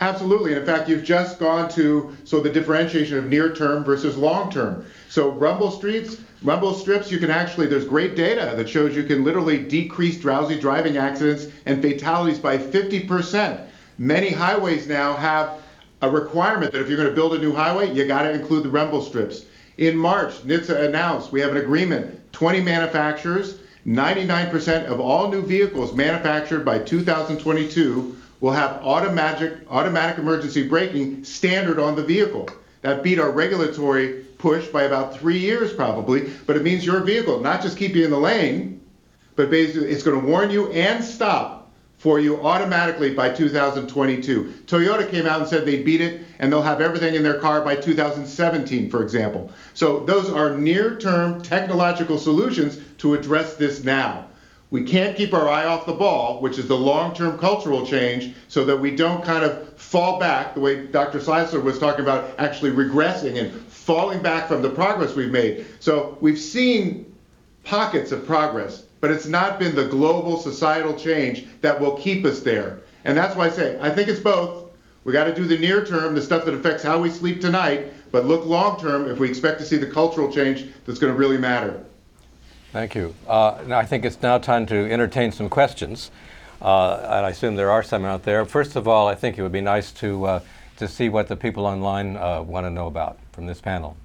Absolutely. 0.00 0.52
And 0.52 0.60
in 0.60 0.66
fact, 0.66 0.88
you've 0.88 1.04
just 1.04 1.38
gone 1.38 1.68
to 1.70 2.16
so 2.24 2.40
the 2.40 2.50
differentiation 2.50 3.18
of 3.18 3.26
near 3.26 3.52
term 3.52 3.84
versus 3.84 4.16
long 4.16 4.50
term. 4.50 4.86
So 5.08 5.30
rumble 5.30 5.70
streets, 5.70 6.18
rumble 6.42 6.72
strips, 6.72 7.10
you 7.10 7.18
can 7.18 7.30
actually 7.30 7.66
there's 7.66 7.84
great 7.84 8.14
data 8.14 8.54
that 8.56 8.68
shows 8.68 8.94
you 8.94 9.02
can 9.02 9.24
literally 9.24 9.58
decrease 9.58 10.20
drowsy 10.20 10.58
driving 10.60 10.96
accidents 10.96 11.48
and 11.66 11.82
fatalities 11.82 12.38
by 12.38 12.58
50%. 12.58 13.66
Many 13.98 14.30
highways 14.30 14.86
now 14.86 15.14
have 15.14 15.60
a 16.02 16.08
requirement 16.08 16.70
that 16.72 16.80
if 16.80 16.88
you're 16.88 16.96
going 16.96 17.08
to 17.08 17.14
build 17.14 17.34
a 17.34 17.38
new 17.38 17.52
highway, 17.52 17.92
you 17.92 18.06
got 18.06 18.22
to 18.22 18.30
include 18.30 18.62
the 18.62 18.70
rumble 18.70 19.02
strips. 19.02 19.46
In 19.78 19.96
March, 19.96 20.32
NHTSA 20.44 20.88
announced 20.88 21.30
we 21.30 21.40
have 21.40 21.52
an 21.52 21.56
agreement, 21.56 22.32
20 22.32 22.60
manufacturers, 22.60 23.58
99% 23.86 24.86
of 24.86 24.98
all 24.98 25.30
new 25.30 25.40
vehicles 25.40 25.94
manufactured 25.94 26.64
by 26.64 26.80
2022 26.80 28.16
will 28.40 28.50
have 28.50 28.82
automatic 28.82 29.52
automatic 29.70 30.18
emergency 30.18 30.66
braking 30.66 31.22
standard 31.22 31.78
on 31.78 31.94
the 31.94 32.02
vehicle. 32.02 32.48
That 32.82 33.04
beat 33.04 33.20
our 33.20 33.30
regulatory 33.30 34.24
push 34.38 34.66
by 34.66 34.82
about 34.82 35.16
three 35.16 35.38
years 35.38 35.72
probably, 35.72 36.28
but 36.44 36.56
it 36.56 36.64
means 36.64 36.84
your 36.84 37.00
vehicle 37.00 37.38
not 37.38 37.62
just 37.62 37.78
keep 37.78 37.94
you 37.94 38.04
in 38.04 38.10
the 38.10 38.18
lane, 38.18 38.80
but 39.36 39.48
basically 39.48 39.90
it's 39.90 40.02
going 40.02 40.20
to 40.20 40.26
warn 40.26 40.50
you 40.50 40.72
and 40.72 41.04
stop 41.04 41.57
for 41.98 42.20
you 42.20 42.40
automatically 42.42 43.12
by 43.12 43.28
2022. 43.28 44.54
Toyota 44.66 45.10
came 45.10 45.26
out 45.26 45.40
and 45.40 45.48
said 45.48 45.66
they 45.66 45.82
beat 45.82 46.00
it 46.00 46.22
and 46.38 46.50
they'll 46.50 46.62
have 46.62 46.80
everything 46.80 47.16
in 47.16 47.22
their 47.24 47.40
car 47.40 47.60
by 47.60 47.74
2017, 47.74 48.88
for 48.88 49.02
example. 49.02 49.52
So 49.74 50.04
those 50.04 50.30
are 50.30 50.56
near-term 50.56 51.42
technological 51.42 52.16
solutions 52.18 52.78
to 52.98 53.14
address 53.14 53.56
this 53.56 53.82
now. 53.82 54.26
We 54.70 54.84
can't 54.84 55.16
keep 55.16 55.32
our 55.32 55.48
eye 55.48 55.64
off 55.64 55.86
the 55.86 55.94
ball, 55.94 56.40
which 56.40 56.58
is 56.58 56.68
the 56.68 56.76
long-term 56.76 57.38
cultural 57.38 57.86
change, 57.86 58.34
so 58.48 58.64
that 58.66 58.76
we 58.76 58.94
don't 58.94 59.24
kind 59.24 59.42
of 59.42 59.76
fall 59.78 60.20
back 60.20 60.54
the 60.54 60.60
way 60.60 60.86
Dr. 60.86 61.18
Czeisler 61.18 61.62
was 61.62 61.78
talking 61.78 62.02
about 62.02 62.38
actually 62.38 62.72
regressing 62.72 63.40
and 63.40 63.50
falling 63.50 64.20
back 64.20 64.46
from 64.46 64.60
the 64.60 64.68
progress 64.68 65.14
we've 65.14 65.30
made. 65.30 65.66
So 65.80 66.18
we've 66.20 66.38
seen 66.38 67.16
pockets 67.64 68.12
of 68.12 68.26
progress, 68.26 68.84
but 69.00 69.10
it's 69.10 69.26
not 69.26 69.58
been 69.58 69.74
the 69.74 69.86
global 69.86 70.38
societal 70.38 70.94
change 70.94 71.46
that 71.60 71.80
will 71.80 71.96
keep 71.96 72.24
us 72.24 72.40
there. 72.40 72.80
And 73.04 73.16
that's 73.16 73.36
why 73.36 73.46
I 73.46 73.50
say 73.50 73.78
I 73.80 73.90
think 73.90 74.08
it's 74.08 74.20
both. 74.20 74.66
We 75.04 75.12
got 75.12 75.24
to 75.24 75.34
do 75.34 75.46
the 75.46 75.56
near 75.56 75.84
term, 75.86 76.14
the 76.14 76.22
stuff 76.22 76.44
that 76.44 76.54
affects 76.54 76.82
how 76.82 77.00
we 77.00 77.08
sleep 77.08 77.40
tonight, 77.40 77.92
but 78.10 78.26
look 78.26 78.44
long 78.44 78.78
term 78.78 79.08
if 79.08 79.18
we 79.18 79.28
expect 79.28 79.58
to 79.60 79.64
see 79.64 79.76
the 79.76 79.86
cultural 79.86 80.30
change 80.30 80.66
that's 80.84 80.98
going 80.98 81.12
to 81.12 81.18
really 81.18 81.38
matter. 81.38 81.84
Thank 82.72 82.94
you. 82.94 83.14
Uh, 83.26 83.62
now 83.66 83.78
I 83.78 83.86
think 83.86 84.04
it's 84.04 84.20
now 84.20 84.38
time 84.38 84.66
to 84.66 84.76
entertain 84.92 85.32
some 85.32 85.48
questions, 85.48 86.10
uh, 86.60 86.96
and 86.96 87.24
I 87.24 87.30
assume 87.30 87.56
there 87.56 87.70
are 87.70 87.82
some 87.82 88.04
out 88.04 88.24
there. 88.24 88.44
First 88.44 88.76
of 88.76 88.86
all, 88.86 89.08
I 89.08 89.14
think 89.14 89.38
it 89.38 89.42
would 89.42 89.52
be 89.52 89.62
nice 89.62 89.90
to 89.92 90.24
uh, 90.26 90.40
to 90.76 90.86
see 90.86 91.08
what 91.08 91.28
the 91.28 91.36
people 91.36 91.64
online 91.64 92.16
uh, 92.16 92.42
want 92.42 92.66
to 92.66 92.70
know 92.70 92.86
about 92.86 93.18
from 93.32 93.46
this 93.46 93.60
panel. 93.60 93.96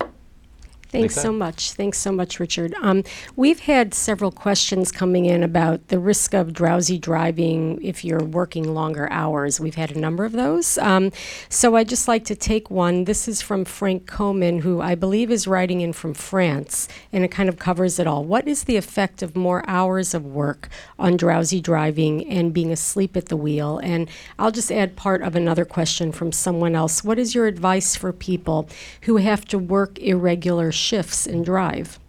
Thanks 0.94 1.16
so 1.16 1.32
much. 1.32 1.72
Thanks 1.72 1.98
so 1.98 2.12
much, 2.12 2.40
Richard. 2.40 2.76
Um, 2.80 3.04
we've 3.36 3.62
had 3.62 3.96
several 3.96 4.32
questions 4.32 4.92
coming 4.92 5.26
in 5.26 5.42
about 5.42 5.88
the 5.88 5.98
risk 5.98 6.36
of 6.36 6.54
drowsy 6.54 7.00
driving 7.00 7.80
if 7.82 8.06
you're 8.06 8.24
working 8.24 8.76
longer 8.76 9.12
hours. 9.12 9.60
We've 9.60 9.74
had 9.74 9.90
a 9.96 9.98
number 9.98 10.24
of 10.24 10.34
those. 10.34 10.78
Um, 10.78 11.12
so 11.50 11.76
I'd 11.78 11.90
just 11.90 12.08
like 12.08 12.26
to 12.26 12.36
take 12.36 12.70
one. 12.70 13.06
This 13.06 13.28
is 13.28 13.42
from 13.42 13.66
Frank 13.66 14.06
Coman, 14.06 14.60
who 14.60 14.82
I 14.82 14.94
believe 14.94 15.32
is 15.32 15.48
writing 15.48 15.82
in 15.82 15.94
from 15.94 16.14
France, 16.14 16.88
and 17.12 17.24
it 17.24 17.32
kind 17.32 17.50
of 17.50 17.58
covers 17.58 17.98
it 17.98 18.06
all. 18.06 18.24
What 18.24 18.48
is 18.48 18.66
the 18.66 18.78
effect 18.78 19.24
of 19.24 19.36
more 19.36 19.68
hours 19.68 20.14
of 20.14 20.24
work 20.24 20.70
on 21.00 21.18
drowsy 21.18 21.60
driving 21.60 22.30
and 22.30 22.54
being 22.54 22.72
asleep 22.72 23.18
at 23.18 23.30
the 23.30 23.36
wheel? 23.38 23.80
And 23.80 24.08
I'll 24.38 24.52
just 24.52 24.72
add 24.72 24.96
part 24.96 25.24
of 25.24 25.36
another 25.36 25.66
question 25.66 26.12
from 26.12 26.32
someone 26.32 26.76
else. 26.76 27.04
What 27.04 27.18
is 27.18 27.34
your 27.34 27.48
advice 27.48 27.96
for 27.96 28.14
people 28.14 28.70
who 29.02 29.18
have 29.18 29.44
to 29.46 29.58
work 29.58 29.98
irregular 29.98 30.72
shifts 30.72 30.83
and 31.26 31.46
drive? 31.46 32.00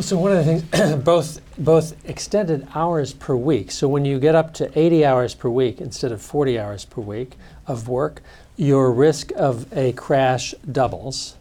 So 0.00 0.16
one 0.16 0.32
of 0.32 0.44
the 0.44 0.44
things, 0.44 0.94
both 1.04 1.40
both 1.58 2.08
extended 2.08 2.66
hours 2.74 3.12
per 3.12 3.34
week. 3.34 3.70
So 3.70 3.88
when 3.88 4.04
you 4.04 4.20
get 4.20 4.34
up 4.34 4.54
to 4.54 4.78
80 4.78 5.04
hours 5.04 5.34
per 5.34 5.48
week 5.48 5.80
instead 5.80 6.12
of 6.12 6.22
40 6.22 6.58
hours 6.58 6.84
per 6.84 7.02
week 7.02 7.36
of 7.66 7.88
work, 7.88 8.22
your 8.56 8.92
risk 8.92 9.32
of 9.36 9.66
a 9.76 9.92
crash 9.92 10.54
doubles. 10.70 11.36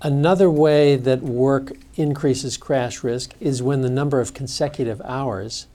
Another 0.00 0.50
way 0.50 0.96
that 0.96 1.22
work 1.22 1.72
increases 1.96 2.56
crash 2.56 3.04
risk 3.04 3.34
is 3.40 3.62
when 3.62 3.82
the 3.82 3.90
number 3.90 4.20
of 4.20 4.34
consecutive 4.34 5.00
hours 5.02 5.66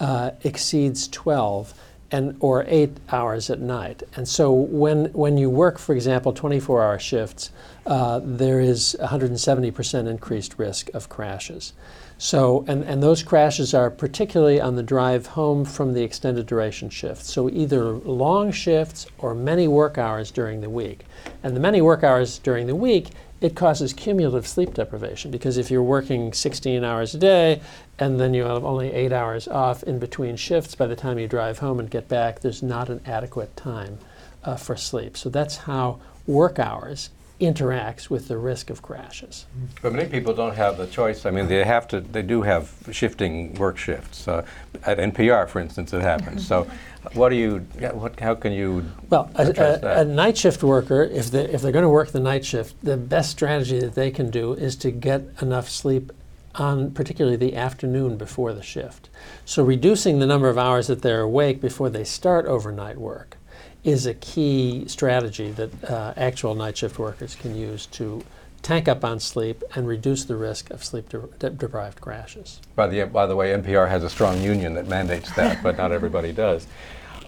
uh, 0.00 0.30
exceeds 0.42 1.06
12 1.08 1.74
and 2.12 2.36
or 2.40 2.64
8 2.68 2.98
hours 3.10 3.50
at 3.50 3.58
night. 3.58 4.02
And 4.14 4.28
so 4.28 4.52
when 4.52 5.06
when 5.06 5.38
you 5.38 5.50
work, 5.50 5.78
for 5.78 5.94
example, 5.94 6.32
24-hour 6.32 6.98
shifts, 6.98 7.50
uh, 7.86 8.20
there 8.22 8.60
is 8.60 8.96
170% 9.00 10.06
increased 10.06 10.58
risk 10.58 10.90
of 10.94 11.08
crashes. 11.08 11.72
So, 12.18 12.64
and, 12.68 12.84
and 12.84 13.02
those 13.02 13.24
crashes 13.24 13.74
are 13.74 13.90
particularly 13.90 14.60
on 14.60 14.76
the 14.76 14.82
drive 14.84 15.26
home 15.26 15.64
from 15.64 15.92
the 15.92 16.04
extended 16.04 16.46
duration 16.46 16.88
shift. 16.88 17.24
So, 17.24 17.50
either 17.50 17.84
long 17.84 18.52
shifts 18.52 19.08
or 19.18 19.34
many 19.34 19.66
work 19.66 19.98
hours 19.98 20.30
during 20.30 20.60
the 20.60 20.70
week. 20.70 21.04
And 21.42 21.56
the 21.56 21.60
many 21.60 21.82
work 21.82 22.04
hours 22.04 22.38
during 22.38 22.68
the 22.68 22.76
week, 22.76 23.08
it 23.42 23.56
causes 23.56 23.92
cumulative 23.92 24.46
sleep 24.46 24.72
deprivation 24.72 25.32
because 25.32 25.58
if 25.58 25.68
you're 25.70 25.82
working 25.82 26.32
16 26.32 26.84
hours 26.84 27.14
a 27.14 27.18
day 27.18 27.60
and 27.98 28.20
then 28.20 28.32
you 28.32 28.44
have 28.44 28.64
only 28.64 28.92
eight 28.92 29.12
hours 29.12 29.48
off 29.48 29.82
in 29.82 29.98
between 29.98 30.36
shifts, 30.36 30.76
by 30.76 30.86
the 30.86 30.94
time 30.94 31.18
you 31.18 31.26
drive 31.26 31.58
home 31.58 31.80
and 31.80 31.90
get 31.90 32.08
back, 32.08 32.40
there's 32.40 32.62
not 32.62 32.88
an 32.88 33.00
adequate 33.04 33.56
time 33.56 33.98
uh, 34.44 34.54
for 34.56 34.76
sleep. 34.76 35.16
So, 35.16 35.28
that's 35.28 35.56
how 35.56 36.00
work 36.26 36.60
hours 36.60 37.10
interacts 37.40 38.08
with 38.08 38.28
the 38.28 38.38
risk 38.38 38.70
of 38.70 38.82
crashes. 38.82 39.46
But 39.82 39.92
many 39.92 40.08
people 40.08 40.32
don't 40.32 40.54
have 40.54 40.78
the 40.78 40.86
choice. 40.86 41.26
I 41.26 41.32
mean, 41.32 41.48
they 41.48 41.64
have 41.64 41.88
to. 41.88 42.00
They 42.00 42.22
do 42.22 42.42
have 42.42 42.72
shifting 42.92 43.54
work 43.54 43.76
shifts. 43.76 44.28
Uh, 44.28 44.46
at 44.84 44.98
NPR, 44.98 45.48
for 45.48 45.60
instance, 45.60 45.92
it 45.92 46.02
happens. 46.02 46.46
So, 46.46 46.68
what 47.14 47.30
do 47.30 47.36
you? 47.36 47.58
What? 47.92 48.18
How 48.20 48.34
can 48.34 48.52
you? 48.52 48.84
Well, 49.10 49.30
a, 49.34 49.46
a, 49.46 50.00
a 50.00 50.04
night 50.04 50.36
shift 50.36 50.62
worker, 50.62 51.02
if 51.02 51.30
they 51.30 51.44
if 51.44 51.62
they're 51.62 51.72
going 51.72 51.82
to 51.82 51.88
work 51.88 52.12
the 52.12 52.20
night 52.20 52.44
shift, 52.44 52.76
the 52.82 52.96
best 52.96 53.30
strategy 53.30 53.80
that 53.80 53.94
they 53.94 54.10
can 54.10 54.30
do 54.30 54.52
is 54.54 54.76
to 54.76 54.90
get 54.90 55.22
enough 55.40 55.68
sleep 55.68 56.12
on 56.54 56.90
particularly 56.90 57.36
the 57.36 57.56
afternoon 57.56 58.16
before 58.16 58.52
the 58.52 58.62
shift. 58.62 59.08
So 59.44 59.64
reducing 59.64 60.18
the 60.18 60.26
number 60.26 60.48
of 60.48 60.58
hours 60.58 60.86
that 60.88 61.02
they're 61.02 61.22
awake 61.22 61.60
before 61.60 61.88
they 61.90 62.04
start 62.04 62.46
overnight 62.46 62.98
work 62.98 63.38
is 63.84 64.06
a 64.06 64.14
key 64.14 64.86
strategy 64.86 65.50
that 65.52 65.84
uh, 65.84 66.14
actual 66.16 66.54
night 66.54 66.76
shift 66.76 66.98
workers 66.98 67.34
can 67.34 67.56
use 67.56 67.86
to 67.86 68.22
tank 68.62 68.88
up 68.88 69.04
on 69.04 69.20
sleep 69.20 69.62
and 69.74 69.86
reduce 69.86 70.24
the 70.24 70.36
risk 70.36 70.70
of 70.70 70.84
sleep 70.84 71.08
de- 71.08 71.28
de- 71.38 71.50
deprived 71.50 72.00
crashes. 72.00 72.60
By 72.74 72.86
the 72.86 73.04
by 73.04 73.26
the 73.26 73.36
way, 73.36 73.52
NPR 73.52 73.88
has 73.88 74.04
a 74.04 74.10
strong 74.10 74.40
union 74.40 74.74
that 74.74 74.86
mandates 74.86 75.32
that, 75.34 75.62
but 75.62 75.76
not 75.76 75.92
everybody 75.92 76.32
does. 76.32 76.66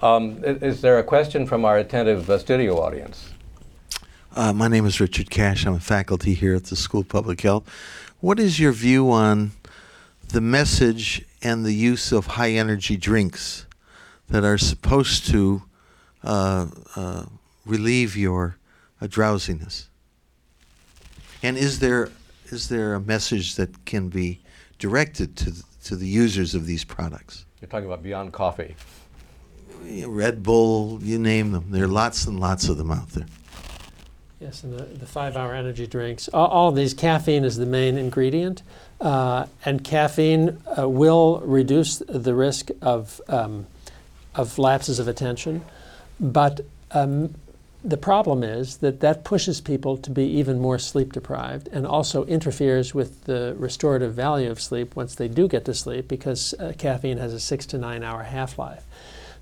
Um, 0.03 0.43
is 0.45 0.80
there 0.80 0.99
a 0.99 1.05
question 1.05 1.47
from 1.47 1.64
our 1.64 1.78
attentive 1.78 2.28
uh, 2.28 2.39
studio 2.39 2.80
audience? 2.80 3.30
Uh, 4.37 4.53
my 4.53 4.68
name 4.68 4.85
is 4.85 5.01
Richard 5.01 5.30
Cash. 5.30 5.64
I'm 5.64 5.74
a 5.74 5.80
faculty 5.80 6.35
here 6.35 6.55
at 6.55 6.64
the 6.64 6.76
School 6.76 7.03
of 7.03 7.09
Public 7.09 7.41
Health. 7.41 7.68
What 8.20 8.41
is 8.41 8.59
your 8.59 8.72
view 8.72 9.11
on 9.11 9.53
the 10.28 10.41
message 10.41 11.24
and 11.43 11.64
the 11.64 11.72
use 11.72 12.11
of 12.11 12.26
high 12.26 12.51
energy 12.51 12.97
drinks 12.97 13.66
that 14.28 14.45
are 14.45 14.59
supposed 14.59 15.26
to 15.28 15.62
uh, 16.24 16.66
uh, 16.97 17.26
relieve 17.64 18.16
your 18.16 18.57
uh, 19.01 19.07
drowsiness? 19.07 19.89
And 21.45 21.59
is 21.59 21.78
there 21.78 22.11
is 22.47 22.70
there 22.70 22.95
a 22.95 23.01
message 23.01 23.57
that 23.57 23.84
can 23.84 24.09
be 24.09 24.40
directed 24.78 25.36
to 25.36 25.53
th- 25.53 25.62
to 25.84 25.95
the 25.95 26.07
users 26.07 26.55
of 26.55 26.64
these 26.64 26.84
products? 26.84 27.45
You're 27.61 27.68
talking 27.68 27.84
about 27.84 28.03
Beyond 28.03 28.32
Coffee. 28.32 28.74
Red 30.07 30.42
Bull, 30.42 30.99
you 31.03 31.18
name 31.18 31.53
them. 31.53 31.66
There 31.68 31.84
are 31.84 31.88
lots 31.88 32.24
and 32.26 32.40
lots 32.40 32.70
of 32.70 32.78
them 32.78 32.90
out 32.90 33.11
there. 33.11 33.26
Yes, 34.40 34.64
and 34.64 34.72
the, 34.72 34.84
the 34.84 35.07
five-hour 35.07 35.55
energy 35.55 35.86
drinks. 35.86 36.28
All, 36.28 36.47
all 36.47 36.68
of 36.70 36.76
these, 36.76 36.95
caffeine 36.95 37.45
is 37.45 37.57
the 37.57 37.66
main 37.66 37.99
ingredient, 37.99 38.62
uh, 39.03 39.47
and 39.66 39.84
caffeine 39.84 40.62
uh, 40.78 40.88
will 40.88 41.40
reduce 41.40 41.99
the 42.09 42.34
risk 42.34 42.70
of 42.80 43.20
um, 43.28 43.66
of 44.34 44.59
lapses 44.59 44.99
of 44.99 45.09
attention, 45.09 45.62
but 46.18 46.62
um, 46.92 47.34
the 47.85 47.97
problem 47.99 48.43
is 48.43 48.78
that 48.78 49.01
that 49.01 49.24
pushes 49.24 49.61
people 49.61 49.99
to 49.99 50.11
be 50.11 50.24
even 50.24 50.59
more 50.59 50.78
sleep 50.78 51.12
deprived 51.12 51.68
and 51.70 51.87
also 51.87 52.24
interferes 52.24 52.95
with 52.95 53.24
the 53.24 53.55
restorative 53.59 54.14
value 54.14 54.51
of 54.51 54.59
sleep 54.59 54.97
once 54.97 55.14
they 55.14 55.28
do 55.28 55.47
get 55.47 55.66
to 55.66 55.74
sleep 55.74 56.09
because 56.09 56.55
uh, 56.55 56.72
caffeine 56.78 57.18
has 57.18 57.35
a 57.35 57.41
six 57.41 57.66
to 57.66 57.76
nine 57.76 58.03
hour 58.03 58.22
half 58.22 58.59
life. 58.59 58.85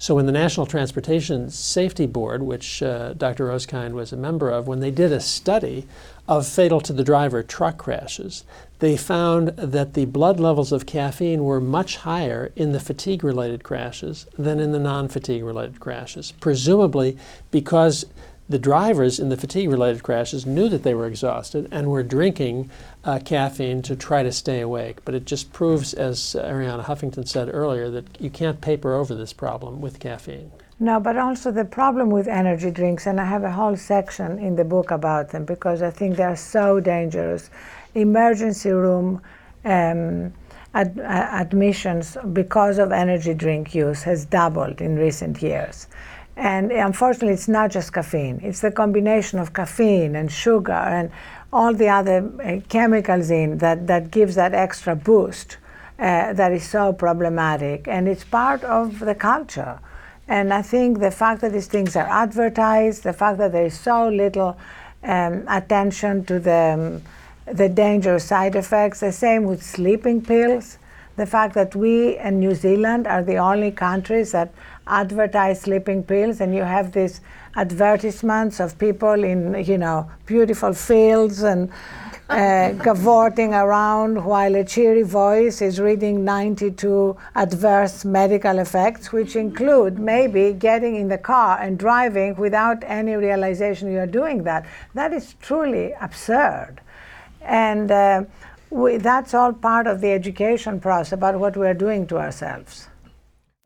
So, 0.02 0.16
when 0.16 0.26
the 0.26 0.32
National 0.32 0.66
Transportation 0.66 1.48
Safety 1.48 2.06
Board, 2.06 2.42
which 2.42 2.82
uh, 2.82 3.12
Dr. 3.12 3.46
Rosekind 3.46 3.92
was 3.92 4.12
a 4.12 4.16
member 4.16 4.50
of, 4.50 4.66
when 4.66 4.80
they 4.80 4.90
did 4.90 5.12
a 5.12 5.20
study 5.20 5.86
of 6.26 6.44
fatal 6.44 6.80
to 6.80 6.92
the 6.92 7.04
driver 7.04 7.44
truck 7.44 7.78
crashes, 7.78 8.42
they 8.80 8.96
found 8.96 9.50
that 9.50 9.94
the 9.94 10.06
blood 10.06 10.40
levels 10.40 10.72
of 10.72 10.86
caffeine 10.86 11.44
were 11.44 11.60
much 11.60 11.98
higher 11.98 12.50
in 12.56 12.72
the 12.72 12.80
fatigue 12.80 13.22
related 13.22 13.62
crashes 13.62 14.26
than 14.36 14.58
in 14.58 14.72
the 14.72 14.80
non 14.80 15.06
fatigue 15.06 15.44
related 15.44 15.78
crashes, 15.78 16.32
presumably 16.32 17.16
because 17.52 18.04
the 18.48 18.58
drivers 18.58 19.18
in 19.18 19.28
the 19.28 19.36
fatigue 19.36 19.70
related 19.70 20.02
crashes 20.02 20.44
knew 20.44 20.68
that 20.68 20.82
they 20.82 20.94
were 20.94 21.06
exhausted 21.06 21.68
and 21.70 21.88
were 21.88 22.02
drinking 22.02 22.70
uh, 23.04 23.18
caffeine 23.24 23.82
to 23.82 23.96
try 23.96 24.22
to 24.22 24.32
stay 24.32 24.60
awake. 24.60 24.98
But 25.04 25.14
it 25.14 25.24
just 25.24 25.52
proves, 25.52 25.94
as 25.94 26.18
Arianna 26.38 26.84
Huffington 26.84 27.26
said 27.26 27.48
earlier, 27.52 27.90
that 27.90 28.20
you 28.20 28.30
can't 28.30 28.60
paper 28.60 28.94
over 28.94 29.14
this 29.14 29.32
problem 29.32 29.80
with 29.80 30.00
caffeine. 30.00 30.50
No, 30.80 30.98
but 30.98 31.16
also 31.16 31.52
the 31.52 31.64
problem 31.64 32.10
with 32.10 32.26
energy 32.26 32.70
drinks, 32.70 33.06
and 33.06 33.20
I 33.20 33.24
have 33.24 33.44
a 33.44 33.52
whole 33.52 33.76
section 33.76 34.38
in 34.38 34.56
the 34.56 34.64
book 34.64 34.90
about 34.90 35.30
them 35.30 35.44
because 35.44 35.80
I 35.80 35.90
think 35.90 36.16
they 36.16 36.24
are 36.24 36.36
so 36.36 36.80
dangerous 36.80 37.50
emergency 37.94 38.70
room 38.70 39.22
um, 39.64 40.32
ad- 40.74 40.98
admissions 40.98 42.16
because 42.32 42.78
of 42.78 42.90
energy 42.90 43.34
drink 43.34 43.74
use 43.74 44.02
has 44.02 44.24
doubled 44.24 44.80
in 44.80 44.96
recent 44.96 45.40
years. 45.42 45.86
And 46.36 46.72
unfortunately, 46.72 47.34
it's 47.34 47.48
not 47.48 47.70
just 47.70 47.92
caffeine, 47.92 48.40
it's 48.42 48.60
the 48.60 48.70
combination 48.70 49.38
of 49.38 49.52
caffeine 49.52 50.16
and 50.16 50.32
sugar 50.32 50.72
and 50.72 51.10
all 51.52 51.74
the 51.74 51.88
other 51.88 52.30
uh, 52.42 52.60
chemicals 52.68 53.30
in 53.30 53.58
that, 53.58 53.86
that 53.86 54.10
gives 54.10 54.34
that 54.36 54.54
extra 54.54 54.96
boost 54.96 55.58
uh, 55.98 56.32
that 56.32 56.52
is 56.52 56.66
so 56.66 56.92
problematic. 56.92 57.86
And 57.86 58.08
it's 58.08 58.24
part 58.24 58.64
of 58.64 59.00
the 59.00 59.14
culture. 59.14 59.78
And 60.26 60.54
I 60.54 60.62
think 60.62 61.00
the 61.00 61.10
fact 61.10 61.42
that 61.42 61.52
these 61.52 61.66
things 61.66 61.94
are 61.96 62.08
advertised, 62.08 63.02
the 63.02 63.12
fact 63.12 63.38
that 63.38 63.52
there 63.52 63.66
is 63.66 63.78
so 63.78 64.08
little 64.08 64.56
um, 65.02 65.44
attention 65.48 66.24
to 66.24 66.38
the 66.38 66.74
um, 66.78 67.02
the 67.46 67.68
dangerous 67.68 68.24
side 68.24 68.54
effects. 68.56 69.00
The 69.00 69.12
same 69.12 69.44
with 69.44 69.62
sleeping 69.62 70.22
pills. 70.22 70.78
The 71.16 71.26
fact 71.26 71.54
that 71.54 71.76
we 71.76 72.16
and 72.16 72.40
New 72.40 72.54
Zealand 72.54 73.06
are 73.06 73.22
the 73.22 73.36
only 73.36 73.70
countries 73.70 74.32
that 74.32 74.52
advertise 74.86 75.60
sleeping 75.60 76.02
pills, 76.02 76.40
and 76.40 76.54
you 76.54 76.62
have 76.62 76.92
these 76.92 77.20
advertisements 77.56 78.60
of 78.60 78.78
people 78.78 79.24
in, 79.24 79.62
you 79.64 79.78
know, 79.78 80.10
beautiful 80.26 80.72
fields 80.72 81.42
and 81.42 81.70
uh, 82.30 82.72
cavorting 82.82 83.52
around 83.52 84.24
while 84.24 84.54
a 84.54 84.64
cheery 84.64 85.02
voice 85.02 85.60
is 85.60 85.80
reading 85.80 86.24
92 86.24 87.16
adverse 87.34 88.04
medical 88.04 88.58
effects, 88.58 89.12
which 89.12 89.36
include 89.36 89.98
maybe 89.98 90.52
getting 90.52 90.96
in 90.96 91.08
the 91.08 91.18
car 91.18 91.58
and 91.60 91.78
driving 91.78 92.34
without 92.36 92.82
any 92.84 93.14
realization 93.14 93.92
you're 93.92 94.06
doing 94.06 94.44
that. 94.44 94.66
That 94.94 95.12
is 95.12 95.34
truly 95.42 95.94
absurd. 96.00 96.80
And 97.42 97.90
uh, 97.90 98.24
we, 98.70 98.96
that's 98.96 99.34
all 99.34 99.52
part 99.52 99.86
of 99.86 100.00
the 100.00 100.12
education 100.12 100.80
process 100.80 101.12
about 101.12 101.38
what 101.38 101.56
we're 101.56 101.74
doing 101.74 102.06
to 102.06 102.18
ourselves. 102.18 102.88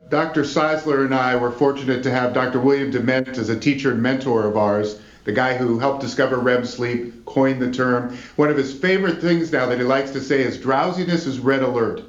Dr. 0.08 0.42
Czeisler 0.42 1.04
and 1.04 1.12
I 1.12 1.34
were 1.34 1.50
fortunate 1.50 2.04
to 2.04 2.12
have 2.12 2.32
Dr. 2.32 2.60
William 2.60 2.92
Dement 2.92 3.26
as 3.38 3.48
a 3.48 3.58
teacher 3.58 3.90
and 3.90 4.00
mentor 4.00 4.46
of 4.46 4.56
ours, 4.56 5.00
the 5.24 5.32
guy 5.32 5.56
who 5.56 5.80
helped 5.80 6.00
discover 6.00 6.38
REM 6.38 6.64
sleep, 6.64 7.24
coined 7.24 7.60
the 7.60 7.72
term. 7.72 8.16
One 8.36 8.48
of 8.48 8.56
his 8.56 8.72
favorite 8.72 9.20
things 9.20 9.50
now 9.50 9.66
that 9.66 9.78
he 9.78 9.84
likes 9.84 10.12
to 10.12 10.20
say 10.20 10.42
is 10.42 10.60
drowsiness 10.60 11.26
is 11.26 11.40
red 11.40 11.64
alert. 11.64 12.02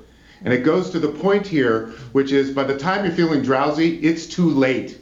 And 0.43 0.53
it 0.53 0.63
goes 0.63 0.91
to 0.91 0.99
the 0.99 1.07
point 1.07 1.47
here, 1.47 1.87
which 2.11 2.31
is 2.31 2.51
by 2.51 2.65
the 2.65 2.77
time 2.77 3.03
you're 3.03 3.15
feeling 3.15 3.41
drowsy, 3.41 3.97
it's 4.01 4.27
too 4.27 4.47
late. 4.47 4.99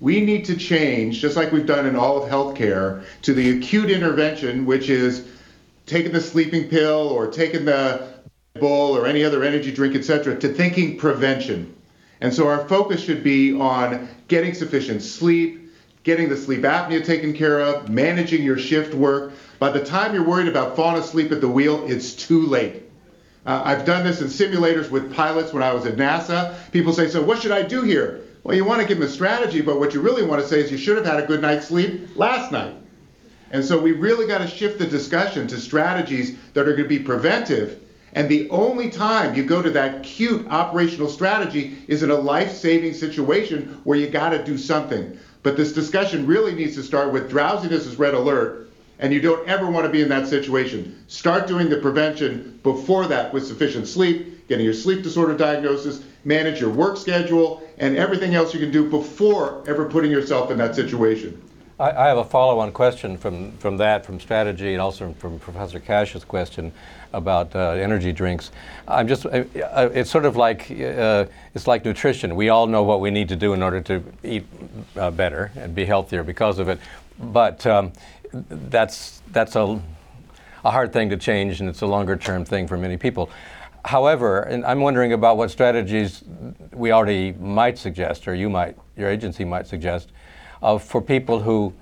We 0.00 0.20
need 0.20 0.44
to 0.44 0.56
change, 0.58 1.20
just 1.20 1.36
like 1.36 1.52
we've 1.52 1.64
done 1.64 1.86
in 1.86 1.96
all 1.96 2.22
of 2.22 2.30
healthcare, 2.30 3.02
to 3.22 3.32
the 3.32 3.56
acute 3.56 3.90
intervention, 3.90 4.66
which 4.66 4.90
is 4.90 5.26
taking 5.86 6.12
the 6.12 6.20
sleeping 6.20 6.68
pill 6.68 7.08
or 7.08 7.28
taking 7.28 7.64
the 7.64 8.08
bull 8.58 8.94
or 8.94 9.06
any 9.06 9.24
other 9.24 9.42
energy 9.42 9.72
drink, 9.72 9.94
etc., 9.94 10.36
to 10.36 10.48
thinking 10.48 10.98
prevention. 10.98 11.74
And 12.20 12.32
so 12.34 12.48
our 12.48 12.68
focus 12.68 13.02
should 13.02 13.24
be 13.24 13.54
on 13.54 14.08
getting 14.28 14.54
sufficient 14.54 15.02
sleep, 15.02 15.72
getting 16.02 16.28
the 16.28 16.36
sleep 16.36 16.62
apnea 16.62 17.04
taken 17.04 17.32
care 17.32 17.60
of, 17.60 17.88
managing 17.88 18.42
your 18.42 18.58
shift 18.58 18.94
work. 18.94 19.32
By 19.58 19.70
the 19.70 19.84
time 19.84 20.14
you're 20.14 20.26
worried 20.26 20.48
about 20.48 20.76
falling 20.76 21.00
asleep 21.00 21.32
at 21.32 21.40
the 21.40 21.48
wheel, 21.48 21.84
it's 21.86 22.12
too 22.12 22.46
late. 22.46 22.82
Uh, 23.46 23.62
I've 23.64 23.86
done 23.86 24.04
this 24.04 24.20
in 24.20 24.26
simulators 24.26 24.90
with 24.90 25.14
pilots 25.14 25.52
when 25.52 25.62
I 25.62 25.72
was 25.72 25.86
at 25.86 25.96
NASA. 25.96 26.54
People 26.72 26.92
say, 26.92 27.08
So 27.08 27.22
what 27.22 27.40
should 27.40 27.52
I 27.52 27.62
do 27.62 27.82
here? 27.82 28.20
Well, 28.42 28.56
you 28.56 28.64
want 28.64 28.82
to 28.82 28.88
give 28.88 28.98
them 28.98 29.08
a 29.08 29.10
strategy, 29.10 29.60
but 29.60 29.78
what 29.78 29.94
you 29.94 30.00
really 30.00 30.22
want 30.22 30.42
to 30.42 30.48
say 30.48 30.60
is 30.60 30.70
you 30.70 30.78
should 30.78 30.96
have 30.96 31.06
had 31.06 31.22
a 31.22 31.26
good 31.26 31.40
night's 31.40 31.68
sleep 31.68 32.16
last 32.16 32.52
night. 32.52 32.74
And 33.50 33.64
so 33.64 33.80
we 33.80 33.92
really 33.92 34.26
got 34.26 34.38
to 34.38 34.46
shift 34.46 34.78
the 34.78 34.86
discussion 34.86 35.46
to 35.48 35.58
strategies 35.58 36.36
that 36.54 36.68
are 36.68 36.72
going 36.72 36.84
to 36.84 36.88
be 36.88 37.00
preventive. 37.00 37.80
And 38.12 38.28
the 38.28 38.50
only 38.50 38.90
time 38.90 39.34
you 39.34 39.44
go 39.44 39.62
to 39.62 39.70
that 39.70 40.02
cute 40.02 40.46
operational 40.48 41.08
strategy 41.08 41.78
is 41.86 42.02
in 42.02 42.10
a 42.10 42.16
life 42.16 42.52
saving 42.52 42.94
situation 42.94 43.80
where 43.84 43.98
you 43.98 44.08
got 44.08 44.30
to 44.30 44.44
do 44.44 44.58
something. 44.58 45.18
But 45.42 45.56
this 45.56 45.72
discussion 45.72 46.26
really 46.26 46.52
needs 46.52 46.74
to 46.76 46.82
start 46.82 47.12
with 47.12 47.30
drowsiness 47.30 47.86
is 47.86 47.98
red 47.98 48.14
alert, 48.14 48.68
and 48.98 49.12
you 49.12 49.20
don't 49.20 49.48
ever 49.48 49.70
want 49.70 49.86
to 49.86 49.92
be 49.92 50.02
in 50.02 50.08
that 50.10 50.26
situation. 50.26 51.02
Start 51.06 51.46
doing 51.46 51.70
the 51.70 51.78
prevention 51.78 52.58
before 52.62 53.06
that 53.06 53.32
with 53.32 53.46
sufficient 53.46 53.86
sleep, 53.86 54.46
getting 54.48 54.64
your 54.64 54.74
sleep 54.74 55.02
disorder 55.02 55.36
diagnosis, 55.36 56.02
manage 56.24 56.60
your 56.60 56.70
work 56.70 56.96
schedule, 56.96 57.62
and 57.78 57.96
everything 57.96 58.34
else 58.34 58.52
you 58.52 58.60
can 58.60 58.70
do 58.70 58.90
before 58.90 59.64
ever 59.66 59.88
putting 59.88 60.10
yourself 60.10 60.50
in 60.50 60.58
that 60.58 60.74
situation. 60.74 61.40
I, 61.80 62.04
I 62.04 62.08
have 62.08 62.18
a 62.18 62.24
follow-on 62.24 62.72
question 62.72 63.16
from, 63.16 63.52
from 63.52 63.78
that, 63.78 64.04
from 64.04 64.20
strategy, 64.20 64.74
and 64.74 64.82
also 64.82 65.14
from 65.14 65.38
Professor 65.38 65.80
Cash's 65.80 66.24
question 66.24 66.72
about 67.14 67.56
uh, 67.56 67.70
energy 67.70 68.12
drinks. 68.12 68.50
I'm 68.86 69.08
just, 69.08 69.24
uh, 69.24 69.44
it's 69.54 70.10
sort 70.10 70.26
of 70.26 70.36
like, 70.36 70.70
uh, 70.70 71.24
it's 71.54 71.66
like 71.66 71.84
nutrition. 71.84 72.36
We 72.36 72.50
all 72.50 72.66
know 72.66 72.82
what 72.82 73.00
we 73.00 73.10
need 73.10 73.30
to 73.30 73.36
do 73.36 73.54
in 73.54 73.62
order 73.62 73.80
to 73.80 74.04
eat 74.22 74.46
uh, 74.94 75.10
better 75.10 75.50
and 75.56 75.74
be 75.74 75.86
healthier 75.86 76.22
because 76.22 76.58
of 76.58 76.68
it. 76.68 76.78
But 77.18 77.66
um, 77.66 77.92
that's, 78.32 79.22
that's 79.32 79.56
a, 79.56 79.80
a 80.64 80.70
hard 80.70 80.92
thing 80.92 81.08
to 81.08 81.16
change, 81.16 81.60
and 81.60 81.68
it's 81.68 81.80
a 81.80 81.86
longer 81.86 82.14
term 82.14 82.44
thing 82.44 82.68
for 82.68 82.76
many 82.76 82.98
people. 82.98 83.30
However, 83.86 84.42
and 84.42 84.66
I'm 84.66 84.82
wondering 84.82 85.14
about 85.14 85.38
what 85.38 85.50
strategies 85.50 86.22
we 86.74 86.92
already 86.92 87.32
might 87.32 87.78
suggest, 87.78 88.28
or 88.28 88.34
you 88.34 88.50
might, 88.50 88.76
your 88.98 89.08
agency 89.08 89.46
might 89.46 89.66
suggest, 89.66 90.10
for 90.78 91.00
people 91.00 91.40
who 91.40 91.72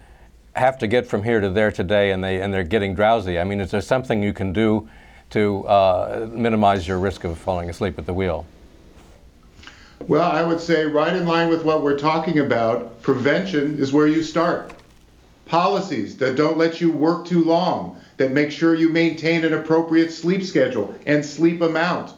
have 0.54 0.78
to 0.78 0.86
get 0.86 1.06
from 1.06 1.22
here 1.22 1.40
to 1.40 1.50
there 1.50 1.70
today 1.70 2.10
and 2.10 2.22
they 2.22 2.40
and 2.40 2.52
they're 2.52 2.64
getting 2.64 2.94
drowsy? 2.94 3.38
I 3.38 3.44
mean, 3.44 3.60
is 3.60 3.70
there 3.70 3.80
something 3.80 4.22
you 4.22 4.32
can 4.32 4.52
do 4.52 4.88
to 5.30 5.66
uh, 5.66 6.28
minimize 6.30 6.86
your 6.88 6.98
risk 6.98 7.24
of 7.24 7.38
falling 7.38 7.68
asleep 7.68 7.98
at 7.98 8.06
the 8.06 8.14
wheel? 8.14 8.46
Well, 10.06 10.30
I 10.30 10.42
would 10.42 10.60
say 10.60 10.86
right 10.86 11.14
in 11.14 11.26
line 11.26 11.48
with 11.48 11.64
what 11.64 11.82
we're 11.82 11.98
talking 11.98 12.38
about, 12.38 13.02
prevention 13.02 13.78
is 13.78 13.92
where 13.92 14.06
you 14.06 14.22
start. 14.22 14.72
Policies 15.46 16.16
that 16.18 16.36
don't 16.36 16.56
let 16.56 16.80
you 16.80 16.92
work 16.92 17.26
too 17.26 17.42
long, 17.42 18.00
that 18.16 18.32
make 18.32 18.50
sure 18.50 18.74
you 18.74 18.90
maintain 18.90 19.44
an 19.44 19.54
appropriate 19.54 20.12
sleep 20.12 20.42
schedule 20.42 20.94
and 21.06 21.24
sleep 21.24 21.60
amount. 21.62 22.14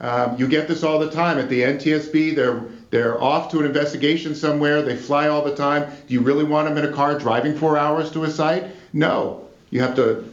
Um, 0.00 0.36
you 0.38 0.46
get 0.46 0.68
this 0.68 0.82
all 0.82 0.98
the 0.98 1.10
time 1.10 1.38
at 1.38 1.48
the 1.48 1.62
NTSB. 1.62 2.36
They're 2.36 2.64
they're 2.96 3.22
off 3.22 3.50
to 3.50 3.60
an 3.60 3.66
investigation 3.66 4.34
somewhere. 4.34 4.80
They 4.80 4.96
fly 4.96 5.28
all 5.28 5.44
the 5.44 5.54
time. 5.54 5.92
Do 6.08 6.14
you 6.14 6.22
really 6.22 6.44
want 6.44 6.66
them 6.66 6.78
in 6.78 6.90
a 6.90 6.94
car 6.94 7.18
driving 7.18 7.54
four 7.54 7.76
hours 7.76 8.10
to 8.12 8.24
a 8.24 8.30
site? 8.30 8.68
No. 8.94 9.46
You 9.68 9.82
have 9.82 9.94
to 9.96 10.24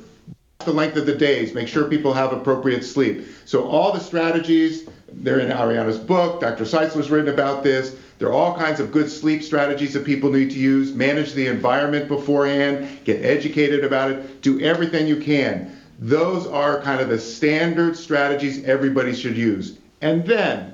the 0.63 0.71
length 0.71 0.95
of 0.95 1.05
the 1.05 1.13
days, 1.13 1.53
make 1.53 1.67
sure 1.67 1.83
people 1.89 2.13
have 2.13 2.31
appropriate 2.31 2.85
sleep. 2.85 3.27
So 3.43 3.67
all 3.67 3.91
the 3.91 3.99
strategies, 3.99 4.87
they're 5.11 5.39
in 5.39 5.51
Arianna's 5.51 5.99
book. 5.99 6.39
Dr. 6.39 6.63
Czeisler's 6.63 7.11
written 7.11 7.33
about 7.33 7.65
this. 7.65 7.97
There 8.17 8.29
are 8.29 8.33
all 8.33 8.55
kinds 8.55 8.79
of 8.79 8.93
good 8.93 9.11
sleep 9.11 9.43
strategies 9.43 9.91
that 9.91 10.05
people 10.05 10.31
need 10.31 10.49
to 10.51 10.57
use. 10.57 10.93
Manage 10.93 11.33
the 11.33 11.47
environment 11.47 12.07
beforehand. 12.07 13.03
Get 13.03 13.25
educated 13.25 13.83
about 13.83 14.09
it. 14.09 14.41
Do 14.41 14.61
everything 14.61 15.05
you 15.05 15.17
can. 15.17 15.77
Those 15.99 16.47
are 16.47 16.79
kind 16.79 17.01
of 17.01 17.09
the 17.09 17.19
standard 17.19 17.97
strategies 17.97 18.63
everybody 18.63 19.13
should 19.13 19.35
use. 19.35 19.79
And 19.99 20.25
then 20.25 20.72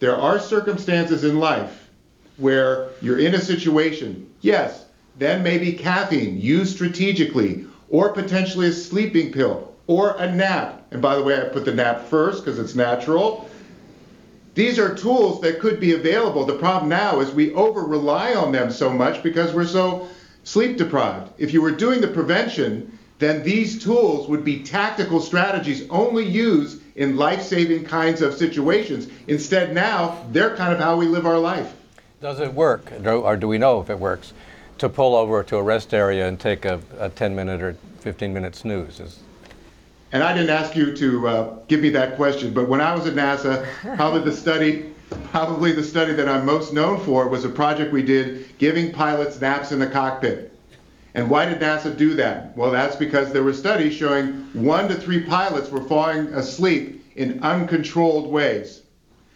there 0.00 0.16
are 0.16 0.38
circumstances 0.38 1.24
in 1.24 1.38
life 1.38 1.90
where 2.36 2.90
you're 3.02 3.18
in 3.18 3.34
a 3.34 3.40
situation, 3.40 4.32
yes, 4.40 4.86
then 5.18 5.42
maybe 5.42 5.72
caffeine 5.72 6.40
used 6.40 6.74
strategically, 6.74 7.66
or 7.88 8.12
potentially 8.12 8.68
a 8.68 8.72
sleeping 8.72 9.32
pill, 9.32 9.74
or 9.88 10.16
a 10.18 10.32
nap. 10.32 10.86
And 10.92 11.02
by 11.02 11.16
the 11.16 11.22
way, 11.22 11.40
I 11.40 11.48
put 11.48 11.64
the 11.64 11.74
nap 11.74 12.04
first 12.04 12.44
because 12.44 12.58
it's 12.58 12.76
natural. 12.76 13.50
These 14.54 14.78
are 14.78 14.94
tools 14.94 15.40
that 15.40 15.60
could 15.60 15.80
be 15.80 15.94
available. 15.94 16.44
The 16.44 16.58
problem 16.58 16.88
now 16.88 17.20
is 17.20 17.32
we 17.32 17.52
over 17.54 17.82
rely 17.82 18.34
on 18.34 18.52
them 18.52 18.70
so 18.70 18.90
much 18.90 19.22
because 19.22 19.52
we're 19.52 19.66
so 19.66 20.08
sleep 20.44 20.76
deprived. 20.76 21.32
If 21.38 21.52
you 21.52 21.60
were 21.60 21.72
doing 21.72 22.00
the 22.00 22.08
prevention, 22.08 22.98
then 23.18 23.42
these 23.42 23.82
tools 23.82 24.28
would 24.28 24.44
be 24.44 24.62
tactical 24.62 25.20
strategies 25.20 25.88
only 25.90 26.24
used 26.24 26.82
in 26.98 27.16
life 27.16 27.42
saving 27.42 27.84
kinds 27.84 28.20
of 28.20 28.34
situations. 28.34 29.08
Instead, 29.28 29.72
now, 29.72 30.26
they're 30.32 30.56
kind 30.56 30.72
of 30.72 30.80
how 30.80 30.96
we 30.96 31.06
live 31.06 31.24
our 31.24 31.38
life. 31.38 31.72
Does 32.20 32.40
it 32.40 32.52
work, 32.52 32.92
or 33.06 33.36
do 33.36 33.46
we 33.46 33.56
know 33.56 33.80
if 33.80 33.88
it 33.88 33.98
works, 33.98 34.32
to 34.78 34.88
pull 34.88 35.14
over 35.14 35.44
to 35.44 35.56
a 35.56 35.62
rest 35.62 35.94
area 35.94 36.26
and 36.26 36.38
take 36.38 36.64
a, 36.64 36.80
a 36.98 37.08
10 37.08 37.36
minute 37.36 37.62
or 37.62 37.76
15 38.00 38.34
minute 38.34 38.56
snooze? 38.56 38.98
Is, 38.98 39.20
and 40.10 40.24
I 40.24 40.34
didn't 40.34 40.50
ask 40.50 40.74
you 40.74 40.94
to 40.96 41.28
uh, 41.28 41.58
give 41.68 41.80
me 41.80 41.90
that 41.90 42.16
question, 42.16 42.52
but 42.52 42.68
when 42.68 42.80
I 42.80 42.92
was 42.94 43.06
at 43.06 43.14
NASA, 43.14 43.64
probably 43.96 44.22
the 44.22 44.36
study, 44.36 44.92
probably 45.30 45.70
the 45.70 45.84
study 45.84 46.12
that 46.14 46.28
I'm 46.28 46.44
most 46.44 46.72
known 46.72 46.98
for 47.04 47.28
was 47.28 47.44
a 47.44 47.48
project 47.48 47.92
we 47.92 48.02
did 48.02 48.58
giving 48.58 48.92
pilots 48.92 49.40
naps 49.40 49.70
in 49.70 49.78
the 49.78 49.86
cockpit. 49.86 50.52
And 51.18 51.28
why 51.28 51.46
did 51.46 51.58
NASA 51.58 51.96
do 51.96 52.14
that? 52.14 52.56
Well, 52.56 52.70
that's 52.70 52.94
because 52.94 53.32
there 53.32 53.42
were 53.42 53.52
studies 53.52 53.92
showing 53.92 54.34
one 54.52 54.86
to 54.86 54.94
three 54.94 55.24
pilots 55.24 55.68
were 55.68 55.82
falling 55.82 56.28
asleep 56.28 57.04
in 57.16 57.42
uncontrolled 57.42 58.30
ways. 58.30 58.82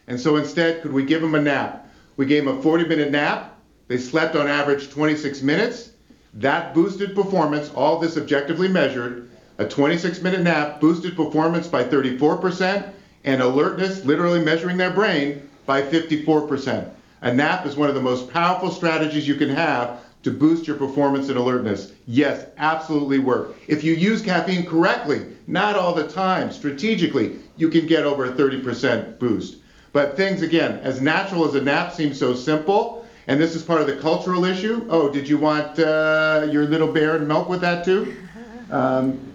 And 0.07 0.20
so 0.20 0.37
instead, 0.37 0.80
could 0.80 0.93
we 0.93 1.05
give 1.05 1.20
them 1.20 1.35
a 1.35 1.43
nap? 1.43 1.89
We 2.16 2.26
gave 2.26 2.45
them 2.45 2.57
a 2.57 2.62
40 2.62 2.85
minute 2.85 3.11
nap. 3.11 3.59
They 3.89 3.99
slept 3.99 4.37
on 4.37 4.47
average 4.47 4.91
26 4.91 5.43
minutes. 5.43 5.91
That 6.35 6.72
boosted 6.72 7.16
performance, 7.16 7.68
all 7.74 7.99
this 7.99 8.16
objectively 8.16 8.68
measured. 8.68 9.28
A 9.59 9.68
26 9.68 10.22
minute 10.22 10.43
nap 10.43 10.80
boosted 10.80 11.16
performance 11.16 11.66
by 11.66 11.83
34% 11.83 12.93
and 13.24 13.43
alertness, 13.43 14.05
literally 14.05 14.41
measuring 14.41 14.76
their 14.76 14.93
brain, 14.93 15.51
by 15.66 15.83
54%. 15.83 16.89
A 17.22 17.35
nap 17.35 17.66
is 17.66 17.74
one 17.74 17.89
of 17.89 17.97
the 17.97 18.01
most 18.01 18.33
powerful 18.33 18.70
strategies 18.70 19.26
you 19.26 19.35
can 19.35 19.49
have 19.49 19.99
to 20.22 20.30
boost 20.30 20.66
your 20.66 20.76
performance 20.76 21.28
and 21.28 21.36
alertness. 21.36 21.92
Yes, 22.06 22.46
absolutely 22.56 23.18
work. 23.18 23.56
If 23.66 23.82
you 23.82 23.94
use 23.94 24.22
caffeine 24.22 24.66
correctly, 24.66 25.26
not 25.46 25.76
all 25.76 25.94
the 25.94 26.08
time, 26.08 26.52
strategically, 26.52 27.38
you 27.56 27.68
can 27.68 27.86
get 27.86 28.04
over 28.04 28.24
a 28.24 28.32
30% 28.32 29.18
boost. 29.18 29.58
But 29.92 30.16
things, 30.16 30.42
again, 30.42 30.78
as 30.78 31.00
natural 31.00 31.44
as 31.44 31.54
a 31.54 31.60
nap 31.60 31.92
seems 31.92 32.18
so 32.18 32.34
simple, 32.34 33.06
and 33.26 33.40
this 33.40 33.54
is 33.54 33.62
part 33.62 33.80
of 33.80 33.86
the 33.86 33.96
cultural 33.96 34.44
issue. 34.44 34.86
Oh, 34.88 35.10
did 35.10 35.28
you 35.28 35.38
want 35.38 35.78
uh, 35.78 36.48
your 36.50 36.66
little 36.66 36.92
bear 36.92 37.16
and 37.16 37.28
milk 37.28 37.48
with 37.48 37.60
that 37.60 37.84
too? 37.84 38.16
Um, 38.70 39.34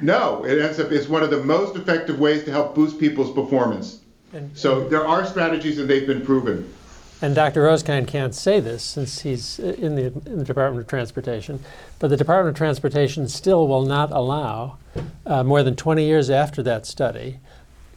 no, 0.00 0.46
it 0.46 0.58
ends 0.58 0.80
up 0.80 0.90
it's 0.90 1.08
one 1.08 1.22
of 1.22 1.28
the 1.28 1.44
most 1.44 1.76
effective 1.76 2.18
ways 2.18 2.42
to 2.44 2.50
help 2.50 2.74
boost 2.74 2.98
people's 2.98 3.30
performance. 3.34 4.00
So 4.54 4.88
there 4.88 5.06
are 5.06 5.26
strategies 5.26 5.78
and 5.78 5.90
they've 5.90 6.06
been 6.06 6.24
proven. 6.24 6.72
And 7.22 7.36
Dr. 7.36 7.62
Rosekind 7.62 8.08
can't 8.08 8.34
say 8.34 8.58
this 8.58 8.82
since 8.82 9.20
he's 9.20 9.60
in 9.60 9.94
the, 9.94 10.06
in 10.26 10.38
the, 10.38 10.44
Department 10.44 10.82
of 10.82 10.88
Transportation, 10.88 11.60
but 12.00 12.08
the 12.08 12.16
Department 12.16 12.56
of 12.56 12.58
Transportation 12.58 13.28
still 13.28 13.68
will 13.68 13.84
not 13.84 14.10
allow, 14.10 14.76
uh, 15.24 15.44
more 15.44 15.62
than 15.62 15.76
20 15.76 16.04
years 16.04 16.30
after 16.30 16.64
that 16.64 16.84
study, 16.84 17.38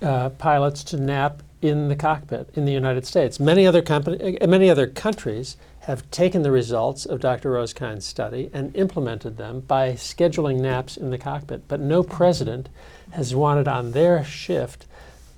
uh, 0.04 0.30
pilots 0.30 0.84
to 0.84 0.98
nap 0.98 1.42
in 1.64 1.88
the 1.88 1.96
cockpit 1.96 2.52
in 2.54 2.66
the 2.66 2.72
United 2.72 3.08
States. 3.08 3.40
Many 3.40 3.66
other, 3.66 3.82
company, 3.82 4.40
uh, 4.40 4.46
many 4.46 4.70
other 4.70 4.86
countries 4.86 5.58
have 5.80 6.10
taken 6.12 6.44
the 6.44 6.52
results 6.52 7.08
of 7.08 7.20
Dr. 7.20 7.50
Rosekind's 7.50 8.06
study 8.06 8.52
and 8.54 8.76
implemented 8.76 9.38
them 9.38 9.62
by 9.62 9.94
scheduling 9.94 10.60
naps 10.60 10.98
in 10.98 11.10
the 11.10 11.18
cockpit, 11.18 11.68
but 11.68 11.80
no 11.80 12.04
president 12.04 12.70
has 13.14 13.34
wanted 13.34 13.68
on 13.68 13.94
their 13.94 14.24
shift 14.24 14.86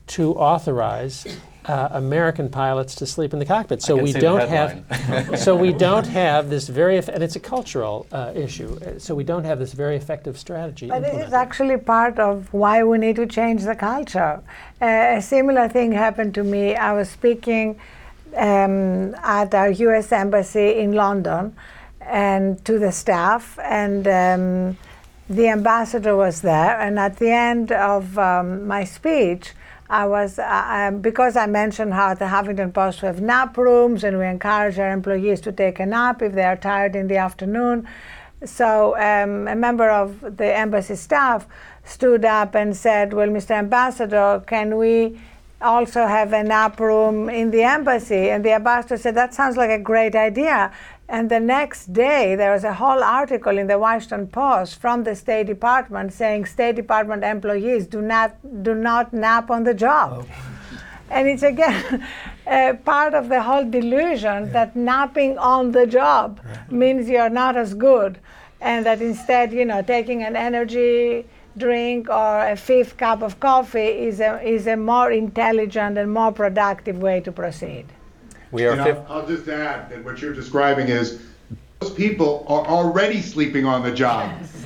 to 0.07 0.33
authorize 0.33 1.25
uh, 1.68 1.89
American 1.91 2.49
pilots 2.49 2.95
to 2.95 3.05
sleep 3.05 3.34
in 3.34 3.39
the 3.39 3.45
cockpit. 3.45 3.82
So 3.82 3.95
we 3.95 4.13
don't 4.13 4.47
have. 4.47 5.39
so 5.45 5.55
we 5.55 5.74
don't 5.74 6.07
have 6.07 6.49
this 6.49 6.68
very, 6.68 6.97
and 6.97 7.22
it's 7.22 7.36
a 7.36 7.39
cultural 7.39 8.07
uh, 8.11 8.32
issue. 8.36 8.80
Uh, 8.80 8.99
so 8.99 9.13
we 9.13 9.24
don't 9.24 9.43
have 9.43 9.59
this 9.59 9.74
very 9.74 9.95
effective 9.95 10.38
strategy. 10.38 10.88
But 10.88 11.03
it 11.03 11.15
is 11.15 11.34
actually 11.34 11.78
part 11.78 12.20
of 12.20 12.51
why 12.53 12.84
we 12.84 12.97
need 12.97 13.18
to 13.18 13.26
change 13.26 13.63
the 13.63 13.76
culture. 13.76 14.41
Uh, 14.82 14.86
a 15.18 15.22
similar 15.22 15.68
thing 15.68 15.91
happened 15.91 16.34
to 16.36 16.43
me. 16.43 16.76
I 16.76 16.93
was 16.93 17.09
speaking 17.09 17.80
um, 18.36 19.15
at 19.15 19.53
our 19.53 19.70
U.S. 19.70 20.11
embassy 20.11 20.80
in 20.80 20.93
London, 20.93 21.55
and 22.01 22.63
to 22.65 22.80
the 22.80 22.91
staff 22.91 23.59
and. 23.59 24.07
Um, 24.07 24.78
the 25.30 25.49
ambassador 25.49 26.15
was 26.15 26.39
there, 26.39 26.80
and 26.80 26.97
at 26.97 27.18
the 27.18 27.30
end 27.30 27.74
of 27.74 28.18
um, 28.18 28.65
my 28.65 28.86
speech, 28.86 29.51
I 29.89 30.05
was, 30.05 30.38
uh, 30.38 30.91
because 30.99 31.38
I 31.38 31.45
mentioned 31.45 31.93
how 31.93 32.13
the 32.13 32.25
Huffington 32.25 32.73
Post 32.73 32.99
have 33.01 33.21
nap 33.21 33.57
rooms 33.57 34.03
and 34.03 34.17
we 34.17 34.25
encourage 34.25 34.77
our 34.79 34.91
employees 34.91 35.39
to 35.41 35.51
take 35.51 35.79
a 35.79 35.85
nap 35.85 36.21
if 36.21 36.33
they 36.33 36.43
are 36.43 36.57
tired 36.57 36.95
in 36.95 37.07
the 37.07 37.17
afternoon. 37.17 37.88
So 38.45 38.95
um, 38.97 39.47
a 39.47 39.55
member 39.55 39.89
of 39.89 40.38
the 40.38 40.55
embassy 40.55 40.95
staff 40.95 41.47
stood 41.85 42.25
up 42.25 42.53
and 42.53 42.75
said, 42.75 43.13
Well, 43.13 43.29
Mr. 43.29 43.51
Ambassador, 43.51 44.43
can 44.45 44.77
we 44.77 45.19
also 45.61 46.05
have 46.05 46.33
a 46.33 46.43
nap 46.43 46.79
room 46.79 47.29
in 47.29 47.49
the 47.49 47.63
embassy? 47.63 48.29
And 48.29 48.43
the 48.43 48.51
ambassador 48.51 48.97
said, 48.97 49.15
That 49.15 49.33
sounds 49.33 49.57
like 49.57 49.71
a 49.71 49.79
great 49.79 50.15
idea. 50.15 50.71
And 51.10 51.30
the 51.30 51.39
next 51.39 51.93
day, 51.93 52.36
there 52.36 52.51
was 52.51 52.66
a 52.66 52.74
whole 52.74 53.01
article 53.01 53.58
in 53.58 53.68
the 53.68 53.80
Washington 53.80 54.28
Post 54.28 54.76
from 54.82 55.03
the 55.05 55.16
State 55.16 55.47
Department 55.47 56.12
saying 56.12 56.45
State 56.45 56.76
Department 56.76 57.24
employees 57.24 57.88
do 57.88 58.01
not 58.01 58.36
do 58.64 58.76
not 58.76 59.14
nap 59.14 59.49
on 59.49 59.64
the 59.64 59.74
job. 59.74 60.28
Oh. 60.30 60.58
And 61.10 61.30
it's 61.30 61.43
again 61.43 62.05
uh, 62.47 62.74
part 62.84 63.14
of 63.14 63.30
the 63.30 63.41
whole 63.41 63.64
delusion 63.64 64.45
yeah. 64.45 64.51
that 64.51 64.76
napping 64.76 65.38
on 65.38 65.72
the 65.72 65.88
job 65.88 66.41
right. 66.43 66.72
means 66.72 67.08
you're 67.08 67.30
not 67.30 67.55
as 67.55 67.74
good, 67.74 68.20
and 68.60 68.86
that 68.86 69.01
instead, 69.01 69.53
you 69.53 69.64
know, 69.64 69.82
taking 69.82 70.24
an 70.24 70.36
energy 70.36 71.26
drink 71.58 72.10
or 72.10 72.47
a 72.47 72.55
fifth 72.55 72.97
cup 72.97 73.22
of 73.24 73.39
coffee 73.39 74.08
is 74.08 74.20
a, 74.20 74.41
is 74.47 74.68
a 74.68 74.76
more 74.76 75.12
intelligent 75.12 75.97
and 75.97 76.14
more 76.14 76.32
productive 76.32 76.97
way 76.97 77.22
to 77.22 77.32
proceed. 77.32 77.86
We 78.52 78.66
are. 78.66 78.80
I'll, 78.80 79.06
I'll 79.10 79.28
just 79.28 79.48
add 79.48 79.89
that 79.89 80.04
what 80.04 80.22
you're 80.22 80.34
describing 80.34 80.88
is 80.88 81.22
those 81.80 81.91
people 81.91 82.45
are 82.48 82.66
already 82.66 83.22
sleeping 83.22 83.66
on 83.66 83.84
the 83.84 83.91
job. 83.91 84.32
Yes. 84.39 84.66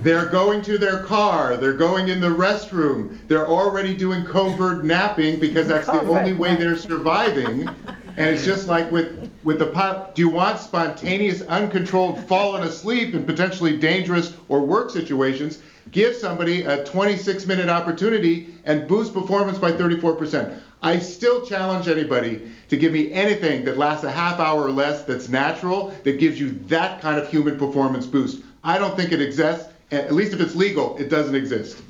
They're 0.00 0.26
going 0.26 0.62
to 0.62 0.78
their 0.78 1.02
car. 1.02 1.56
They're 1.56 1.72
going 1.72 2.08
in 2.08 2.20
the 2.20 2.28
restroom. 2.28 3.18
They're 3.26 3.48
already 3.48 3.96
doing 3.96 4.24
covert 4.24 4.84
napping 4.84 5.40
because 5.40 5.66
that's 5.66 5.86
the 5.86 6.00
only 6.00 6.32
way 6.32 6.54
they're 6.54 6.76
surviving. 6.76 7.68
And 8.16 8.30
it's 8.30 8.44
just 8.44 8.68
like 8.68 8.90
with 8.92 9.30
with 9.42 9.58
the 9.58 9.66
pop 9.66 10.14
Do 10.14 10.22
you 10.22 10.28
want 10.28 10.58
spontaneous, 10.58 11.42
uncontrolled 11.42 12.24
falling 12.26 12.62
asleep 12.62 13.14
in 13.14 13.24
potentially 13.24 13.76
dangerous 13.78 14.34
or 14.48 14.60
work 14.60 14.90
situations? 14.90 15.60
Give 15.90 16.14
somebody 16.14 16.62
a 16.62 16.84
26 16.84 17.46
minute 17.46 17.68
opportunity 17.68 18.54
and 18.64 18.88
boost 18.88 19.12
performance 19.12 19.58
by 19.58 19.72
34%. 19.72 20.60
I 20.82 20.98
still 20.98 21.44
challenge 21.44 21.88
anybody 21.88 22.52
to 22.68 22.76
give 22.76 22.92
me 22.92 23.12
anything 23.12 23.64
that 23.64 23.76
lasts 23.76 24.04
a 24.04 24.10
half 24.10 24.40
hour 24.40 24.62
or 24.62 24.70
less 24.70 25.02
that's 25.04 25.28
natural, 25.28 25.94
that 26.04 26.18
gives 26.18 26.40
you 26.40 26.50
that 26.66 27.00
kind 27.00 27.18
of 27.18 27.28
human 27.28 27.58
performance 27.58 28.06
boost. 28.06 28.42
I 28.64 28.78
don't 28.78 28.96
think 28.96 29.12
it 29.12 29.20
exists. 29.20 29.68
At 29.92 30.12
least 30.12 30.32
if 30.32 30.40
it's 30.40 30.56
legal, 30.56 30.96
it 30.98 31.08
doesn't 31.08 31.34
exist. 31.34 31.82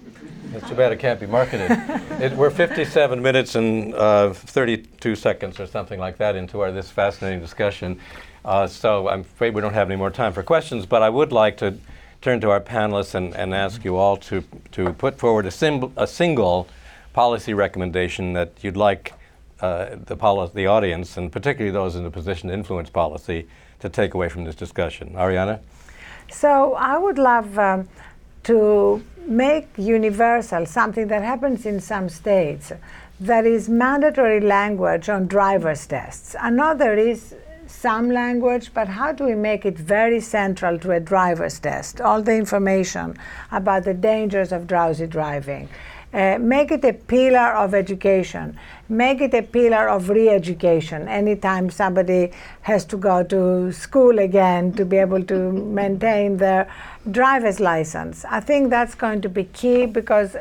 It's 0.53 0.69
too 0.69 0.75
bad 0.75 0.93
it 0.93 0.99
can't 0.99 1.19
be 1.19 1.27
marketed. 1.27 1.71
it, 2.21 2.33
we're 2.33 2.51
57 2.51 3.21
minutes 3.21 3.55
and 3.55 3.95
uh, 3.95 4.33
32 4.33 5.17
seconds 5.17 5.59
or 5.59 5.67
something 5.67 5.99
like 5.99 6.19
that 6.19 6.37
into 6.37 6.61
our 6.61 6.71
this 6.73 6.91
fascinating 6.91 7.41
discussion. 7.41 7.99
Uh, 8.45 8.67
so 8.67 9.09
I'm 9.09 9.21
afraid 9.21 9.55
we 9.55 9.61
don't 9.61 9.75
have 9.75 9.91
any 9.91 9.97
more 9.97 10.11
time 10.11 10.33
for 10.33 10.43
questions, 10.43 10.87
but 10.87 11.03
I 11.03 11.09
would 11.09 11.33
like 11.33 11.57
to 11.59 11.79
turn 12.23 12.41
to 12.41 12.51
our 12.51 12.61
panelists 12.61 13.15
and, 13.15 13.35
and 13.35 13.55
ask 13.55 13.85
you 13.85 13.97
all 13.97 14.17
to, 14.19 14.45
to 14.73 14.93
put 14.93 15.19
forward 15.19 15.47
a, 15.47 15.51
sim- 15.51 15.93
a 15.97 16.07
single 16.07 16.69
policy 17.13 17.55
recommendation 17.55 18.35
that 18.35 18.53
you'd 18.63 18.77
like 18.77 19.13
uh, 19.61 19.97
the, 20.05 20.17
poli- 20.17 20.51
the 20.55 20.67
audience, 20.67 21.17
and 21.17 21.33
particularly 21.33 21.73
those 21.73 21.97
in 21.97 22.05
the 22.05 22.11
position 22.11 22.49
to 22.49 22.55
influence 22.55 22.91
policy, 22.91 23.49
to 23.81 23.89
take 23.89 24.15
away 24.15 24.29
from 24.29 24.45
this 24.45 24.55
discussion. 24.55 25.15
Arianna? 25.15 25.61
So 26.31 26.75
I 26.75 26.99
would 26.99 27.19
love 27.19 27.59
um, 27.59 27.89
to 28.45 29.03
make 29.27 29.69
universal 29.77 30.67
something 30.67 31.09
that 31.09 31.23
happens 31.23 31.67
in 31.67 31.81
some 31.81 32.09
states 32.09 32.73
that 33.21 33.47
is 33.47 33.69
mandatory 33.69 34.41
language 34.41 35.09
on 35.09 35.27
driver's 35.27 35.87
tests. 35.87 36.37
I 36.39 36.51
know 36.51 36.75
there 36.75 36.99
is 36.99 37.35
some 37.67 38.11
language, 38.11 38.73
but 38.75 38.89
how 38.89 39.13
do 39.13 39.25
we 39.25 39.35
make 39.35 39.65
it 39.65 39.77
very 39.77 40.21
central 40.21 40.79
to 40.79 40.93
a 40.93 41.01
driver's 41.01 41.59
test? 41.59 42.01
All 42.01 42.23
the 42.23 42.35
information 42.35 43.17
about 43.51 43.85
the 43.85 43.95
dangers 43.95 44.53
of 44.53 44.67
drowsy 44.67 45.07
driving 45.07 45.69
uh, 46.13 46.39
make 46.39 46.71
it 46.71 46.85
a 46.85 46.93
pillar 46.93 47.53
of 47.55 47.75
education. 47.75 48.59
Make 48.89 49.21
it 49.21 49.35
a 49.35 49.43
pillar 49.43 49.89
of 49.89 50.09
re 50.09 50.29
education. 50.29 51.09
Anytime 51.09 51.71
somebody 51.71 52.33
has 52.63 52.85
to 52.87 52.97
go 52.97 53.23
to 53.25 53.73
school 53.73 54.19
again 54.19 54.73
to 54.75 54.85
be 54.85 54.97
able 54.97 55.23
to 55.25 55.53
maintain 55.53 56.37
their 56.37 56.71
driver's 57.11 57.61
license. 57.61 58.25
I 58.25 58.41
think 58.41 58.71
that's 58.71 58.95
going 58.95 59.21
to 59.23 59.29
be 59.29 59.45
key 59.45 59.87
because 59.87 60.37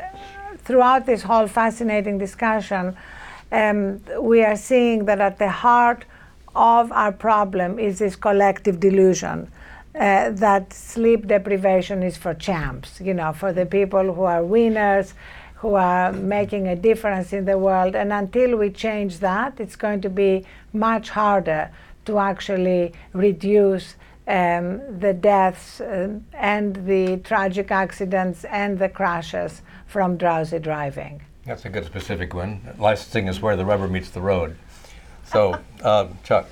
throughout 0.58 1.06
this 1.06 1.22
whole 1.22 1.46
fascinating 1.46 2.18
discussion, 2.18 2.96
um, 3.52 4.00
we 4.20 4.42
are 4.44 4.56
seeing 4.56 5.04
that 5.06 5.20
at 5.20 5.38
the 5.38 5.50
heart 5.50 6.04
of 6.54 6.90
our 6.92 7.12
problem 7.12 7.78
is 7.78 7.98
this 7.98 8.16
collective 8.16 8.80
delusion 8.80 9.50
uh, 9.94 10.30
that 10.30 10.72
sleep 10.72 11.26
deprivation 11.26 12.02
is 12.02 12.16
for 12.16 12.34
champs, 12.34 13.00
you 13.00 13.14
know, 13.14 13.32
for 13.32 13.52
the 13.52 13.64
people 13.64 14.12
who 14.12 14.22
are 14.22 14.42
winners, 14.42 15.14
who 15.56 15.74
are 15.74 16.12
making 16.12 16.68
a 16.68 16.76
difference 16.76 17.32
in 17.32 17.44
the 17.44 17.58
world. 17.58 17.96
And 17.96 18.12
until 18.12 18.56
we 18.56 18.70
change 18.70 19.18
that, 19.20 19.58
it's 19.58 19.76
going 19.76 20.00
to 20.02 20.10
be 20.10 20.44
much 20.72 21.10
harder 21.10 21.70
to 22.04 22.18
actually 22.18 22.92
reduce 23.12 23.96
um, 24.28 24.98
the 24.98 25.14
deaths 25.14 25.80
uh, 25.80 26.18
and 26.34 26.76
the 26.86 27.18
tragic 27.18 27.70
accidents 27.70 28.44
and 28.44 28.78
the 28.78 28.88
crashes 28.88 29.62
from 29.86 30.16
drowsy 30.16 30.58
driving. 30.58 31.22
That's 31.44 31.64
a 31.64 31.68
good 31.68 31.86
specific 31.86 32.34
one. 32.34 32.60
Licensing 32.78 33.28
is 33.28 33.40
where 33.40 33.56
the 33.56 33.64
rubber 33.64 33.86
meets 33.86 34.10
the 34.10 34.20
road. 34.20 34.56
So, 35.24 35.58
uh, 35.82 36.08
Chuck. 36.24 36.48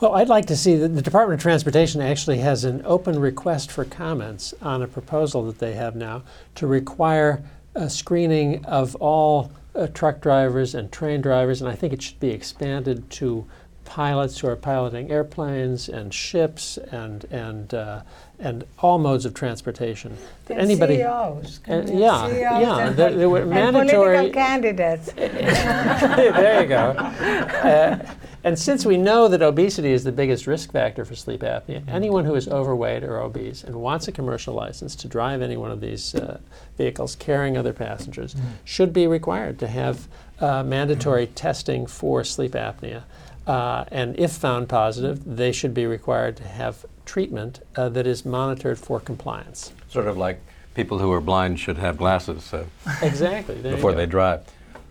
Well, 0.00 0.14
I'd 0.14 0.28
like 0.28 0.46
to 0.46 0.56
see 0.56 0.76
that 0.76 0.88
the 0.88 1.02
Department 1.02 1.40
of 1.40 1.42
Transportation 1.42 2.00
actually 2.00 2.38
has 2.38 2.64
an 2.64 2.82
open 2.84 3.18
request 3.18 3.72
for 3.72 3.84
comments 3.84 4.54
on 4.62 4.82
a 4.82 4.86
proposal 4.86 5.44
that 5.46 5.58
they 5.58 5.72
have 5.72 5.96
now 5.96 6.22
to 6.54 6.68
require 6.68 7.42
a 7.78 7.88
screening 7.88 8.64
of 8.66 8.94
all 8.96 9.52
uh, 9.74 9.86
truck 9.88 10.20
drivers 10.20 10.74
and 10.74 10.90
train 10.90 11.20
drivers, 11.20 11.62
and 11.62 11.70
I 11.70 11.74
think 11.74 11.92
it 11.92 12.02
should 12.02 12.18
be 12.20 12.30
expanded 12.30 13.08
to 13.10 13.46
pilots 13.84 14.38
who 14.38 14.48
are 14.48 14.56
piloting 14.56 15.10
airplanes 15.10 15.88
and 15.88 16.12
ships 16.12 16.76
and 16.76 17.24
and 17.30 17.72
uh, 17.72 18.02
and 18.38 18.64
all 18.80 18.98
modes 18.98 19.24
of 19.24 19.32
transportation. 19.32 20.16
And 20.48 20.60
anybody, 20.60 20.96
CEOs. 20.96 21.60
Uh, 21.68 21.84
yeah, 21.86 22.26
CEOs 22.26 22.32
yeah, 22.34 22.78
and, 22.88 22.96
there, 22.96 23.14
there 23.14 23.30
were 23.30 23.40
and 23.40 23.50
mandatory 23.50 24.16
political 24.16 24.32
candidates. 24.32 25.12
there 25.16 26.62
you 26.62 26.68
go. 26.68 26.94
Uh, 27.58 27.98
and 28.44 28.58
since 28.58 28.86
we 28.86 28.96
know 28.96 29.28
that 29.28 29.42
obesity 29.42 29.92
is 29.92 30.04
the 30.04 30.12
biggest 30.12 30.46
risk 30.46 30.72
factor 30.72 31.04
for 31.04 31.14
sleep 31.14 31.40
apnea, 31.40 31.82
anyone 31.88 32.24
who 32.24 32.34
is 32.34 32.48
overweight 32.48 33.02
or 33.02 33.20
obese 33.20 33.64
and 33.64 33.76
wants 33.76 34.08
a 34.08 34.12
commercial 34.12 34.54
license 34.54 34.94
to 34.96 35.08
drive 35.08 35.42
any 35.42 35.56
one 35.56 35.70
of 35.70 35.80
these 35.80 36.14
uh, 36.14 36.38
vehicles 36.76 37.16
carrying 37.16 37.56
other 37.56 37.72
passengers 37.72 38.34
mm. 38.34 38.42
should 38.64 38.92
be 38.92 39.06
required 39.06 39.58
to 39.58 39.66
have 39.66 40.06
uh, 40.40 40.62
mandatory 40.62 41.26
testing 41.26 41.86
for 41.86 42.22
sleep 42.24 42.52
apnea. 42.52 43.02
Uh, 43.46 43.84
and 43.90 44.18
if 44.18 44.32
found 44.32 44.68
positive, 44.68 45.24
they 45.24 45.50
should 45.50 45.72
be 45.72 45.86
required 45.86 46.36
to 46.36 46.44
have 46.44 46.84
treatment 47.06 47.60
uh, 47.76 47.88
that 47.88 48.06
is 48.06 48.24
monitored 48.24 48.78
for 48.78 49.00
compliance. 49.00 49.72
Sort 49.88 50.06
of 50.06 50.18
like 50.18 50.40
people 50.74 50.98
who 50.98 51.10
are 51.12 51.20
blind 51.20 51.58
should 51.58 51.78
have 51.78 51.96
glasses 51.96 52.52
uh, 52.52 52.64
exactly 53.02 53.56
before 53.56 53.92
they 53.92 54.06
drive. 54.06 54.42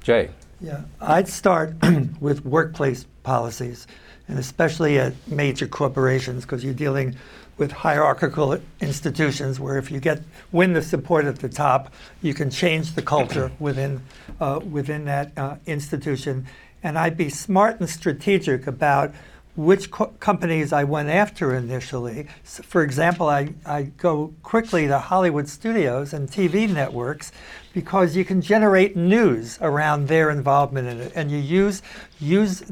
Jay. 0.02 0.30
Yeah, 0.60 0.82
I'd 1.00 1.28
start 1.28 1.76
with 2.20 2.44
workplace 2.44 3.06
policies, 3.22 3.86
and 4.28 4.40
especially 4.40 4.98
at 4.98 5.14
major 5.28 5.68
corporations, 5.68 6.46
because 6.46 6.64
you're 6.64 6.74
dealing 6.74 7.16
with 7.58 7.72
hierarchical 7.72 8.60
institutions 8.82 9.60
where 9.60 9.78
if 9.78 9.92
you 9.92 10.00
get 10.00 10.22
win 10.52 10.74
the 10.74 10.82
support 10.82 11.26
at 11.26 11.40
the 11.40 11.50
top, 11.50 11.94
you 12.22 12.34
can 12.34 12.50
change 12.50 12.94
the 12.96 13.02
culture 13.02 13.52
within 13.60 14.02
uh, 14.40 14.60
within 14.72 15.06
that 15.06 15.32
uh, 15.38 15.58
institution. 15.68 16.48
And 16.82 16.98
I'd 16.98 17.18
be 17.18 17.30
smart 17.30 17.80
and 17.80 17.90
strategic 17.90 18.66
about 18.66 19.14
which 19.58 19.90
co- 19.90 20.14
companies 20.20 20.72
I 20.72 20.84
went 20.84 21.10
after 21.10 21.56
initially. 21.56 22.28
So 22.44 22.62
for 22.64 22.84
example, 22.84 23.28
I, 23.28 23.54
I 23.66 23.84
go 23.84 24.34
quickly 24.44 24.88
to 24.88 25.00
Hollywood 25.00 25.50
studios 25.50 26.14
and 26.14 26.30
TV 26.30 26.70
networks 26.70 27.32
because 27.74 28.16
you 28.16 28.24
can 28.24 28.40
generate 28.40 28.96
news 28.96 29.58
around 29.60 30.08
their 30.08 30.30
involvement 30.30 30.88
in 30.88 31.02
it, 31.02 31.12
and 31.16 31.32
you 31.32 31.38
use 31.38 31.82
use 32.20 32.64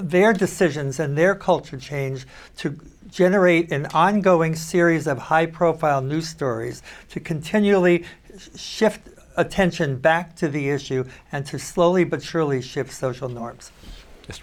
their 0.00 0.32
decisions 0.32 0.98
and 0.98 1.16
their 1.16 1.34
culture 1.34 1.76
change 1.76 2.26
to 2.56 2.78
generate 3.10 3.70
an 3.70 3.86
ongoing 3.86 4.54
series 4.54 5.06
of 5.06 5.18
high-profile 5.18 6.00
news 6.00 6.28
stories 6.28 6.82
to 7.10 7.20
continually 7.20 8.04
shift 8.56 9.00
attention 9.36 9.96
back 9.96 10.36
to 10.36 10.48
the 10.48 10.70
issue 10.70 11.04
and 11.32 11.44
to 11.46 11.58
slowly 11.58 12.04
but 12.04 12.22
surely 12.22 12.62
shift 12.62 12.92
social 12.92 13.28
norms. 13.28 13.72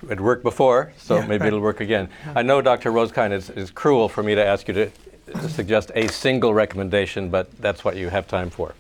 It 0.10 0.20
worked 0.20 0.44
before, 0.44 0.94
so 0.98 1.18
yeah, 1.18 1.28
maybe 1.28 1.42
right. 1.42 1.48
it'll 1.48 1.60
work 1.60 1.82
again. 1.82 2.10
I 2.36 2.42
know, 2.42 2.62
Dr. 2.62 2.92
Rosekind, 2.92 3.32
it's, 3.32 3.50
it's 3.50 3.72
cruel 3.72 4.10
for 4.10 4.24
me 4.24 4.36
to 4.36 4.46
ask 4.46 4.68
you 4.68 4.74
to, 4.74 4.92
to 5.34 5.50
suggest 5.50 5.92
a 5.96 6.08
single 6.08 6.54
recommendation, 6.54 7.30
but 7.30 7.50
that's 7.62 7.84
what 7.84 7.96
you 7.96 8.10
have 8.10 8.28
time 8.28 8.50
for. 8.50 8.74